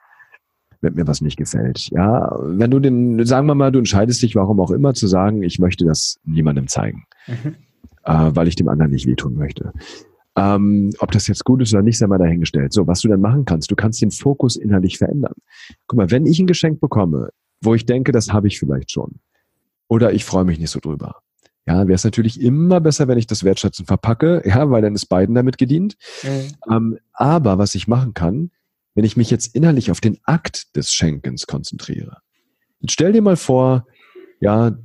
wenn 0.81 0.95
mir 0.95 1.09
was 1.09 1.21
nicht 1.21 1.37
gefällt. 1.37 1.91
Ja, 1.91 2.31
wenn 2.41 2.71
du 2.71 2.79
den, 2.79 3.27
sagen 3.27 3.49
wir 3.49 3.57
mal, 3.57 3.73
du 3.73 3.81
entscheidest 3.81 4.23
dich, 4.23 4.37
warum 4.37 4.61
auch 4.61 4.71
immer, 4.71 4.95
zu 4.95 5.09
sagen, 5.09 5.43
ich 5.43 5.59
möchte 5.59 5.85
das 5.85 6.21
niemandem 6.25 6.69
zeigen, 6.69 7.05
mhm. 7.27 7.57
Äh, 8.09 8.35
weil 8.35 8.49
ich 8.49 8.57
dem 8.57 8.69
anderen 8.69 8.91
nicht 8.91 9.07
wehtun 9.07 9.35
möchte. 9.35 9.73
Ähm, 10.35 10.93
ob 10.99 11.13
das 11.13 11.27
jetzt 11.27 11.45
gut 11.45 11.63
ist 11.63 11.75
oder 11.75 11.83
nicht, 11.83 11.99
sei 11.99 12.07
mal 12.07 12.19
dahingestellt. 12.19 12.73
So, 12.73 12.87
was 12.87 13.01
du 13.01 13.09
dann 13.09 13.21
machen 13.21 13.45
kannst, 13.45 13.71
du 13.71 13.77
kannst 13.77 14.01
den 14.01 14.11
Fokus 14.11 14.57
innerlich 14.57 14.99
verändern. 14.99 15.35
Guck 15.87 15.99
mal, 15.99 16.11
wenn 16.11 16.27
ich 16.27 16.39
ein 16.39 16.47
Geschenk 16.47 16.81
bekomme, 16.81 17.31
wo 17.61 17.75
ich 17.75 17.87
denke, 17.87 18.13
das 18.13 18.33
habe 18.33 18.47
ich 18.47 18.59
vielleicht 18.59 18.91
schon, 18.91 19.17
oder 19.89 20.13
ich 20.13 20.25
freue 20.25 20.45
mich 20.45 20.59
nicht 20.59 20.71
so 20.71 20.81
drüber, 20.81 21.17
ja, 21.67 21.87
wäre 21.87 21.97
es 21.97 22.05
natürlich 22.05 22.41
immer 22.41 22.81
besser, 22.81 23.09
wenn 23.09 23.19
ich 23.19 23.27
das 23.27 23.45
Wertschätzen 23.45 23.85
verpacke, 23.85 24.43
ja, 24.47 24.71
weil 24.71 24.81
dann 24.81 24.95
ist 24.95 25.07
beiden 25.07 25.35
damit 25.35 25.59
gedient. 25.59 25.97
Mhm. 26.23 26.73
Ähm, 26.73 26.99
aber 27.13 27.59
was 27.59 27.75
ich 27.75 27.89
machen 27.89 28.15
kann, 28.15 28.51
wenn 28.95 29.05
ich 29.05 29.17
mich 29.17 29.31
jetzt 29.31 29.55
innerlich 29.55 29.91
auf 29.91 30.01
den 30.01 30.19
Akt 30.25 30.75
des 30.77 30.93
Schenkens 30.93 31.47
konzentriere. 31.47 32.19
Jetzt 32.81 32.93
stell 32.93 33.13
dir 33.13 33.23
mal 33.23 33.37
vor, 33.37 33.87
ja, 34.41 34.79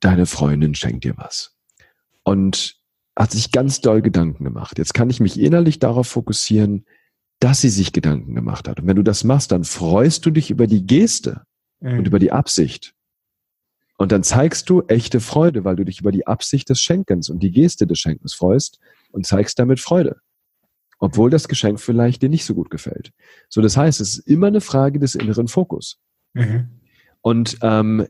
deine 0.00 0.26
Freundin 0.26 0.74
schenkt 0.74 1.04
dir 1.04 1.14
was 1.16 1.57
und 2.28 2.76
hat 3.16 3.30
sich 3.32 3.52
ganz 3.52 3.80
doll 3.80 4.02
Gedanken 4.02 4.44
gemacht. 4.44 4.78
Jetzt 4.78 4.92
kann 4.92 5.08
ich 5.08 5.18
mich 5.18 5.40
innerlich 5.40 5.78
darauf 5.78 6.08
fokussieren, 6.08 6.84
dass 7.40 7.60
sie 7.60 7.70
sich 7.70 7.92
Gedanken 7.92 8.34
gemacht 8.34 8.68
hat. 8.68 8.80
Und 8.80 8.86
wenn 8.86 8.96
du 8.96 9.02
das 9.02 9.24
machst, 9.24 9.50
dann 9.50 9.64
freust 9.64 10.26
du 10.26 10.30
dich 10.30 10.50
über 10.50 10.66
die 10.66 10.86
Geste 10.86 11.42
mhm. 11.80 11.98
und 11.98 12.06
über 12.06 12.18
die 12.18 12.30
Absicht. 12.32 12.94
Und 13.96 14.12
dann 14.12 14.22
zeigst 14.22 14.68
du 14.68 14.82
echte 14.82 15.20
Freude, 15.20 15.64
weil 15.64 15.76
du 15.76 15.84
dich 15.84 16.00
über 16.00 16.12
die 16.12 16.26
Absicht 16.26 16.68
des 16.68 16.80
Schenkens 16.80 17.30
und 17.30 17.42
die 17.42 17.50
Geste 17.50 17.86
des 17.86 17.98
Schenkens 17.98 18.34
freust 18.34 18.78
und 19.10 19.26
zeigst 19.26 19.58
damit 19.58 19.80
Freude 19.80 20.20
obwohl 20.98 21.30
das 21.30 21.46
Geschenk 21.48 21.80
vielleicht 21.80 22.22
dir 22.22 22.28
nicht 22.28 22.44
so 22.44 22.54
gut 22.54 22.70
gefällt. 22.70 23.12
So, 23.48 23.62
das 23.62 23.76
heißt, 23.76 24.00
es 24.00 24.18
ist 24.18 24.26
immer 24.26 24.48
eine 24.48 24.60
Frage 24.60 24.98
des 24.98 25.14
inneren 25.14 25.46
Fokus. 25.46 26.00
Mhm. 26.34 26.70
Und 27.20 27.58
ähm, 27.62 28.06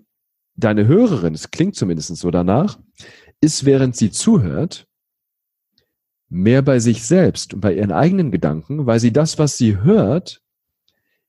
deine 0.56 0.86
Hörerin, 0.86 1.34
es 1.34 1.50
klingt 1.50 1.76
zumindest 1.76 2.14
so 2.16 2.30
danach, 2.30 2.78
ist, 3.40 3.64
während 3.64 3.96
sie 3.96 4.10
zuhört, 4.10 4.86
mehr 6.28 6.62
bei 6.62 6.78
sich 6.78 7.06
selbst 7.06 7.54
und 7.54 7.60
bei 7.60 7.74
ihren 7.74 7.92
eigenen 7.92 8.30
Gedanken, 8.30 8.86
weil 8.86 9.00
sie 9.00 9.12
das, 9.12 9.38
was 9.38 9.56
sie 9.56 9.78
hört, 9.78 10.42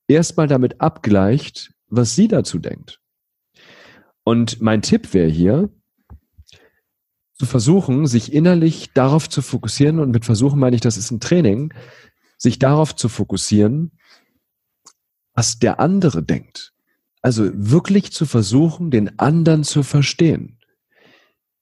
erstmal 0.08 0.48
damit 0.48 0.82
abgleicht, 0.82 1.74
was 1.88 2.16
sie 2.16 2.28
dazu 2.28 2.60
denkt. 2.60 3.00
Und 4.24 4.62
mein 4.62 4.82
Tipp 4.82 5.14
wäre 5.14 5.30
hier, 5.30 5.70
zu 7.40 7.46
versuchen, 7.46 8.06
sich 8.06 8.34
innerlich 8.34 8.92
darauf 8.94 9.30
zu 9.30 9.42
fokussieren, 9.42 10.00
und 10.00 10.12
mit 10.12 10.26
versuchen 10.26 10.60
meine 10.60 10.76
ich, 10.76 10.82
das 10.82 10.98
ist 10.98 11.10
ein 11.10 11.22
Training, 11.22 11.74
sich 12.38 12.60
darauf 12.60 12.96
zu 12.96 13.08
fokussieren, 13.08 13.92
was 15.34 15.58
der 15.58 15.80
andere 15.80 16.22
denkt. 16.22 16.74
Also 17.22 17.50
wirklich 17.54 18.12
zu 18.12 18.26
versuchen, 18.26 18.92
den 18.92 19.20
anderen 19.20 19.64
zu 19.64 19.84
verstehen. 19.84 20.59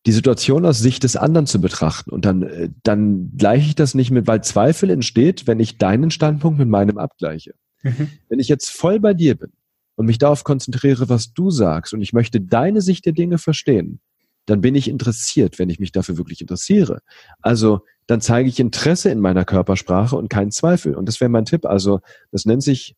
Die 0.07 0.11
Situation 0.11 0.65
aus 0.65 0.79
Sicht 0.79 1.03
des 1.03 1.15
anderen 1.15 1.45
zu 1.45 1.61
betrachten. 1.61 2.09
Und 2.11 2.25
dann, 2.25 2.41
äh, 2.41 2.69
dann 2.83 3.33
gleiche 3.37 3.67
ich 3.67 3.75
das 3.75 3.93
nicht 3.93 4.09
mit, 4.09 4.25
weil 4.25 4.43
Zweifel 4.43 4.89
entsteht, 4.89 5.45
wenn 5.45 5.59
ich 5.59 5.77
deinen 5.77 6.09
Standpunkt 6.09 6.57
mit 6.57 6.67
meinem 6.67 6.97
abgleiche. 6.97 7.53
Mhm. 7.83 8.09
Wenn 8.29 8.39
ich 8.39 8.47
jetzt 8.47 8.71
voll 8.71 8.99
bei 8.99 9.13
dir 9.13 9.35
bin 9.35 9.51
und 9.95 10.05
mich 10.05 10.17
darauf 10.17 10.43
konzentriere, 10.43 11.09
was 11.09 11.33
du 11.33 11.51
sagst 11.51 11.93
und 11.93 12.01
ich 12.01 12.13
möchte 12.13 12.41
deine 12.41 12.81
Sicht 12.81 13.05
der 13.05 13.13
Dinge 13.13 13.37
verstehen, 13.37 13.99
dann 14.45 14.61
bin 14.61 14.75
ich 14.75 14.87
interessiert, 14.87 15.59
wenn 15.59 15.69
ich 15.69 15.79
mich 15.79 15.91
dafür 15.91 16.17
wirklich 16.17 16.41
interessiere. 16.41 17.01
Also 17.41 17.81
dann 18.07 18.21
zeige 18.21 18.47
ich 18.47 18.59
Interesse 18.59 19.09
in 19.09 19.19
meiner 19.19 19.43
Körpersprache 19.43 20.15
und 20.15 20.29
keinen 20.29 20.51
Zweifel. 20.51 20.95
Und 20.95 21.07
das 21.07 21.19
wäre 21.19 21.29
mein 21.29 21.45
Tipp. 21.45 21.65
Also 21.65 21.99
das 22.31 22.45
nennt 22.45 22.63
sich 22.63 22.95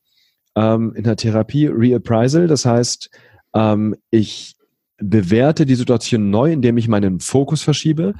ähm, 0.56 0.94
in 0.96 1.04
der 1.04 1.16
Therapie 1.16 1.66
Reappraisal. 1.66 2.46
Das 2.46 2.66
heißt, 2.66 3.10
ähm, 3.56 3.96
ich 4.12 4.56
bewerte 5.00 5.66
die 5.66 5.76
Situation 5.76 6.30
neu, 6.30 6.52
indem 6.52 6.78
ich 6.78 6.88
meinen 6.88 7.20
Fokus 7.20 7.62
verschiebe. 7.62 8.14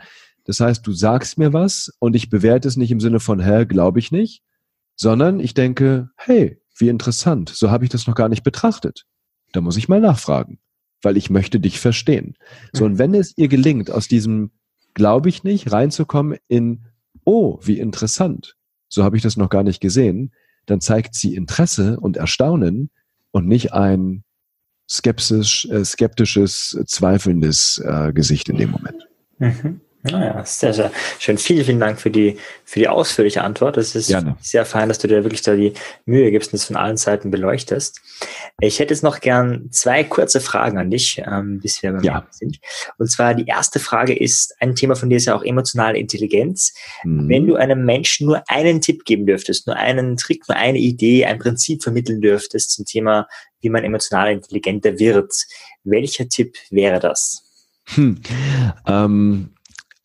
Das 0.46 0.60
heißt, 0.60 0.86
du 0.86 0.92
sagst 0.92 1.38
mir 1.38 1.54
was 1.54 1.92
und 2.00 2.16
ich 2.16 2.30
bewerte 2.30 2.68
es 2.68 2.78
nicht 2.78 2.92
im 2.92 3.00
Sinne 3.00 3.20
von, 3.20 3.40
hä, 3.40 3.66
glaube 3.66 4.00
ich 4.00 4.12
nicht, 4.12 4.44
sondern 4.96 5.40
ich 5.40 5.54
denke, 5.54 6.10
hey, 6.16 6.62
wie 6.78 6.90
interessant, 6.90 7.50
so 7.50 7.70
habe 7.72 7.84
ich 7.84 7.90
das 7.90 8.08
noch 8.08 8.16
gar 8.16 8.30
nicht 8.30 8.44
betrachtet. 8.44 9.06
Da 9.52 9.62
muss 9.62 9.78
ich 9.78 9.90
mal 9.90 10.00
nachfragen 10.00 10.60
weil 11.02 11.18
ich 11.18 11.30
möchte 11.30 11.60
dich 11.60 11.80
verstehen. 11.80 12.36
So, 12.74 12.86
und 12.86 12.98
wenn 12.98 13.14
es 13.14 13.38
ihr 13.38 13.48
gelingt, 13.48 13.92
aus 13.92 14.08
diesem 14.08 14.52
glaube 14.94 15.30
ich 15.30 15.44
nicht 15.44 15.72
reinzukommen 15.72 16.38
in, 16.48 16.86
oh, 17.24 17.60
wie 17.62 17.80
interessant, 17.80 18.56
so 18.88 19.04
habe 19.04 19.18
ich 19.18 19.24
das 19.24 19.38
noch 19.38 19.50
gar 19.50 19.64
nicht 19.64 19.80
gesehen, 19.80 20.34
dann 20.66 20.82
zeigt 20.82 21.16
sie 21.16 21.36
Interesse 21.36 22.00
und 22.00 22.18
Erstaunen 22.18 22.90
und 23.32 23.48
nicht 23.48 23.74
ein 23.74 24.24
skeptisch, 24.90 25.66
äh, 25.66 25.86
skeptisches, 25.86 26.78
zweifelndes 26.86 27.82
äh, 27.86 28.12
Gesicht 28.14 28.50
in 28.50 28.58
dem 28.58 28.72
Moment. 28.72 29.08
Mhm. 29.38 29.82
Naja, 30.02 30.46
sehr, 30.46 30.74
sehr 30.74 30.92
schön. 31.20 31.38
Vielen, 31.38 31.66
vielen 31.66 31.80
Dank 31.82 32.00
für 32.00 32.10
die, 32.10 32.38
für 32.64 32.80
die 32.80 32.88
ausführliche 32.88 33.44
Antwort. 33.44 33.76
Es 33.76 33.96
ist 33.96 34.08
Gerne. 34.08 34.38
sehr 34.40 34.66
fein, 34.66 34.88
dass 34.88 35.00
du 35.00 35.10
dir 35.10 35.26
wirklich 35.26 35.42
da 35.42 35.56
die 35.56 35.74
Mühe 36.06 36.32
gibst 36.32 36.54
und 36.54 36.60
das 36.60 36.66
von 36.66 36.78
allen 36.78 36.96
Seiten 36.96 37.32
beleuchtest. 37.32 38.00
Ich 38.62 38.80
hätte 38.80 38.94
jetzt 38.94 39.04
noch 39.04 39.20
gern 39.20 39.68
zwei 39.72 40.06
kurze 40.06 40.40
Fragen 40.40 40.78
an 40.78 40.90
dich, 40.90 41.22
ähm, 41.26 41.60
bis 41.60 41.84
wir 41.84 41.92
beim 41.92 42.04
ja. 42.04 42.26
sind. 42.32 42.60
Und 42.98 43.12
zwar 43.12 43.34
die 43.34 43.46
erste 43.46 43.80
Frage 43.80 44.18
ist, 44.18 44.56
ein 44.62 44.74
Thema 44.74 44.96
von 44.96 45.10
dir 45.10 45.18
ist 45.18 45.26
ja 45.26 45.36
auch 45.36 45.44
emotionale 45.44 45.98
Intelligenz. 45.98 46.74
Mhm. 47.04 47.28
Wenn 47.28 47.48
du 47.48 47.56
einem 47.56 47.84
Menschen 47.84 48.28
nur 48.28 48.42
einen 48.48 48.80
Tipp 48.80 49.04
geben 49.04 49.26
dürftest, 49.26 49.68
nur 49.68 49.76
einen 49.76 50.16
Trick, 50.16 50.48
nur 50.48 50.56
eine 50.56 50.80
Idee, 50.80 51.26
ein 51.26 51.40
Prinzip 51.40 51.84
vermitteln 51.84 52.22
dürftest 52.22 52.72
zum 52.72 52.86
Thema, 52.86 53.28
wie 53.60 53.70
man 53.70 53.84
emotional 53.84 54.32
intelligenter 54.32 54.98
wird, 54.98 55.34
welcher 55.84 56.30
Tipp 56.30 56.56
wäre 56.70 57.02
das? 57.02 57.44
Hm. 57.96 58.22
Ähm 58.88 59.50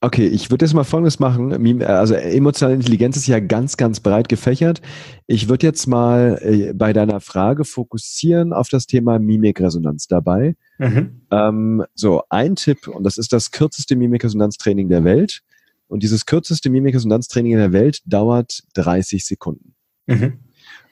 Okay, 0.04 0.26
ich 0.26 0.50
würde 0.50 0.66
jetzt 0.66 0.74
mal 0.74 0.84
Folgendes 0.84 1.18
machen. 1.18 1.82
Also 1.82 2.12
emotionale 2.12 2.74
Intelligenz 2.74 3.16
ist 3.16 3.26
ja 3.26 3.40
ganz, 3.40 3.78
ganz 3.78 4.00
breit 4.00 4.28
gefächert. 4.28 4.82
Ich 5.26 5.48
würde 5.48 5.66
jetzt 5.66 5.86
mal 5.86 6.38
äh, 6.42 6.74
bei 6.74 6.92
deiner 6.92 7.20
Frage 7.20 7.64
fokussieren 7.64 8.52
auf 8.52 8.68
das 8.68 8.84
Thema 8.84 9.18
Mimikresonanz 9.18 10.06
dabei. 10.06 10.56
Mhm. 10.76 11.22
Ähm, 11.30 11.84
so, 11.94 12.22
ein 12.28 12.54
Tipp, 12.54 12.86
und 12.86 13.04
das 13.04 13.16
ist 13.16 13.32
das 13.32 13.50
kürzeste 13.50 13.96
Mimikresonanztraining 13.96 14.90
der 14.90 15.04
Welt. 15.04 15.40
Und 15.88 16.02
dieses 16.02 16.26
kürzeste 16.26 16.68
Mimikresonanztraining 16.68 17.52
in 17.52 17.58
der 17.58 17.72
Welt 17.72 18.02
dauert 18.04 18.62
30 18.74 19.24
Sekunden. 19.24 19.74
Mhm. 20.04 20.34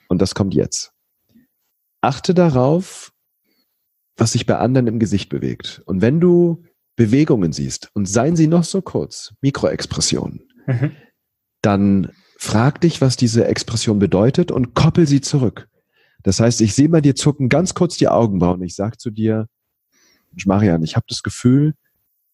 Und 0.08 0.22
das 0.22 0.34
kommt 0.34 0.54
jetzt. 0.54 0.94
Achte 2.00 2.32
darauf, 2.32 3.12
was 4.16 4.32
sich 4.32 4.46
bei 4.46 4.56
anderen 4.56 4.86
im 4.86 4.98
Gesicht 4.98 5.28
bewegt. 5.28 5.82
Und 5.84 6.00
wenn 6.00 6.18
du 6.18 6.64
Bewegungen 6.96 7.52
siehst 7.52 7.90
und 7.94 8.06
seien 8.06 8.36
sie 8.36 8.46
noch 8.46 8.64
so 8.64 8.82
kurz, 8.82 9.34
Mikroexpressionen, 9.40 10.48
mhm. 10.66 10.92
dann 11.62 12.12
frag 12.38 12.80
dich, 12.80 13.00
was 13.00 13.16
diese 13.16 13.46
Expression 13.46 13.98
bedeutet 13.98 14.50
und 14.50 14.74
koppel 14.74 15.06
sie 15.06 15.20
zurück. 15.20 15.68
Das 16.22 16.40
heißt, 16.40 16.60
ich 16.60 16.74
sehe 16.74 16.88
bei 16.88 17.00
dir 17.00 17.14
zucken 17.14 17.48
ganz 17.48 17.74
kurz 17.74 17.96
die 17.96 18.08
Augenbrauen. 18.08 18.62
Ich 18.62 18.74
sage 18.74 18.96
zu 18.96 19.10
dir, 19.10 19.48
Marian, 20.44 20.82
ich 20.82 20.96
habe 20.96 21.06
das 21.08 21.22
Gefühl, 21.22 21.74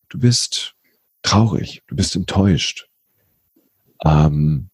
du 0.08 0.18
bist 0.18 0.74
traurig, 1.22 1.82
du 1.86 1.96
bist 1.96 2.16
enttäuscht. 2.16 2.88
Ähm, 4.04 4.70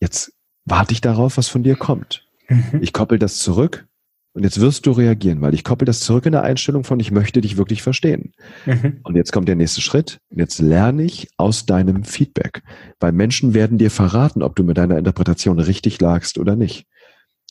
jetzt 0.00 0.32
warte 0.64 0.92
ich 0.92 1.00
darauf, 1.00 1.36
was 1.36 1.48
von 1.48 1.62
dir 1.62 1.76
kommt. 1.76 2.26
Mhm. 2.48 2.80
Ich 2.82 2.92
koppel 2.92 3.18
das 3.18 3.38
zurück 3.38 3.86
und 4.32 4.44
jetzt 4.44 4.60
wirst 4.60 4.86
du 4.86 4.92
reagieren, 4.92 5.40
weil 5.40 5.54
ich 5.54 5.64
koppel 5.64 5.86
das 5.86 6.00
zurück 6.00 6.24
in 6.24 6.32
der 6.32 6.44
Einstellung 6.44 6.84
von, 6.84 7.00
ich 7.00 7.10
möchte 7.10 7.40
dich 7.40 7.56
wirklich 7.56 7.82
verstehen. 7.82 8.32
Mhm. 8.64 9.00
Und 9.02 9.16
jetzt 9.16 9.32
kommt 9.32 9.48
der 9.48 9.56
nächste 9.56 9.80
Schritt. 9.80 10.20
Und 10.30 10.38
jetzt 10.38 10.60
lerne 10.60 11.02
ich 11.02 11.28
aus 11.36 11.66
deinem 11.66 12.04
Feedback. 12.04 12.62
Weil 13.00 13.10
Menschen 13.10 13.54
werden 13.54 13.76
dir 13.76 13.90
verraten, 13.90 14.42
ob 14.42 14.54
du 14.54 14.62
mit 14.62 14.78
deiner 14.78 14.98
Interpretation 14.98 15.58
richtig 15.58 16.00
lagst 16.00 16.38
oder 16.38 16.54
nicht. 16.54 16.86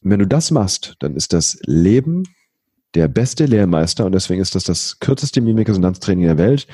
Und 0.04 0.12
wenn 0.12 0.20
du 0.20 0.28
das 0.28 0.52
machst, 0.52 0.96
dann 1.00 1.16
ist 1.16 1.34
das 1.34 1.60
Leben 1.66 2.24
der 2.96 3.10
beste 3.10 3.46
Lehrmeister 3.46 4.06
und 4.06 4.14
deswegen 4.14 4.42
ist 4.42 4.56
das 4.56 4.64
das 4.64 5.00
kürzeste 5.00 5.42
Mimik-Resonanztraining 5.42 6.26
der 6.26 6.38
Welt. 6.38 6.66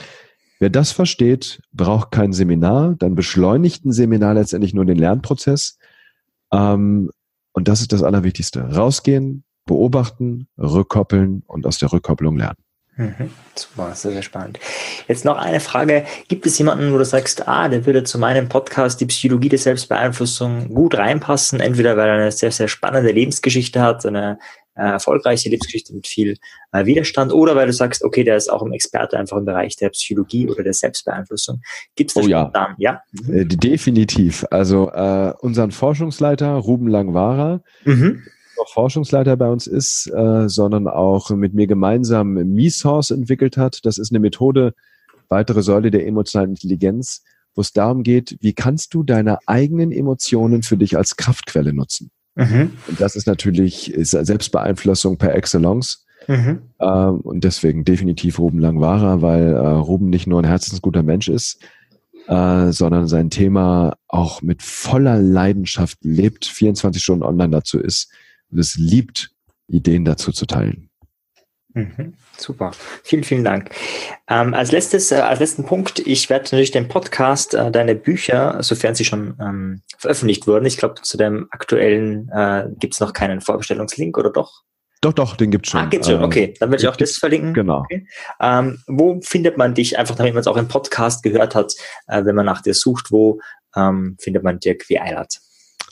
Wer 0.59 0.69
das 0.69 0.91
versteht, 0.91 1.61
braucht 1.73 2.11
kein 2.11 2.31
Seminar, 2.31 2.95
dann 2.97 3.15
beschleunigt 3.15 3.83
ein 3.83 3.91
Seminar 3.91 4.35
letztendlich 4.35 4.73
nur 4.73 4.85
den 4.85 4.97
Lernprozess. 4.97 5.77
Ähm, 6.53 7.09
und 7.51 7.67
das 7.67 7.81
ist 7.81 7.91
das 7.91 8.03
Allerwichtigste. 8.03 8.61
Rausgehen, 8.61 9.43
beobachten, 9.65 10.47
rückkoppeln 10.57 11.43
und 11.47 11.65
aus 11.65 11.77
der 11.79 11.91
Rückkopplung 11.91 12.37
lernen. 12.37 12.57
Mhm. 12.97 13.29
Super, 13.55 13.93
sehr, 13.93 14.11
sehr 14.13 14.21
spannend. 14.21 14.59
Jetzt 15.07 15.25
noch 15.25 15.37
eine 15.37 15.59
Frage. 15.59 16.05
Gibt 16.29 16.45
es 16.45 16.57
jemanden, 16.57 16.93
wo 16.93 16.97
du 16.97 17.03
sagst, 17.03 17.47
ah, 17.47 17.67
der 17.67 17.85
würde 17.85 18.03
zu 18.03 18.17
meinem 18.17 18.47
Podcast 18.47 19.01
die 19.01 19.05
Psychologie 19.05 19.49
der 19.49 19.59
Selbstbeeinflussung 19.59 20.73
gut 20.73 20.97
reinpassen? 20.97 21.59
Entweder 21.59 21.97
weil 21.97 22.07
er 22.07 22.15
eine 22.15 22.31
sehr, 22.31 22.51
sehr 22.51 22.69
spannende 22.69 23.11
Lebensgeschichte 23.11 23.81
hat, 23.81 24.05
eine 24.05 24.39
äh, 24.75 24.83
erfolgreiche 24.83 25.49
Lebensgeschichte 25.49 25.93
mit 25.93 26.07
viel 26.07 26.37
äh, 26.71 26.85
Widerstand, 26.85 27.33
oder 27.33 27.55
weil 27.57 27.67
du 27.67 27.73
sagst, 27.73 28.03
okay, 28.03 28.23
der 28.23 28.37
ist 28.37 28.49
auch 28.49 28.61
ein 28.61 28.71
Experte 28.71 29.17
einfach 29.17 29.37
im 29.37 29.45
Bereich 29.45 29.75
der 29.75 29.89
Psychologie 29.89 30.47
oder 30.49 30.63
der 30.63 30.73
Selbstbeeinflussung. 30.73 31.61
Gibt 31.95 32.11
es 32.11 32.13
das 32.15 32.25
oh, 32.25 32.27
ja. 32.27 32.41
Spontan? 32.43 32.75
Ja. 32.77 33.01
Mhm. 33.11 33.33
Äh, 33.33 33.45
definitiv. 33.45 34.45
Also 34.51 34.89
äh, 34.91 35.33
unseren 35.39 35.71
Forschungsleiter 35.71 36.53
Ruben 36.53 36.87
Langwara, 36.87 37.61
mhm 37.83 38.23
noch 38.57 38.69
Forschungsleiter 38.73 39.37
bei 39.37 39.49
uns 39.49 39.67
ist, 39.67 40.11
äh, 40.13 40.47
sondern 40.47 40.87
auch 40.87 41.29
mit 41.31 41.53
mir 41.53 41.67
gemeinsam 41.67 42.33
MeSource 42.33 43.11
entwickelt 43.11 43.57
hat. 43.57 43.85
Das 43.85 43.97
ist 43.97 44.11
eine 44.11 44.19
Methode, 44.19 44.73
weitere 45.29 45.61
Säule 45.61 45.91
der 45.91 46.05
emotionalen 46.07 46.51
Intelligenz, 46.51 47.23
wo 47.55 47.61
es 47.61 47.73
darum 47.73 48.03
geht, 48.03 48.37
wie 48.41 48.53
kannst 48.53 48.93
du 48.93 49.03
deine 49.03 49.39
eigenen 49.47 49.91
Emotionen 49.91 50.63
für 50.63 50.77
dich 50.77 50.97
als 50.97 51.15
Kraftquelle 51.15 51.73
nutzen. 51.73 52.11
Mhm. 52.35 52.73
Und 52.87 52.99
das 52.99 53.15
ist 53.15 53.27
natürlich 53.27 53.93
ist 53.93 54.11
Selbstbeeinflussung 54.11 55.17
per 55.17 55.33
Excellence. 55.35 56.05
Mhm. 56.27 56.61
Ähm, 56.79 57.19
und 57.21 57.43
deswegen 57.43 57.85
definitiv 57.85 58.39
Ruben 58.39 58.59
Langwara, 58.59 59.21
weil 59.21 59.53
äh, 59.53 59.57
Ruben 59.57 60.09
nicht 60.09 60.27
nur 60.27 60.41
ein 60.41 60.47
herzensguter 60.47 61.03
Mensch 61.03 61.27
ist, 61.27 61.59
äh, 62.27 62.71
sondern 62.71 63.07
sein 63.07 63.29
Thema 63.29 63.97
auch 64.07 64.41
mit 64.41 64.63
voller 64.63 65.19
Leidenschaft 65.19 65.99
lebt, 66.03 66.45
24 66.45 67.01
Stunden 67.01 67.23
online 67.23 67.51
dazu 67.51 67.79
ist, 67.79 68.11
und 68.51 68.59
es 68.59 68.75
liebt, 68.75 69.31
Ideen 69.67 70.05
dazu 70.05 70.31
zu 70.31 70.45
teilen. 70.45 70.89
Mhm, 71.75 72.13
super, 72.37 72.71
vielen, 73.03 73.25
vielen 73.25 73.43
Dank. 73.43 73.69
Ähm, 74.29 74.53
als 74.53 74.71
letztes, 74.71 75.11
äh, 75.11 75.15
als 75.15 75.41
letzten 75.41 75.65
Punkt, 75.65 75.99
ich 75.99 76.29
werde 76.29 76.45
natürlich 76.45 76.71
den 76.71 76.87
Podcast, 76.87 77.53
äh, 77.53 77.69
deine 77.69 77.95
Bücher, 77.95 78.63
sofern 78.63 78.95
sie 78.95 79.03
schon 79.03 79.35
ähm, 79.41 79.81
veröffentlicht 79.97 80.47
wurden, 80.47 80.65
ich 80.65 80.77
glaube, 80.77 81.01
zu 81.01 81.17
dem 81.17 81.47
aktuellen 81.51 82.29
äh, 82.29 82.69
gibt 82.79 82.93
es 82.93 83.01
noch 83.01 83.11
keinen 83.11 83.41
Vorbestellungslink 83.41 84.17
oder 84.17 84.29
doch? 84.31 84.63
Doch, 85.01 85.11
doch, 85.11 85.35
den 85.35 85.51
gibt's 85.51 85.69
schon. 85.69 85.81
Ah, 85.81 85.85
gibt's 85.87 86.07
schon, 86.07 86.17
ähm, 86.17 86.23
okay. 86.23 86.53
Dann 86.59 86.71
werde 86.71 86.81
ich 86.81 86.87
auch 86.87 86.95
das 86.95 87.17
verlinken. 87.17 87.53
Genau. 87.53 87.79
Okay. 87.79 88.07
Ähm, 88.39 88.81
wo 88.87 89.19
findet 89.21 89.57
man 89.57 89.73
dich, 89.73 89.99
einfach 89.99 90.15
damit 90.15 90.33
man 90.33 90.41
es 90.41 90.47
auch 90.47 90.57
im 90.57 90.69
Podcast 90.69 91.23
gehört 91.23 91.55
hat, 91.55 91.73
äh, 92.07 92.23
wenn 92.23 92.35
man 92.35 92.45
nach 92.45 92.61
dir 92.61 92.73
sucht, 92.73 93.11
wo 93.11 93.41
ähm, 93.75 94.15
findet 94.19 94.43
man 94.43 94.59
Dirk 94.59 94.87
wie 94.87 94.99
Eilert? 94.99 95.41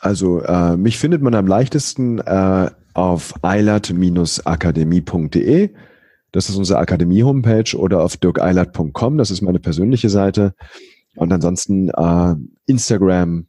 Also 0.04 0.42
äh, 0.42 0.76
mich 0.76 0.98
findet 0.98 1.22
man 1.22 1.34
am 1.34 1.48
leichtesten 1.48 2.20
äh, 2.20 2.70
auf 2.94 3.34
eilert-akademie.de. 3.42 5.70
Das 6.34 6.50
ist 6.50 6.58
unsere 6.58 6.80
Akademie-Homepage 6.80 7.78
oder 7.78 8.04
auf 8.04 8.18
dirkeilert.com. 8.18 9.18
Das 9.18 9.32
ist 9.32 9.42
meine 9.42 9.62
persönliche 9.62 10.10
Seite. 10.10 10.56
Und 11.16 11.32
ansonsten 11.32 11.88
äh, 11.90 12.36
Instagram, 12.66 13.48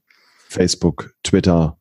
Facebook, 0.48 1.14
Twitter, 1.24 1.76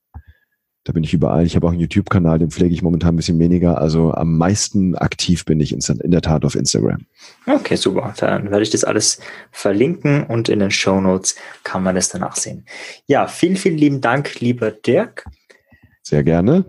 da 0.86 0.92
bin 0.92 1.04
ich 1.04 1.14
überall. 1.14 1.46
Ich 1.46 1.56
habe 1.56 1.66
auch 1.68 1.72
einen 1.72 1.80
YouTube-Kanal, 1.80 2.40
den 2.40 2.52
pflege 2.52 2.74
ich 2.74 2.82
momentan 2.82 3.14
ein 3.14 3.18
bisschen 3.18 3.40
weniger. 3.40 3.80
Also 3.80 4.12
am 4.12 4.38
meisten 4.38 4.96
aktiv 4.96 5.46
bin 5.46 5.60
ich 5.62 5.74
in 5.74 6.12
der 6.12 6.22
Tat 6.22 6.44
auf 6.44 6.56
Instagram. 6.56 7.06
Okay, 7.46 7.76
super. 7.76 8.14
Dann 8.18 8.52
werde 8.52 8.64
ich 8.64 8.70
das 8.70 8.84
alles 8.84 9.20
verlinken 9.52 10.24
und 10.24 10.50
in 10.50 10.60
den 10.60 10.72
Show 10.72 11.00
Notes 11.00 11.36
kann 11.64 11.84
man 11.84 11.96
das 11.96 12.10
danach 12.10 12.36
sehen. 12.36 12.66
Ja, 13.08 13.28
vielen, 13.28 13.56
vielen 13.56 13.78
lieben 13.78 14.02
Dank, 14.02 14.42
lieber 14.42 14.72
Dirk. 14.72 15.26
Sehr 16.02 16.24
gerne. 16.24 16.66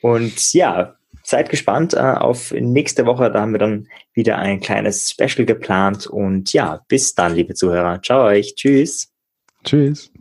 Und 0.00 0.52
ja, 0.52 0.94
seid 1.24 1.50
gespannt 1.50 1.94
äh, 1.94 1.98
auf 1.98 2.52
nächste 2.52 3.04
Woche. 3.04 3.30
Da 3.32 3.40
haben 3.40 3.52
wir 3.52 3.58
dann 3.58 3.88
wieder 4.14 4.38
ein 4.38 4.60
kleines 4.60 5.10
Special 5.10 5.44
geplant. 5.44 6.06
Und 6.06 6.52
ja, 6.52 6.80
bis 6.86 7.14
dann, 7.14 7.34
liebe 7.34 7.54
Zuhörer. 7.54 8.00
Ciao 8.00 8.26
euch. 8.26 8.54
Tschüss. 8.54 9.12
Tschüss. 9.64 10.12